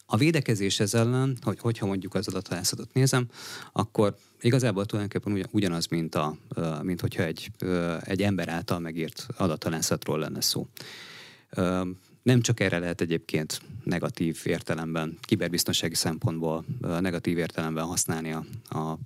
A 0.07 0.17
védekezés 0.17 0.81
ez 0.81 0.95
ellen, 0.95 1.39
hogy, 1.43 1.59
hogyha 1.61 1.87
mondjuk 1.87 2.15
az 2.15 2.29
adathalászatot 2.29 2.93
nézem, 2.93 3.29
akkor 3.73 4.17
igazából 4.41 4.87
tulajdonképpen 4.87 5.49
ugyanaz, 5.51 5.87
mint, 5.87 6.15
a, 6.15 6.37
mint 6.83 7.01
hogyha 7.01 7.23
egy, 7.23 7.51
egy 8.01 8.23
ember 8.23 8.49
által 8.49 8.79
megírt 8.79 9.27
adathalászatról 9.37 10.19
lenne 10.19 10.41
szó. 10.41 10.67
Nem 12.23 12.41
csak 12.41 12.61
erre 12.61 12.79
lehet 12.79 13.01
egyébként 13.01 13.61
negatív 13.85 14.41
értelemben, 14.45 15.19
kiberbiztonsági 15.21 15.95
szempontból 15.95 16.65
negatív 16.81 17.39
értelemben 17.39 17.85
használni 17.85 18.33
a, 18.33 18.45
a, 18.79 18.99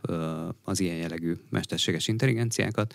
az 0.64 0.80
ilyen 0.80 0.96
jellegű 0.96 1.34
mesterséges 1.50 2.08
intelligenciákat, 2.08 2.94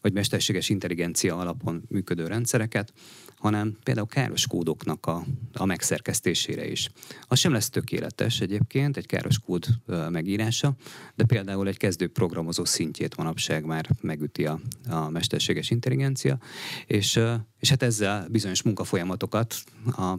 vagy 0.00 0.12
mesterséges 0.12 0.68
intelligencia 0.68 1.36
alapon 1.36 1.82
működő 1.88 2.26
rendszereket, 2.26 2.92
hanem 3.38 3.76
például 3.82 4.06
káros 4.06 4.46
kódoknak 4.46 5.06
a, 5.06 5.24
a 5.52 5.64
megszerkesztésére 5.64 6.70
is. 6.70 6.90
Az 7.26 7.38
sem 7.38 7.52
lesz 7.52 7.70
tökéletes 7.70 8.40
egyébként, 8.40 8.96
egy 8.96 9.06
káros 9.06 9.38
kód 9.38 9.66
megírása, 10.10 10.74
de 11.14 11.24
például 11.24 11.68
egy 11.68 11.76
kezdő 11.76 12.08
programozó 12.08 12.64
szintjét 12.64 13.16
manapság 13.16 13.64
már 13.64 13.88
megüti 14.00 14.46
a, 14.46 14.60
a 14.88 15.08
mesterséges 15.10 15.70
intelligencia, 15.70 16.38
és, 16.86 17.20
és 17.58 17.68
hát 17.68 17.82
ezzel 17.82 18.28
bizonyos 18.30 18.62
munkafolyamatokat 18.62 19.57
a 19.86 20.14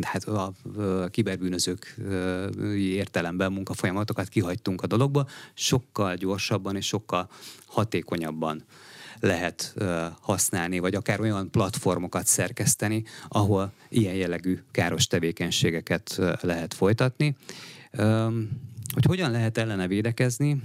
hát 0.00 0.24
a, 0.24 0.52
a 0.76 1.08
kiberbűnözők 1.08 1.96
értelemben 2.76 3.52
munkafolyamatokat 3.52 4.28
kihagytunk 4.28 4.82
a 4.82 4.86
dologba, 4.86 5.26
sokkal 5.54 6.14
gyorsabban 6.14 6.76
és 6.76 6.86
sokkal 6.86 7.28
hatékonyabban 7.66 8.64
lehet 9.20 9.74
használni, 10.20 10.78
vagy 10.78 10.94
akár 10.94 11.20
olyan 11.20 11.50
platformokat 11.50 12.26
szerkeszteni, 12.26 13.04
ahol 13.28 13.72
ilyen 13.88 14.14
jellegű 14.14 14.58
káros 14.70 15.06
tevékenységeket 15.06 16.20
lehet 16.40 16.74
folytatni. 16.74 17.36
Hogy 18.94 19.04
hogyan 19.06 19.30
lehet 19.30 19.58
ellene 19.58 19.86
védekezni, 19.86 20.62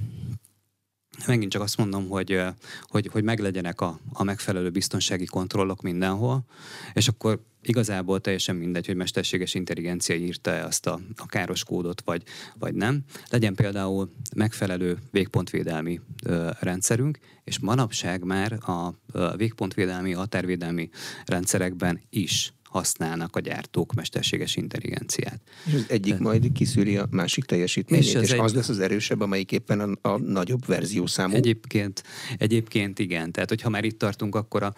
megint 1.28 1.51
csak 1.51 1.61
azt 1.61 1.78
mondom, 1.78 2.07
hogy, 2.07 2.41
hogy, 2.82 3.09
hogy 3.11 3.24
meglegyenek 3.24 3.82
a, 3.82 3.99
a 4.13 4.24
megfelelő 4.24 4.70
biztonsági 4.70 5.26
kontrollok 5.26 5.82
mindenhol, 5.82 6.45
és 6.93 7.07
akkor 7.07 7.39
igazából 7.61 8.22
teljesen 8.22 8.55
mindegy, 8.55 8.86
hogy 8.86 8.95
mesterséges 8.95 9.53
intelligencia 9.53 10.16
írta-e 10.16 10.66
azt 10.66 10.88
a, 10.88 10.99
a 11.16 11.26
káros 11.26 11.63
kódot, 11.63 12.01
vagy, 12.05 12.24
vagy 12.59 12.74
nem. 12.74 13.03
Legyen 13.30 13.55
például 13.55 14.11
megfelelő 14.36 14.97
végpontvédelmi 15.11 15.99
ö, 16.24 16.49
rendszerünk, 16.59 17.20
és 17.43 17.59
manapság 17.59 18.24
már 18.24 18.57
a, 18.61 18.72
a 18.72 19.36
végpontvédelmi, 19.36 20.11
határvédelmi 20.11 20.89
rendszerekben 21.26 22.01
is 22.09 22.53
használnak 22.76 23.36
a 23.36 23.39
gyártók 23.39 23.93
mesterséges 23.93 24.55
intelligenciát. 24.55 25.41
És 25.65 25.73
az 25.73 25.86
egyik 25.88 26.11
Tehát, 26.11 26.19
majd 26.19 26.51
kiszűri 26.51 26.97
a 26.97 27.07
másik 27.09 27.43
teljesítményét, 27.43 28.05
és, 28.05 28.13
és 28.13 28.32
egy... 28.32 28.39
az 28.39 28.53
lesz 28.53 28.69
az 28.69 28.80
erősebb, 28.80 29.21
amelyik 29.21 29.51
éppen 29.51 29.80
a, 29.80 30.09
a 30.09 30.17
nagyobb 30.17 30.65
verziószámú. 30.65 31.36
Egyébként, 31.36 32.03
egyébként 32.38 32.99
igen. 32.99 33.32
Tehát, 33.32 33.49
hogyha 33.49 33.69
már 33.69 33.84
itt 33.84 33.99
tartunk, 33.99 34.36
akkor 34.36 34.63
a, 34.63 34.73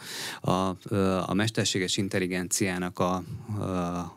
a, 0.52 0.78
a 1.30 1.34
mesterséges 1.34 1.98
intelligenciának 1.98 3.00
a, 3.00 3.24
a, 3.60 3.64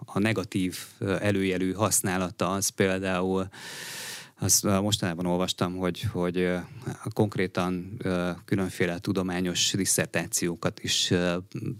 a 0.04 0.18
negatív 0.18 0.78
előjelű 1.20 1.72
használata 1.72 2.50
az 2.50 2.68
például 2.68 3.48
azt 4.42 4.62
mostanában 4.62 5.26
olvastam, 5.26 5.76
hogy, 5.76 6.02
hogy 6.12 6.48
konkrétan 7.12 8.00
különféle 8.44 8.98
tudományos 8.98 9.72
diszertációkat 9.72 10.80
is 10.82 11.12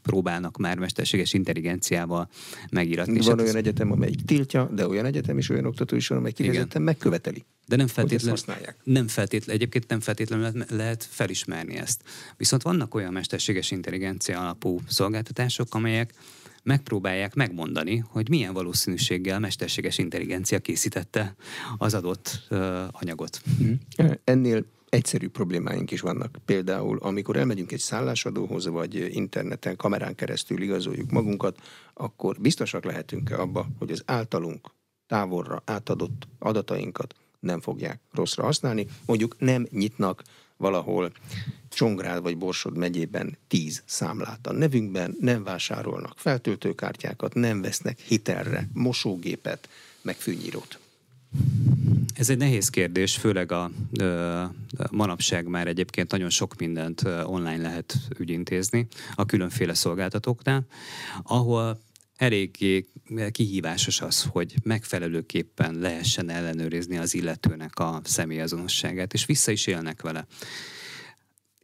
próbálnak 0.02 0.56
már 0.56 0.78
mesterséges 0.78 1.32
intelligenciával 1.32 2.28
megíratni. 2.70 3.20
Van 3.20 3.38
olyan 3.38 3.48
az... 3.48 3.54
egyetem, 3.54 3.92
amelyik 3.92 4.24
tiltja, 4.24 4.70
de 4.74 4.88
olyan 4.88 5.04
egyetem 5.04 5.38
is, 5.38 5.48
olyan 5.48 5.66
oktató 5.66 5.96
is 5.96 6.08
van, 6.08 6.18
amely 6.18 6.32
kifejezetten 6.32 6.82
megköveteli. 6.82 7.44
De 7.66 7.76
nem 7.76 7.86
feltétlenül, 7.86 8.38
nem 8.84 9.08
feltétlen, 9.08 9.56
egyébként 9.56 9.88
nem 9.88 10.00
feltétlenül 10.00 10.44
lehet, 10.44 10.70
lehet 10.70 11.04
felismerni 11.10 11.76
ezt. 11.76 12.02
Viszont 12.36 12.62
vannak 12.62 12.94
olyan 12.94 13.12
mesterséges 13.12 13.70
intelligencia 13.70 14.40
alapú 14.40 14.80
szolgáltatások, 14.88 15.74
amelyek 15.74 16.14
megpróbálják 16.62 17.34
megmondani, 17.34 18.04
hogy 18.08 18.28
milyen 18.28 18.52
valószínűséggel 18.52 19.38
mesterséges 19.38 19.98
intelligencia 19.98 20.58
készítette 20.58 21.34
az 21.78 21.94
adott 21.94 22.48
anyagot. 22.90 23.40
Mhm. 23.58 23.72
Ennél 24.24 24.64
egyszerű 24.88 25.28
problémáink 25.28 25.90
is 25.90 26.00
vannak. 26.00 26.38
Például, 26.44 26.98
amikor 26.98 27.36
elmegyünk 27.36 27.72
egy 27.72 27.78
szállásadóhoz, 27.78 28.66
vagy 28.66 29.16
interneten, 29.16 29.76
kamerán 29.76 30.14
keresztül 30.14 30.62
igazoljuk 30.62 31.10
magunkat, 31.10 31.58
akkor 31.94 32.36
biztosak 32.40 32.84
lehetünk-e 32.84 33.40
abba, 33.40 33.66
hogy 33.78 33.90
az 33.90 34.02
általunk 34.06 34.70
távolra 35.06 35.62
átadott 35.64 36.28
adatainkat 36.38 37.14
nem 37.40 37.60
fogják 37.60 38.00
rosszra 38.12 38.44
használni. 38.44 38.86
Mondjuk 39.06 39.36
nem 39.38 39.66
nyitnak 39.70 40.22
valahol 40.56 41.12
Csongrád 41.70 42.22
vagy 42.22 42.36
Borsod 42.36 42.76
megyében 42.76 43.38
tíz 43.48 43.82
számlát 43.86 44.46
a 44.46 44.52
nevünkben, 44.52 45.16
nem 45.20 45.44
vásárolnak 45.44 46.18
feltöltőkártyákat, 46.18 47.34
nem 47.34 47.60
vesznek 47.60 48.00
hitelre 48.00 48.68
mosógépet, 48.72 49.68
meg 50.02 50.16
fűnyírót. 50.16 50.78
Ez 52.14 52.30
egy 52.30 52.38
nehéz 52.38 52.68
kérdés, 52.70 53.16
főleg 53.16 53.52
a 53.52 53.70
ö, 53.98 54.42
manapság 54.90 55.46
már 55.46 55.66
egyébként 55.66 56.10
nagyon 56.10 56.30
sok 56.30 56.54
mindent 56.58 57.02
online 57.24 57.62
lehet 57.62 57.96
ügyintézni 58.18 58.86
a 59.14 59.26
különféle 59.26 59.74
szolgáltatóknál, 59.74 60.66
ahol 61.22 61.80
eléggé 62.16 62.86
kihívásos 63.30 64.00
az, 64.00 64.22
hogy 64.22 64.54
megfelelőképpen 64.62 65.74
lehessen 65.74 66.30
ellenőrizni 66.30 66.96
az 66.98 67.14
illetőnek 67.14 67.78
a 67.78 68.00
személyazonosságát, 68.04 69.12
és 69.12 69.24
vissza 69.24 69.50
is 69.50 69.66
élnek 69.66 70.02
vele. 70.02 70.26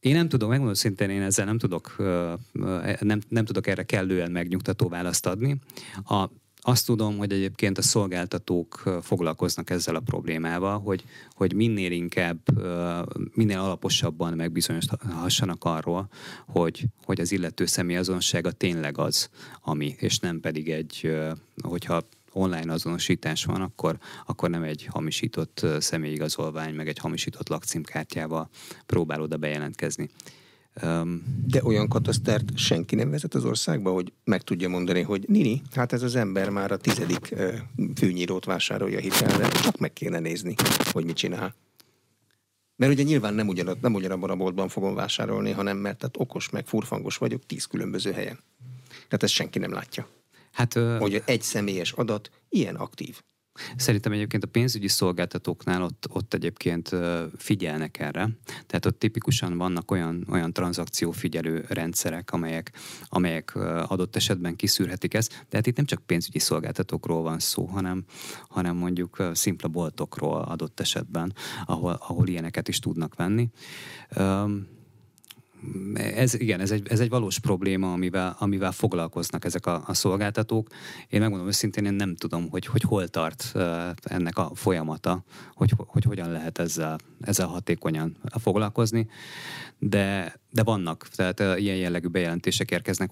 Én 0.01 0.15
nem 0.15 0.29
tudom, 0.29 0.49
megmondom 0.49 0.75
szintén, 0.75 1.11
én 1.11 1.23
ezzel 1.23 1.45
nem 1.45 1.59
tudok, 1.59 1.97
nem, 3.01 3.21
nem 3.29 3.45
tudok 3.45 3.67
erre 3.67 3.83
kellően 3.83 4.31
megnyugtató 4.31 4.89
választ 4.89 5.27
adni. 5.27 5.57
A 6.05 6.29
azt 6.69 6.87
tudom, 6.87 7.17
hogy 7.19 7.33
egyébként 7.33 7.79
a 7.79 7.83
szolgáltatók 7.83 8.99
foglalkoznak 9.03 9.71
ezzel 9.71 9.95
a 9.95 10.01
problémával, 10.01 10.79
hogy, 10.79 11.05
hogy 11.35 11.55
minél 11.55 11.93
inkább, 11.93 12.39
minél 13.35 13.59
alaposabban 13.59 14.33
megbizonyosodhassanak 14.33 15.65
arról, 15.65 16.09
hogy, 16.47 16.85
hogy 17.05 17.21
az 17.21 17.33
illető 17.33 17.67
személyazonossága 17.67 18.51
tényleg 18.51 18.99
az, 18.99 19.31
ami, 19.63 19.95
és 19.99 20.19
nem 20.19 20.41
pedig 20.41 20.71
egy, 20.71 21.11
hogyha 21.63 22.03
online 22.37 22.73
azonosítás 22.73 23.45
van, 23.45 23.61
akkor, 23.61 23.99
akkor 24.27 24.51
nem 24.51 24.63
egy 24.63 24.87
hamisított 24.91 25.67
személyigazolvány, 25.79 26.75
meg 26.75 26.89
egy 26.89 26.99
hamisított 26.99 27.49
lakcímkártyával 27.49 28.49
próbál 28.87 29.21
oda 29.21 29.37
bejelentkezni. 29.37 30.11
De 31.47 31.65
olyan 31.65 31.89
katasztert 31.89 32.59
senki 32.59 32.95
nem 32.95 33.11
vezet 33.11 33.35
az 33.35 33.45
országba, 33.45 33.93
hogy 33.93 34.13
meg 34.25 34.43
tudja 34.43 34.69
mondani, 34.69 35.03
hogy 35.03 35.25
Nini, 35.29 35.63
hát 35.75 35.93
ez 35.93 36.03
az 36.03 36.15
ember 36.15 36.51
már 36.51 36.73
a 36.73 36.77
tizedik 36.77 37.35
fűnyírót 37.95 38.45
vásárolja 38.45 38.99
hitelre, 38.99 39.49
csak 39.49 39.79
meg 39.79 39.93
kéne 39.93 40.19
nézni, 40.19 40.55
hogy 40.93 41.05
mit 41.05 41.17
csinál. 41.17 41.55
Mert 42.77 42.93
ugye 42.93 43.03
nyilván 43.03 43.35
nem, 43.35 43.49
ugyan, 43.49 43.79
nem 43.81 43.95
ugyanabban 43.95 44.31
a 44.31 44.37
boltban 44.37 44.69
fogom 44.69 44.95
vásárolni, 44.95 45.51
hanem 45.51 45.77
mert 45.77 45.99
tehát 45.99 46.17
okos, 46.19 46.51
meg 46.51 46.67
furfangos 46.67 47.17
vagyok 47.17 47.47
tíz 47.47 47.65
különböző 47.65 48.13
helyen. 48.13 48.39
Tehát 48.89 49.23
ezt 49.23 49.33
senki 49.33 49.59
nem 49.59 49.73
látja. 49.73 50.09
Hát, 50.57 50.73
hogy 50.99 51.23
egy 51.25 51.43
személyes 51.43 51.93
adat 51.93 52.31
ilyen 52.49 52.75
aktív. 52.75 53.23
Szerintem 53.77 54.13
egyébként 54.13 54.45
a 54.45 54.47
pénzügyi 54.47 54.89
szolgáltatóknál 54.89 55.83
ott, 55.83 56.07
ott 56.11 56.35
egyébként 56.35 56.91
figyelnek 57.37 57.99
erre. 57.99 58.29
Tehát 58.67 58.87
ott 58.87 58.99
tipikusan 58.99 59.57
vannak 59.57 59.91
olyan, 59.91 60.27
olyan 60.31 60.53
tranzakciófigyelő 60.53 61.65
rendszerek, 61.69 62.33
amelyek, 62.33 62.73
amelyek 63.09 63.55
adott 63.87 64.17
esetben 64.17 64.57
kiszűrhetik 64.57 65.15
ezt. 65.15 65.45
De 65.49 65.57
hát 65.57 65.67
itt 65.67 65.77
nem 65.77 65.85
csak 65.85 66.03
pénzügyi 66.07 66.39
szolgáltatókról 66.39 67.23
van 67.23 67.39
szó, 67.39 67.65
hanem, 67.65 68.05
hanem 68.49 68.77
mondjuk 68.77 69.31
szimpla 69.33 69.69
boltokról 69.69 70.43
adott 70.43 70.81
esetben, 70.81 71.35
ahol, 71.65 71.99
ahol 72.01 72.29
ilyeneket 72.29 72.69
is 72.69 72.79
tudnak 72.79 73.15
venni 73.15 73.51
ez, 75.95 76.41
igen, 76.41 76.61
ez 76.61 76.71
egy, 76.71 76.87
ez 76.89 77.01
egy 77.01 77.09
valós 77.09 77.39
probléma, 77.39 77.93
amivel, 77.93 78.37
amivel 78.39 78.73
foglalkoznak 78.73 79.45
ezek 79.45 79.67
a, 79.67 79.83
a 79.87 79.95
szolgáltatók. 79.95 80.69
Én 81.09 81.21
megmondom 81.21 81.47
őszintén, 81.47 81.85
én 81.85 81.95
nem 81.95 82.15
tudom, 82.15 82.49
hogy, 82.51 82.67
hogy 82.67 82.83
hol 82.83 83.09
tart 83.09 83.53
ennek 84.03 84.39
a 84.39 84.51
folyamata, 84.55 85.25
hogy, 85.55 85.73
hogy 85.77 86.05
hogyan 86.05 86.31
lehet 86.31 86.59
ezzel, 86.59 86.99
ezzel 87.21 87.47
hatékonyan 87.47 88.17
foglalkozni, 88.41 89.09
de, 89.79 90.35
de 90.51 90.63
vannak, 90.63 91.09
tehát 91.09 91.61
ilyen 91.61 91.77
jellegű 91.77 92.09
bejelentések 92.09 92.71
érkeznek, 92.71 93.11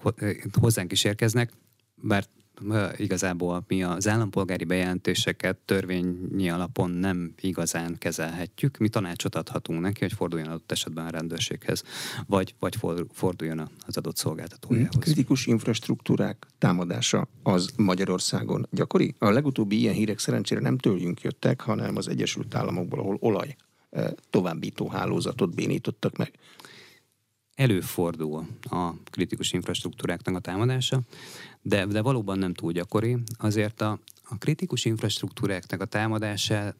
hozzánk 0.59 0.91
is 0.91 1.03
érkeznek, 1.03 1.51
bár 1.95 2.25
igazából 2.97 3.63
mi 3.67 3.83
az 3.83 4.07
állampolgári 4.07 4.63
bejelentéseket 4.63 5.57
törvényi 5.57 6.49
alapon 6.49 6.89
nem 6.91 7.33
igazán 7.41 7.97
kezelhetjük. 7.97 8.77
Mi 8.77 8.89
tanácsot 8.89 9.35
adhatunk 9.35 9.81
neki, 9.81 9.99
hogy 9.99 10.13
forduljon 10.13 10.47
adott 10.47 10.71
esetben 10.71 11.05
a 11.05 11.09
rendőrséghez, 11.09 11.83
vagy, 12.27 12.55
vagy 12.59 12.75
forduljon 13.13 13.69
az 13.87 13.97
adott 13.97 14.17
szolgáltatójához. 14.17 14.95
Kritikus 14.99 15.45
infrastruktúrák 15.45 16.47
támadása 16.57 17.27
az 17.43 17.69
Magyarországon 17.77 18.67
gyakori? 18.71 19.15
A 19.19 19.29
legutóbbi 19.29 19.79
ilyen 19.79 19.93
hírek 19.93 20.19
szerencsére 20.19 20.61
nem 20.61 20.77
tőlünk 20.77 21.21
jöttek, 21.21 21.61
hanem 21.61 21.95
az 21.95 22.07
Egyesült 22.07 22.55
Államokból, 22.55 22.99
ahol 22.99 23.17
olaj 23.19 23.55
továbbító 24.29 24.87
hálózatot 24.87 25.55
bénítottak 25.55 26.17
meg 26.17 26.31
előfordul 27.55 28.47
a 28.69 28.93
kritikus 29.03 29.53
infrastruktúráknak 29.53 30.35
a 30.35 30.39
támadása, 30.39 31.01
de, 31.61 31.85
de 31.85 32.01
valóban 32.01 32.37
nem 32.37 32.53
túl 32.53 32.71
gyakori. 32.71 33.17
Azért 33.37 33.81
a, 33.81 33.99
a 34.23 34.37
kritikus 34.37 34.85
infrastruktúráknak 34.85 35.81
a 35.81 35.85
támadása, 35.85 36.75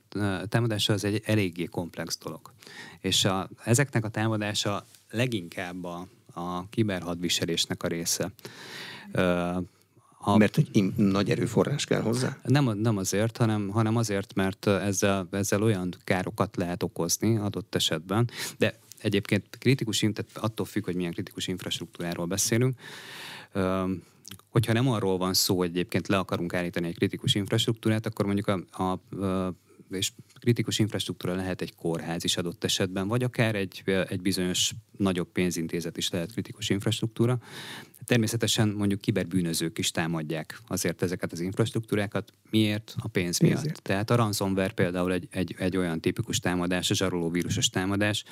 támadása 0.49 0.93
az 0.93 1.03
egy 1.03 1.21
eléggé 1.25 1.63
komplex 1.65 2.17
dolog. 2.17 2.51
És 2.99 3.25
a, 3.25 3.49
ezeknek 3.63 4.05
a 4.05 4.09
támadása 4.09 4.85
leginkább 5.09 5.83
a, 5.83 6.07
a 6.33 6.69
kiberhadviselésnek 6.69 7.83
a 7.83 7.87
része. 7.87 8.31
Ha, 10.25 10.37
mert 10.37 10.55
hogy 10.55 10.69
im, 10.71 10.93
nagy 10.97 11.29
erőforrás 11.29 11.85
kell 11.85 12.01
hozzá? 12.01 12.37
Nem, 12.43 12.77
nem 12.77 12.97
azért, 12.97 13.37
hanem, 13.37 13.69
hanem 13.69 13.95
azért, 13.95 14.33
mert 14.33 14.67
ezzel, 14.67 15.27
ezzel 15.31 15.63
olyan 15.63 15.95
károkat 16.03 16.55
lehet 16.55 16.83
okozni 16.83 17.37
adott 17.37 17.75
esetben, 17.75 18.29
de 18.57 18.79
egyébként 19.05 19.57
kritikus, 19.59 19.99
tehát 19.99 20.25
attól 20.33 20.65
függ, 20.65 20.85
hogy 20.85 20.95
milyen 20.95 21.13
kritikus 21.13 21.47
infrastruktúráról 21.47 22.25
beszélünk, 22.25 22.79
hogyha 24.49 24.73
nem 24.73 24.89
arról 24.89 25.17
van 25.17 25.33
szó, 25.33 25.57
hogy 25.57 25.69
egyébként 25.69 26.07
le 26.07 26.17
akarunk 26.17 26.53
állítani 26.53 26.87
egy 26.87 26.95
kritikus 26.95 27.35
infrastruktúrát, 27.35 28.05
akkor 28.05 28.25
mondjuk 28.25 28.47
a, 28.47 28.83
a, 28.83 28.99
és 29.89 30.11
kritikus 30.39 30.79
infrastruktúra 30.79 31.35
lehet 31.35 31.61
egy 31.61 31.75
kórház 31.75 32.23
is 32.23 32.37
adott 32.37 32.63
esetben, 32.63 33.07
vagy 33.07 33.23
akár 33.23 33.55
egy, 33.55 33.83
egy 33.85 34.21
bizonyos 34.21 34.73
nagyobb 34.97 35.31
pénzintézet 35.31 35.97
is 35.97 36.09
lehet 36.09 36.31
kritikus 36.31 36.69
infrastruktúra. 36.69 37.37
Természetesen 38.05 38.69
mondjuk 38.69 39.01
kiberbűnözők 39.01 39.77
is 39.77 39.91
támadják 39.91 40.59
azért 40.67 41.01
ezeket 41.01 41.31
az 41.31 41.39
infrastruktúrákat. 41.39 42.33
Miért? 42.49 42.95
A 42.97 43.07
pénz 43.07 43.39
miatt. 43.39 43.53
Pénzért. 43.53 43.81
Tehát 43.81 44.09
a 44.09 44.15
ransomware 44.15 44.73
például 44.73 45.13
egy, 45.13 45.27
egy, 45.31 45.55
egy 45.57 45.77
olyan 45.77 46.01
tipikus 46.01 46.39
támadás, 46.39 46.89
a 46.89 46.93
zsaroló 46.93 47.29
vírusos 47.29 47.69
támadás, 47.69 48.23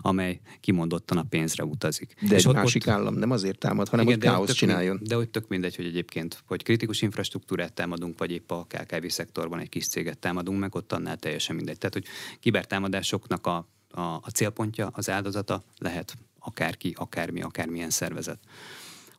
amely 0.00 0.40
kimondottan 0.60 1.18
a 1.18 1.22
pénzre 1.22 1.64
utazik. 1.64 2.14
De 2.28 2.34
És 2.34 2.44
egy 2.44 2.54
másik 2.54 2.86
ott, 2.86 2.92
állam 2.92 3.14
nem 3.14 3.30
azért 3.30 3.58
támad, 3.58 3.88
hanem 3.88 4.06
igen, 4.06 4.18
hogy 4.18 4.28
káosz 4.28 4.52
csináljon. 4.52 5.00
De 5.02 5.14
hogy 5.14 5.28
tök 5.28 5.48
mindegy, 5.48 5.76
hogy 5.76 5.86
egyébként, 5.86 6.42
hogy 6.46 6.62
kritikus 6.62 7.02
infrastruktúrát 7.02 7.72
támadunk, 7.72 8.18
vagy 8.18 8.30
épp 8.30 8.50
a 8.50 8.66
KKV 8.68 9.06
szektorban 9.06 9.58
egy 9.58 9.68
kis 9.68 9.88
céget 9.88 10.18
támadunk 10.18 10.58
meg, 10.58 10.74
ott 10.74 10.92
annál 10.92 11.16
teljesen 11.16 11.56
mindegy. 11.56 11.78
Tehát, 11.78 11.94
hogy 11.94 12.04
kibertámadásoknak 12.40 13.46
a, 13.46 13.68
a, 13.90 14.00
a 14.00 14.30
célpontja, 14.34 14.90
az 14.92 15.10
áldozata 15.10 15.62
lehet 15.78 16.14
akárki, 16.38 16.94
akármi, 16.98 17.42
akármilyen 17.42 17.90
szervezet. 17.90 18.38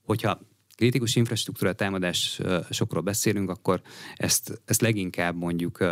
Hogyha 0.06 0.40
kritikus 0.76 1.16
infrastruktúra 1.16 1.74
támadás 1.74 2.42
sokról 2.70 3.02
beszélünk, 3.02 3.50
akkor 3.50 3.82
ezt, 4.16 4.62
ezt 4.66 4.82
leginkább 4.82 5.36
mondjuk, 5.36 5.86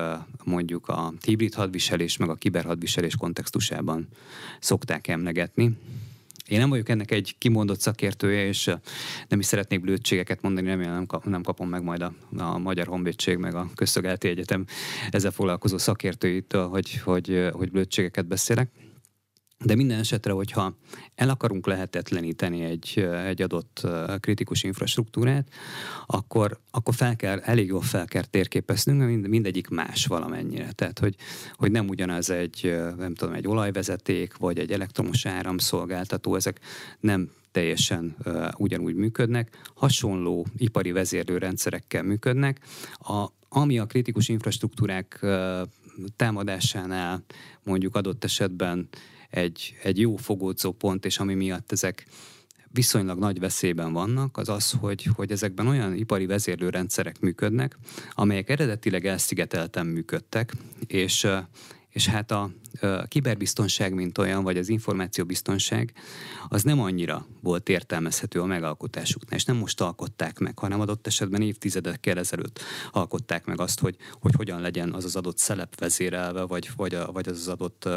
mondjuk 0.43 0.87
a 0.87 1.13
hibrid 1.25 1.53
hadviselés 1.53 2.17
meg 2.17 2.29
a 2.29 2.35
kiberhadviselés 2.35 3.15
kontextusában 3.15 4.07
szokták 4.59 5.07
emlegetni. 5.07 5.77
Én 6.47 6.59
nem 6.59 6.69
vagyok 6.69 6.89
ennek 6.89 7.11
egy 7.11 7.35
kimondott 7.37 7.79
szakértője, 7.79 8.45
és 8.45 8.65
nem 9.27 9.39
is 9.39 9.45
szeretnék 9.45 9.81
blödségeket 9.81 10.41
mondani, 10.41 10.67
remélem 10.67 10.93
nem, 10.93 11.05
kap, 11.05 11.25
nem 11.25 11.43
kapom 11.43 11.69
meg 11.69 11.83
majd 11.83 12.01
a, 12.01 12.13
a 12.37 12.57
Magyar 12.57 12.87
Honvédség, 12.87 13.37
meg 13.37 13.55
a 13.55 13.69
Közszolgálati 13.75 14.27
Egyetem 14.27 14.65
ezzel 15.09 15.31
foglalkozó 15.31 15.77
szakértőitől, 15.77 16.67
hogy, 16.67 16.97
hogy, 16.97 17.49
hogy 17.51 17.71
blödségeket 17.71 18.25
beszélek. 18.25 18.69
De 19.63 19.75
minden 19.75 19.99
esetre, 19.99 20.31
hogyha 20.31 20.75
el 21.15 21.29
akarunk 21.29 21.67
lehetetleníteni 21.67 22.63
egy, 22.63 23.07
egy 23.25 23.41
adott 23.41 23.87
kritikus 24.19 24.63
infrastruktúrát, 24.63 25.47
akkor, 26.05 26.59
akkor 26.71 26.93
fel 26.93 27.15
kell, 27.15 27.39
elég 27.39 27.67
jól 27.67 27.81
fel 27.81 28.05
kell 28.05 28.23
térképeznünk, 28.25 29.05
mind, 29.05 29.27
mindegyik 29.27 29.67
más 29.67 30.05
valamennyire. 30.05 30.71
Tehát, 30.71 30.99
hogy, 30.99 31.15
hogy 31.55 31.71
nem 31.71 31.87
ugyanaz 31.87 32.29
egy, 32.29 32.75
nem 32.97 33.13
tudom, 33.13 33.33
egy 33.33 33.47
olajvezeték, 33.47 34.37
vagy 34.37 34.59
egy 34.59 34.71
elektromos 34.71 35.25
áramszolgáltató, 35.25 36.35
ezek 36.35 36.59
nem 36.99 37.29
teljesen 37.51 38.15
uh, 38.25 38.47
ugyanúgy 38.57 38.95
működnek, 38.95 39.57
hasonló 39.73 40.47
ipari 40.57 40.91
vezérlőrendszerekkel 40.91 42.03
működnek. 42.03 42.59
A, 42.93 43.25
ami 43.49 43.79
a 43.79 43.85
kritikus 43.85 44.29
infrastruktúrák 44.29 45.19
uh, 45.21 45.61
támadásánál 46.15 47.23
mondjuk 47.63 47.95
adott 47.95 48.23
esetben 48.23 48.87
egy, 49.33 49.75
egy 49.83 49.99
jó 49.99 50.15
fogódzó 50.15 50.71
pont, 50.71 51.05
és 51.05 51.19
ami 51.19 51.33
miatt 51.33 51.71
ezek 51.71 52.05
viszonylag 52.71 53.19
nagy 53.19 53.39
veszélyben 53.39 53.93
vannak, 53.93 54.37
az 54.37 54.49
az, 54.49 54.71
hogy, 54.79 55.03
hogy 55.15 55.31
ezekben 55.31 55.67
olyan 55.67 55.95
ipari 55.95 56.25
vezérlőrendszerek 56.25 57.19
működnek, 57.19 57.77
amelyek 58.11 58.49
eredetileg 58.49 59.05
elszigetelten 59.05 59.85
működtek, 59.85 60.53
és, 60.87 61.27
és 61.89 62.07
hát 62.07 62.31
a, 62.31 62.51
a 62.81 63.05
kiberbiztonság, 63.07 63.93
mint 63.93 64.17
olyan, 64.17 64.43
vagy 64.43 64.57
az 64.57 64.69
információbiztonság, 64.69 65.93
az 66.47 66.63
nem 66.63 66.79
annyira 66.79 67.27
volt 67.41 67.69
értelmezhető 67.69 68.41
a 68.41 68.45
megalkotásuknál, 68.45 69.39
és 69.39 69.45
nem 69.45 69.57
most 69.57 69.81
alkották 69.81 70.39
meg, 70.39 70.59
hanem 70.59 70.79
adott 70.79 71.07
esetben 71.07 71.41
évtizedekkel 71.41 72.17
ezelőtt 72.17 72.59
alkották 72.91 73.45
meg 73.45 73.59
azt, 73.59 73.79
hogy, 73.79 73.95
hogy 74.11 74.33
hogyan 74.35 74.61
legyen 74.61 74.93
az 74.93 75.05
az 75.05 75.15
adott 75.15 75.37
szelep 75.37 75.79
vezérelve, 75.79 76.41
vagy, 76.41 76.69
vagy, 76.75 76.93
a, 76.95 77.11
vagy 77.11 77.27
az 77.27 77.37
az 77.37 77.47
adott 77.47 77.89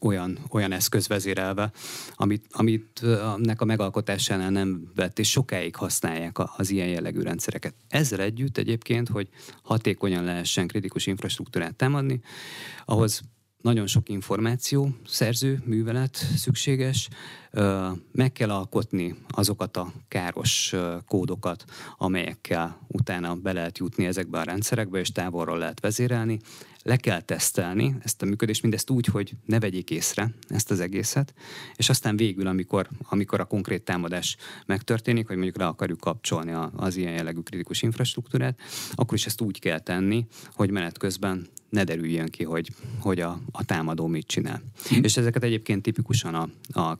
olyan, 0.00 0.38
olyan 0.50 0.72
eszköz 0.72 1.08
vezérelve, 1.08 1.70
amit, 2.12 2.46
amit 2.50 3.02
nek 3.36 3.60
a 3.60 3.64
megalkotásánál 3.64 4.50
nem 4.50 4.90
vett, 4.94 5.18
és 5.18 5.30
sokáig 5.30 5.76
használják 5.76 6.36
az 6.56 6.70
ilyen 6.70 6.88
jellegű 6.88 7.20
rendszereket. 7.20 7.74
Ezzel 7.88 8.20
együtt 8.20 8.58
egyébként, 8.58 9.08
hogy 9.08 9.28
hatékonyan 9.62 10.24
lehessen 10.24 10.66
kritikus 10.66 11.06
infrastruktúrát 11.06 11.74
támadni, 11.74 12.20
ahhoz 12.84 13.22
nagyon 13.62 13.86
sok 13.86 14.08
információ, 14.08 14.90
szerző, 15.06 15.62
művelet 15.64 16.16
szükséges, 16.36 17.08
meg 18.12 18.32
kell 18.32 18.50
alkotni 18.50 19.14
azokat 19.28 19.76
a 19.76 19.92
káros 20.08 20.74
kódokat, 21.06 21.64
amelyekkel 21.96 22.78
utána 22.86 23.34
be 23.34 23.52
lehet 23.52 23.78
jutni 23.78 24.06
ezekbe 24.06 24.38
a 24.38 24.42
rendszerekbe, 24.42 24.98
és 24.98 25.12
távolról 25.12 25.58
lehet 25.58 25.80
vezérelni. 25.80 26.38
Le 26.82 26.96
kell 26.96 27.20
tesztelni 27.20 27.94
ezt 28.02 28.22
a 28.22 28.26
működést, 28.26 28.62
mindezt 28.62 28.90
úgy, 28.90 29.06
hogy 29.06 29.32
ne 29.46 29.60
vegyék 29.60 29.90
észre 29.90 30.30
ezt 30.48 30.70
az 30.70 30.80
egészet, 30.80 31.34
és 31.76 31.88
aztán 31.88 32.16
végül, 32.16 32.46
amikor, 32.46 32.88
amikor 33.02 33.40
a 33.40 33.44
konkrét 33.44 33.82
támadás 33.82 34.36
megtörténik, 34.66 35.26
hogy 35.26 35.36
mondjuk 35.36 35.58
le 35.58 35.66
akarjuk 35.66 36.00
kapcsolni 36.00 36.52
az 36.76 36.96
ilyen 36.96 37.12
jellegű 37.12 37.40
kritikus 37.40 37.82
infrastruktúrát, 37.82 38.60
akkor 38.94 39.14
is 39.14 39.26
ezt 39.26 39.40
úgy 39.40 39.58
kell 39.58 39.78
tenni, 39.78 40.26
hogy 40.52 40.70
menet 40.70 40.98
közben 40.98 41.48
ne 41.68 41.84
derüljön 41.84 42.26
ki, 42.26 42.44
hogy, 42.44 42.70
hogy 43.00 43.20
a, 43.20 43.40
a 43.52 43.64
támadó 43.64 44.06
mit 44.06 44.26
csinál. 44.26 44.62
Hm. 44.88 45.02
És 45.02 45.16
ezeket 45.16 45.42
egyébként 45.42 45.82
tipikusan 45.82 46.34
a, 46.34 46.48
a 46.72 46.96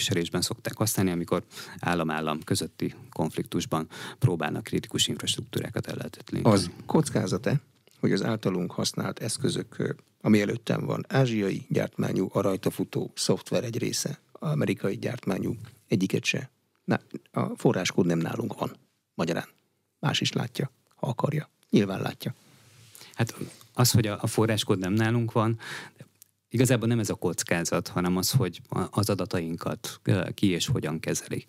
kiberhadviselésben 0.00 0.40
szokták 0.40 0.76
használni, 0.76 1.10
amikor 1.10 1.42
állam-állam 1.78 2.42
közötti 2.42 2.94
konfliktusban 3.10 3.88
próbálnak 4.18 4.64
kritikus 4.64 5.08
infrastruktúrákat 5.08 5.86
ellehetetleníteni. 5.86 6.54
Az 6.54 6.70
kockázata, 6.86 7.60
hogy 8.00 8.12
az 8.12 8.24
általunk 8.24 8.72
használt 8.72 9.18
eszközök, 9.18 9.96
ami 10.20 10.40
előttem 10.40 10.84
van, 10.84 11.04
ázsiai 11.08 11.66
gyártmányú, 11.68 12.28
a 12.32 12.40
rajtafutó 12.40 13.12
szoftver 13.14 13.64
egy 13.64 13.78
része, 13.78 14.20
amerikai 14.32 14.96
gyártmányú, 14.96 15.56
egyiket 15.88 16.24
se. 16.24 16.50
Na, 16.84 17.00
a 17.30 17.56
forráskód 17.56 18.06
nem 18.06 18.18
nálunk 18.18 18.58
van, 18.58 18.76
magyarán. 19.14 19.48
Más 19.98 20.20
is 20.20 20.32
látja, 20.32 20.70
ha 20.94 21.06
akarja. 21.06 21.50
Nyilván 21.70 22.00
látja. 22.00 22.34
Hát 23.14 23.34
az, 23.74 23.90
hogy 23.90 24.06
a 24.06 24.26
forráskód 24.26 24.78
nem 24.78 24.92
nálunk 24.92 25.32
van, 25.32 25.58
Igazából 26.50 26.88
nem 26.88 26.98
ez 26.98 27.10
a 27.10 27.14
kockázat, 27.14 27.88
hanem 27.88 28.16
az, 28.16 28.30
hogy 28.30 28.60
az 28.90 29.10
adatainkat 29.10 30.00
ki 30.34 30.46
és 30.46 30.66
hogyan 30.66 31.00
kezeli. 31.00 31.44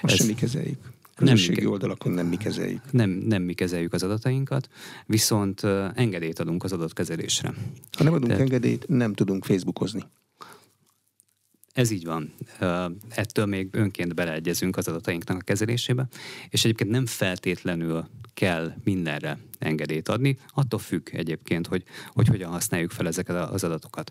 Most 0.00 0.14
ez, 0.14 0.20
semmi 0.20 0.34
kezeljük. 0.34 0.78
Közösségi 1.14 1.60
nem, 1.60 1.70
oldalakon 1.70 2.12
nem 2.12 2.26
mi 2.26 2.36
kezeljük. 2.36 2.92
Nem, 2.92 3.10
nem 3.10 3.42
mi 3.42 3.52
kezeljük 3.52 3.92
az 3.92 4.02
adatainkat, 4.02 4.68
viszont 5.06 5.64
engedélyt 5.94 6.38
adunk 6.38 6.64
az 6.64 6.72
adatkezelésre. 6.72 7.54
Ha 7.92 8.04
nem 8.04 8.12
adunk 8.12 8.26
Tehát, 8.26 8.42
engedélyt, 8.42 8.88
nem 8.88 9.14
tudunk 9.14 9.44
Facebookozni. 9.44 10.02
Ez 11.76 11.90
így 11.90 12.04
van. 12.04 12.32
Ettől 13.08 13.46
még 13.46 13.68
önként 13.70 14.14
beleegyezünk 14.14 14.76
az 14.76 14.88
adatainknak 14.88 15.36
a 15.36 15.44
kezelésébe, 15.44 16.06
és 16.48 16.64
egyébként 16.64 16.90
nem 16.90 17.06
feltétlenül 17.06 18.08
kell 18.34 18.72
mindenre 18.84 19.38
engedélyt 19.58 20.08
adni, 20.08 20.38
attól 20.54 20.78
függ 20.78 21.08
egyébként, 21.12 21.66
hogy, 21.66 21.82
hogy 22.06 22.28
hogyan 22.28 22.50
használjuk 22.50 22.90
fel 22.90 23.06
ezeket 23.06 23.50
az 23.50 23.64
adatokat. 23.64 24.10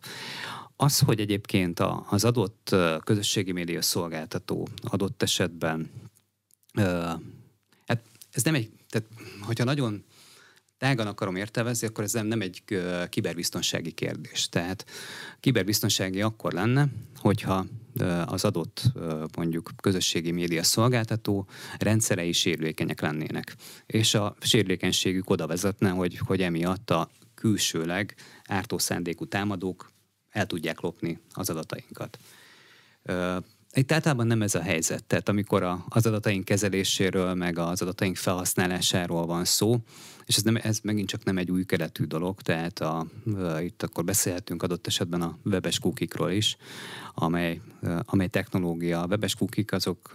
Az, 0.75 0.99
hogy 0.99 1.19
egyébként 1.19 1.79
az 2.09 2.23
adott 2.23 2.75
közösségi 3.03 3.51
média 3.51 3.81
szolgáltató 3.81 4.67
adott 4.81 5.23
esetben, 5.23 5.89
hát 7.85 8.01
ez 8.31 8.43
nem 8.43 8.55
egy, 8.55 8.69
tehát 8.89 9.07
hogyha 9.41 9.63
nagyon 9.63 10.03
tágan 10.77 11.07
akarom 11.07 11.35
értelmezni, 11.35 11.87
akkor 11.87 12.03
ez 12.03 12.13
nem, 12.13 12.41
egy 12.41 12.63
kiberbiztonsági 13.09 13.91
kérdés. 13.91 14.49
Tehát 14.49 14.85
kiberbiztonsági 15.39 16.21
akkor 16.21 16.53
lenne, 16.53 16.87
hogyha 17.15 17.65
az 18.25 18.45
adott 18.45 18.81
mondjuk 19.35 19.71
közösségi 19.81 20.31
média 20.31 20.63
szolgáltató 20.63 21.47
rendszerei 21.77 22.31
sérülékenyek 22.31 23.01
lennének. 23.01 23.55
És 23.85 24.13
a 24.13 24.35
sérülékenységük 24.41 25.29
oda 25.29 25.47
vezetne, 25.47 25.89
hogy, 25.89 26.17
hogy 26.17 26.41
emiatt 26.41 26.89
a 26.89 27.09
külsőleg 27.35 28.15
ártó 28.45 28.77
szándékú 28.77 29.25
támadók 29.25 29.91
el 30.29 30.45
tudják 30.45 30.79
lopni 30.79 31.19
az 31.31 31.49
adatainkat. 31.49 32.17
Itt 33.73 33.91
általában 33.91 34.27
nem 34.27 34.41
ez 34.41 34.55
a 34.55 34.61
helyzet. 34.61 35.03
Tehát 35.03 35.29
amikor 35.29 35.63
az 35.89 36.05
adataink 36.05 36.45
kezeléséről, 36.45 37.33
meg 37.33 37.57
az 37.57 37.81
adataink 37.81 38.15
felhasználásáról 38.15 39.25
van 39.25 39.45
szó, 39.45 39.79
és 40.25 40.35
ez, 40.35 40.43
nem, 40.43 40.57
ez 40.61 40.79
megint 40.83 41.07
csak 41.07 41.23
nem 41.23 41.37
egy 41.37 41.51
új 41.51 41.63
keretű 41.63 42.03
dolog, 42.03 42.41
tehát 42.41 42.79
a, 42.79 43.07
itt 43.61 43.83
akkor 43.83 44.03
beszélhetünk 44.03 44.63
adott 44.63 44.87
esetben 44.87 45.21
a 45.21 45.37
webes 45.43 45.79
kukikról 45.79 46.31
is, 46.31 46.57
amely, 47.13 47.61
amely 48.05 48.27
technológia, 48.27 49.01
a 49.01 49.05
webes 49.05 49.35
kukik 49.35 49.71
azok 49.71 50.11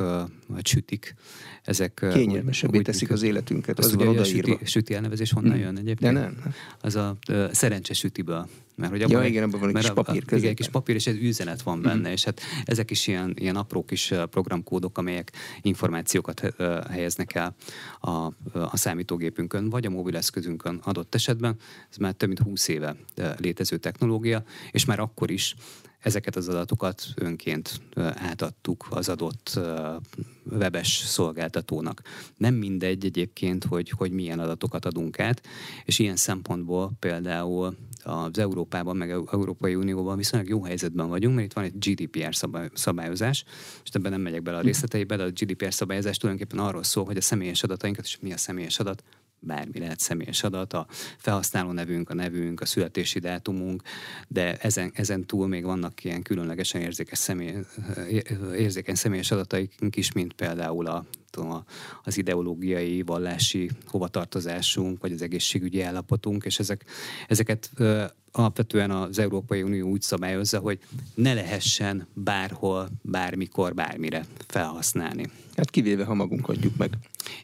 vagy 0.46 0.66
sütik, 0.66 1.14
ezek... 1.62 2.06
Kényelmesebbé 2.12 2.78
úgy, 2.78 2.84
teszik 2.84 3.11
az 3.11 3.22
életünket, 3.22 3.78
az, 3.78 3.86
az 3.86 3.94
van 3.94 4.08
odaírva. 4.08 4.52
Süti, 4.52 4.64
süti 4.64 4.94
elnevezés 4.94 5.32
honnan 5.32 5.52
hmm. 5.52 5.61
jön 5.61 5.78
egyébként? 5.78 6.14
De 6.14 6.20
nem. 6.20 6.54
Az 6.80 6.96
a 6.96 7.16
szerencse 7.52 7.94
sütiből. 7.94 8.48
Mert 8.80 8.92
hogy 8.92 9.02
abban 9.02 9.22
ja, 9.22 9.28
igen, 9.28 9.42
abban 9.42 9.61
van 9.61 9.68
egy 9.68 9.82
kis 9.82 9.90
papír 9.90 10.22
a, 10.26 10.36
igen, 10.36 10.50
egy 10.50 10.56
kis 10.56 10.68
papír, 10.68 10.94
és 10.94 11.06
egy 11.06 11.22
üzenet 11.22 11.62
van 11.62 11.82
benne, 11.82 12.08
mm. 12.08 12.12
és 12.12 12.24
hát 12.24 12.40
ezek 12.64 12.90
is 12.90 13.06
ilyen, 13.06 13.34
ilyen 13.38 13.56
apró 13.56 13.84
kis 13.84 14.12
programkódok, 14.30 14.98
amelyek 14.98 15.32
információkat 15.62 16.54
helyeznek 16.90 17.34
el 17.34 17.54
a, 18.00 18.08
a 18.52 18.76
számítógépünkön, 18.76 19.68
vagy 19.68 19.86
a 19.86 19.90
mobileszközünkön 20.01 20.80
adott 20.84 21.14
esetben. 21.14 21.57
Ez 21.90 21.96
már 21.96 22.12
több 22.12 22.28
mint 22.28 22.40
20 22.40 22.68
éve 22.68 22.96
létező 23.36 23.76
technológia, 23.76 24.42
és 24.70 24.84
már 24.84 25.01
akkor 25.01 25.30
is 25.30 25.55
ezeket 26.01 26.36
az 26.36 26.48
adatokat 26.48 27.07
önként 27.14 27.80
átadtuk 28.14 28.86
az 28.90 29.09
adott 29.09 29.61
webes 30.51 30.96
szolgáltatónak. 30.96 32.03
Nem 32.36 32.55
mindegy 32.55 33.05
egyébként, 33.05 33.64
hogy, 33.64 33.90
hogy 33.90 34.11
milyen 34.11 34.38
adatokat 34.38 34.84
adunk 34.84 35.18
át, 35.18 35.46
és 35.84 35.98
ilyen 35.98 36.16
szempontból 36.16 36.90
például 36.98 37.76
az 38.03 38.38
Európában, 38.38 38.96
meg 38.96 39.11
Európai 39.11 39.74
Unióban 39.74 40.16
viszonylag 40.16 40.48
jó 40.48 40.62
helyzetben 40.62 41.09
vagyunk, 41.09 41.34
mert 41.34 41.46
itt 41.46 41.53
van 41.53 41.64
egy 41.64 41.78
GDPR 41.78 42.34
szabályozás, 42.72 43.44
és 43.84 43.90
ebben 43.92 44.11
nem 44.11 44.20
megyek 44.20 44.42
bele 44.42 44.57
a 44.57 44.61
részleteibe, 44.61 45.16
de 45.16 45.22
a 45.22 45.30
GDPR 45.30 45.72
szabályozás 45.72 46.16
tulajdonképpen 46.16 46.64
arról 46.64 46.82
szól, 46.82 47.05
hogy 47.05 47.16
a 47.16 47.20
személyes 47.20 47.62
adatainkat, 47.62 48.05
és 48.05 48.18
mi 48.20 48.32
a 48.32 48.36
személyes 48.36 48.78
adat, 48.78 49.03
bármi 49.41 49.78
lehet 49.78 49.99
személyes 49.99 50.43
adat, 50.43 50.72
a 50.72 50.86
felhasználó 51.18 51.72
nevünk, 51.72 52.11
a 52.11 52.14
nevünk, 52.14 52.61
a 52.61 52.66
születési 52.66 53.18
dátumunk, 53.18 53.82
de 54.28 54.57
ezen, 54.57 54.91
ezen 54.95 55.26
túl 55.26 55.49
még 55.49 55.64
vannak 55.64 56.05
ilyen 56.05 56.22
különlegesen 56.22 56.80
érzékes 56.80 57.18
személy, 57.18 57.57
érzékeny 58.57 58.95
személyes 58.95 59.30
adataink 59.30 59.97
is, 59.97 60.12
mint 60.12 60.32
például 60.32 60.86
a, 60.86 61.05
a, 61.37 61.64
az 62.05 62.18
ideológiai, 62.18 63.03
vallási 63.03 63.70
hovatartozásunk, 63.87 65.01
vagy 65.01 65.12
az 65.12 65.22
egészségügyi 65.22 65.83
állapotunk, 65.83 66.45
és 66.45 66.59
ezek, 66.59 66.85
ezeket 67.28 67.70
alapvetően 68.33 68.91
az 68.91 69.18
Európai 69.18 69.62
Unió 69.62 69.89
úgy 69.89 70.03
szabályozza, 70.03 70.59
hogy 70.59 70.78
ne 71.14 71.35
lehessen 71.35 72.07
bárhol, 72.12 72.89
bármikor, 73.03 73.74
bármire 73.74 74.24
felhasználni. 74.47 75.31
Hát 75.57 75.70
kivéve, 75.70 76.05
ha 76.05 76.14
magunk 76.14 76.49
adjuk 76.49 76.76
meg. 76.76 76.91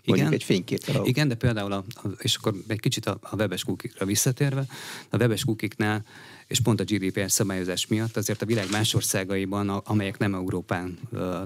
Igen, 0.03 0.33
egy 0.33 0.45
fényképtel. 0.45 1.05
Igen, 1.05 1.29
de 1.29 1.35
például, 1.35 1.73
a, 1.73 1.85
és 2.19 2.37
akkor 2.37 2.55
egy 2.67 2.81
kicsit 2.81 3.07
a, 3.07 3.19
a 3.21 3.37
webes 3.37 3.65
kukikra 3.65 4.07
visszatérve, 4.07 4.67
a 5.11 5.17
webes 5.17 5.45
kukiknál 5.45 6.05
és 6.47 6.61
pont 6.61 6.81
a 6.81 6.85
GDPR 6.85 7.31
szabályozás 7.31 7.87
miatt 7.87 8.17
azért 8.17 8.43
a 8.43 8.47
világ 8.47 8.71
más 8.71 8.95
országaiban, 8.95 9.69
amelyek 9.69 10.19
nem 10.19 10.35
Európán, 10.35 10.99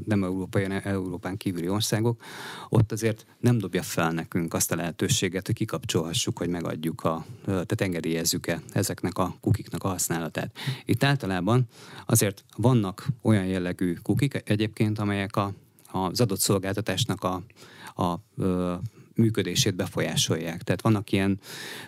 nem 0.05 0.25
európai, 0.25 0.65
Európán 0.83 1.37
kívüli 1.37 1.69
országok, 1.69 2.23
ott 2.69 2.93
azért 2.93 3.27
nem 3.39 3.59
dobja 3.59 3.83
fel 3.83 4.13
nekünk 4.13 4.55
azt 4.55 4.73
a 4.73 4.77
lehetőséget, 4.77 5.47
hogy 5.47 5.55
kikapcsolhassuk, 5.55 6.39
hogy 6.39 6.49
megadjuk 6.49 7.05
a, 7.05 7.27
tehát 7.45 7.81
engedélyezzük-e 7.81 8.63
ezeknek 8.73 9.19
a 9.19 9.37
kukiknak 9.41 9.85
a 9.85 9.89
használatát. 9.89 10.57
Itt 10.85 11.05
általában 11.05 11.67
azért 12.07 12.45
vannak 12.57 13.07
olyan 13.23 13.47
jellegű 13.47 13.95
kukik 14.03 14.43
egyébként, 14.45 14.99
amelyek 14.99 15.37
a, 15.37 15.53
az 15.93 16.21
adott 16.21 16.41
szolgáltatásnak 16.41 17.25
a, 17.25 17.43
a 18.03 18.21
működését 19.15 19.75
befolyásolják. 19.75 20.63
Tehát 20.63 20.81
vannak 20.81 21.13
ilyen 21.13 21.39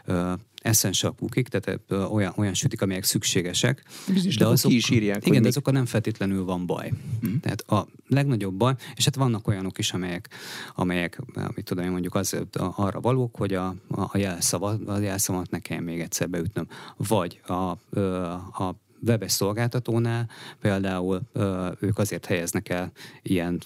ö, 0.04 0.32
essential 0.62 1.14
cookik, 1.18 1.48
tehát 1.48 1.80
ö, 1.88 2.02
olyan, 2.04 2.32
olyan 2.36 2.54
sütik, 2.54 2.82
amelyek 2.82 3.04
szükségesek. 3.04 3.82
Biztos, 4.12 4.36
de 4.36 4.46
azok, 4.46 4.70
ki 4.70 4.76
is 4.76 4.90
írják. 4.90 5.26
Igen, 5.26 5.42
de 5.42 5.48
azokkal 5.48 5.72
nem 5.72 5.86
feltétlenül 5.86 6.44
van 6.44 6.66
baj. 6.66 6.92
Hmm. 7.20 7.40
Tehát 7.40 7.60
a 7.60 7.86
legnagyobb 8.08 8.54
baj, 8.54 8.74
és 8.94 9.04
hát 9.04 9.14
vannak 9.14 9.48
olyanok 9.48 9.78
is, 9.78 9.92
amelyek, 9.92 10.28
amelyek 10.74 11.20
mit 11.54 11.64
tudom 11.64 11.84
én 11.84 11.90
mondjuk 11.90 12.14
az 12.14 12.36
arra 12.56 13.00
valók, 13.00 13.36
hogy 13.36 13.54
a, 13.54 13.74
a 13.88 14.18
jelszavat, 14.18 14.88
a 14.88 14.98
jelszavat 14.98 15.50
ne 15.50 15.58
kelljen 15.58 15.84
még 15.84 16.00
egyszer 16.00 16.30
beütnöm. 16.30 16.66
Vagy 16.96 17.40
a, 17.46 17.52
a 18.64 18.74
webes 19.06 19.32
szolgáltatónál 19.32 20.28
például 20.60 21.20
ők 21.80 21.98
azért 21.98 22.26
helyeznek 22.26 22.68
el 22.68 22.92
ilyen 23.22 23.62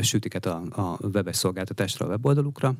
sütiket 0.00 0.46
a, 0.46 0.62
a 0.70 1.06
webes 1.06 1.36
szolgáltatásra, 1.36 2.06
a 2.06 2.08
weboldalukra, 2.08 2.74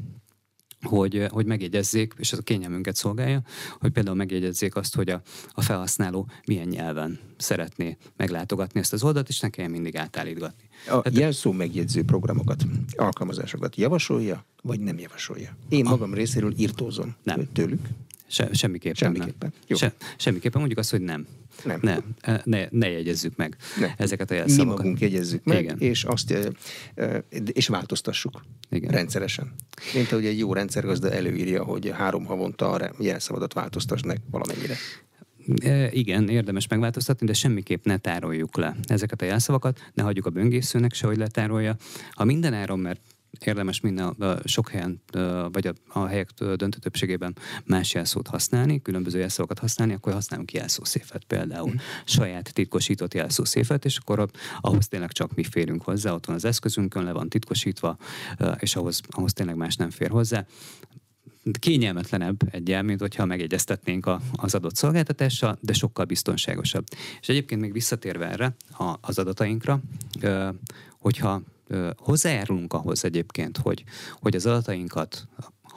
hogy, 0.82 1.26
hogy 1.30 1.46
megjegyezzék, 1.46 2.14
és 2.18 2.32
ez 2.32 2.38
a 2.38 2.42
kényelmünket 2.42 2.96
szolgálja, 2.96 3.42
hogy 3.78 3.90
például 3.90 4.16
megjegyezzék 4.16 4.76
azt, 4.76 4.94
hogy 4.94 5.10
a, 5.10 5.22
a 5.52 5.62
felhasználó 5.62 6.28
milyen 6.46 6.68
nyelven 6.68 7.18
szeretné 7.36 7.96
meglátogatni 8.16 8.80
ezt 8.80 8.92
az 8.92 9.02
oldalt, 9.02 9.28
és 9.28 9.40
ne 9.40 9.48
kelljen 9.48 9.72
mindig 9.72 9.96
átállítgatni. 9.96 10.68
A 10.86 11.00
Tehát, 11.00 11.18
jelszó 11.18 11.52
megjegyző 11.52 12.04
programokat, 12.04 12.64
alkalmazásokat 12.96 13.76
javasolja, 13.76 14.44
vagy 14.62 14.80
nem 14.80 14.98
javasolja? 14.98 15.56
Én 15.68 15.84
magam 15.84 16.12
a, 16.12 16.14
részéről 16.14 16.54
írtózom 16.56 17.16
nem. 17.22 17.48
tőlük. 17.52 17.88
Se, 18.30 18.48
semmiképpen, 18.52 18.94
semmiképpen. 18.94 19.34
Nem. 19.38 19.52
Jó. 19.66 19.76
Se, 19.76 19.94
semmiképpen 20.16 20.58
mondjuk 20.58 20.80
azt, 20.80 20.90
hogy 20.90 21.00
nem. 21.00 21.26
Nem. 21.64 21.78
Ne, 21.82 21.98
e, 22.20 22.42
ne, 22.44 22.66
ne 22.70 22.90
jegyezzük 22.90 23.36
meg 23.36 23.56
ne. 23.80 23.94
ezeket 23.96 24.30
a 24.30 24.34
jelszavakat. 24.34 24.66
Mi 24.66 24.76
magunk 24.76 25.00
jegyezzük 25.00 25.44
meg, 25.44 25.62
Igen. 25.62 25.78
és, 25.78 26.04
azt, 26.04 26.30
e, 26.30 26.50
e, 26.94 27.24
és 27.52 27.68
változtassuk 27.68 28.44
Igen. 28.70 28.90
rendszeresen. 28.90 29.54
Mint 29.94 30.12
ahogy 30.12 30.26
egy 30.26 30.38
jó 30.38 30.52
rendszergazda 30.52 31.10
előírja, 31.10 31.64
hogy 31.64 31.90
három 31.94 32.24
havonta 32.24 32.70
a 32.70 32.90
jelszavadat 32.98 33.52
változtass 33.52 34.02
meg 34.02 34.18
valamennyire. 34.30 34.76
Igen, 35.90 36.28
érdemes 36.28 36.68
megváltoztatni, 36.68 37.26
de 37.26 37.32
semmiképp 37.32 37.84
ne 37.84 37.96
tároljuk 37.96 38.56
le 38.56 38.76
ezeket 38.82 39.22
a 39.22 39.24
jelszavakat, 39.24 39.80
ne 39.94 40.02
hagyjuk 40.02 40.26
a 40.26 40.30
böngészőnek 40.30 40.94
se, 40.94 41.06
hogy 41.06 41.16
letárolja. 41.16 41.76
Ha 42.10 42.24
minden 42.24 42.54
áron, 42.54 42.78
mert 42.78 43.00
érdemes 43.44 43.80
minden 43.80 44.16
sok 44.44 44.68
helyen, 44.68 45.02
vagy 45.52 45.66
a, 45.66 45.72
a 45.88 46.06
helyek 46.06 46.30
döntő 46.32 46.78
többségében 46.78 47.36
más 47.64 47.94
jelszót 47.94 48.26
használni, 48.26 48.82
különböző 48.82 49.18
jelszókat 49.18 49.58
használni, 49.58 49.92
akkor 49.92 50.12
használunk 50.12 50.52
jelszószéfet 50.52 51.24
például, 51.24 51.70
mm. 51.70 51.76
saját 52.04 52.52
titkosított 52.52 53.14
jelszószéfet, 53.14 53.84
és 53.84 53.96
akkor 53.96 54.28
ahhoz 54.60 54.88
tényleg 54.88 55.12
csak 55.12 55.34
mi 55.34 55.44
férünk 55.44 55.82
hozzá, 55.82 56.12
ott 56.12 56.26
van 56.26 56.36
az 56.36 56.44
eszközünkön, 56.44 57.04
le 57.04 57.12
van 57.12 57.28
titkosítva, 57.28 57.96
és 58.58 58.76
ahhoz, 58.76 59.00
ahhoz 59.10 59.32
tényleg 59.32 59.56
más 59.56 59.76
nem 59.76 59.90
fér 59.90 60.10
hozzá 60.10 60.46
kényelmetlenebb 61.58 62.36
egyel, 62.50 62.82
mint 62.82 63.00
hogyha 63.00 63.24
megegyeztetnénk 63.24 64.06
a, 64.06 64.20
az 64.32 64.54
adott 64.54 64.76
szolgáltatással, 64.76 65.58
de 65.60 65.72
sokkal 65.72 66.04
biztonságosabb. 66.04 66.84
És 67.20 67.28
egyébként 67.28 67.60
még 67.60 67.72
visszatérve 67.72 68.28
erre 68.28 68.54
a, 68.78 68.96
az 69.00 69.18
adatainkra, 69.18 69.80
hogyha 70.98 71.42
hozzájárulunk 71.96 72.72
ahhoz 72.72 73.04
egyébként, 73.04 73.58
hogy, 73.58 73.84
hogy 74.20 74.34
az 74.34 74.46
adatainkat 74.46 75.28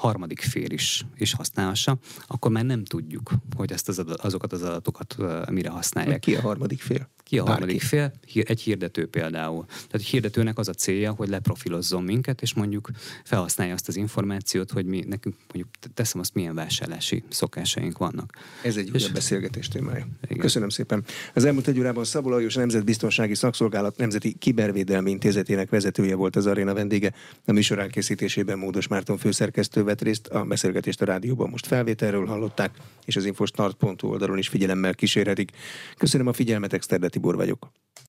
harmadik 0.04 0.40
fél 0.42 0.72
is, 0.72 1.06
is 1.18 1.34
használhassa, 1.34 1.98
akkor 2.28 2.52
már 2.52 2.66
nem 2.66 2.84
tudjuk, 2.84 3.32
hogy 3.56 3.72
ezt 3.72 3.90
az 3.90 4.04
azokat 4.16 4.54
az 4.54 4.62
adatokat 4.62 5.16
mire 5.52 5.70
használják. 5.70 6.20
Ki 6.20 6.36
a 6.36 6.42
harmadik 6.42 6.82
fél? 6.82 7.10
Ki 7.24 7.38
a 7.40 7.46
harmadik 7.46 7.82
fél? 7.82 8.14
Egy 8.34 8.62
hirdető 8.62 9.08
például. 9.08 9.66
Tehát 9.66 9.94
egy 9.94 10.06
hirdetőnek 10.06 10.58
az 10.58 10.68
a 10.68 10.74
célja, 10.74 11.12
hogy 11.12 11.30
leprofilozzon 11.30 12.04
minket, 12.04 12.42
és 12.42 12.54
mondjuk 12.54 12.90
felhasználja 13.24 13.74
azt 13.74 13.88
az 13.88 13.96
információt, 13.96 14.72
hogy 14.72 14.86
mi 14.86 15.04
nekünk 15.08 15.36
mondjuk 15.54 15.94
teszem 15.94 16.20
azt, 16.20 16.34
milyen 16.34 16.56
vásárlási 16.56 17.24
szokásaink 17.30 17.98
vannak. 17.98 18.38
Ez 18.64 18.78
egy 18.78 18.92
újabb 18.96 19.14
beszélgetés 19.14 19.68
témája. 19.68 20.08
Igen. 20.24 20.38
Köszönöm 20.38 20.70
szépen. 20.70 21.04
Az 21.34 21.46
elmúlt 21.46 21.68
egy 21.68 21.80
órában 21.80 22.04
Szabó 22.04 22.30
Lajos 22.30 22.56
Nemzetbiztonsági 22.56 23.36
Szakszolgálat 23.36 23.98
Nemzeti 23.98 24.34
Kibervédelmi 24.34 25.12
Intézetének 25.12 25.70
vezetője 25.70 26.16
volt 26.16 26.36
az 26.36 26.46
aréna 26.46 26.74
vendége. 26.74 27.14
A 27.46 27.52
műsor 27.52 27.80
elkészítésében 27.80 28.58
Módos 28.58 28.88
Márton 28.88 29.18
főszerkesztő 29.18 29.84
vett 29.94 30.02
részt, 30.02 30.28
a 30.28 30.44
beszélgetést 30.44 31.02
a 31.02 31.06
rádióban 31.06 31.50
most 31.50 31.66
felvételről 31.66 32.26
hallották, 32.26 32.72
és 33.06 33.16
az 33.16 33.26
infostart.hu 33.26 34.08
oldalon 34.08 34.38
is 34.38 34.48
figyelemmel 34.48 34.94
kísérhetik. 34.94 35.52
Köszönöm 35.98 36.28
a 36.28 36.34
figyelmet, 36.34 36.74
Exterde 36.74 37.10
Tibor 37.10 37.36
vagyok. 37.36 37.72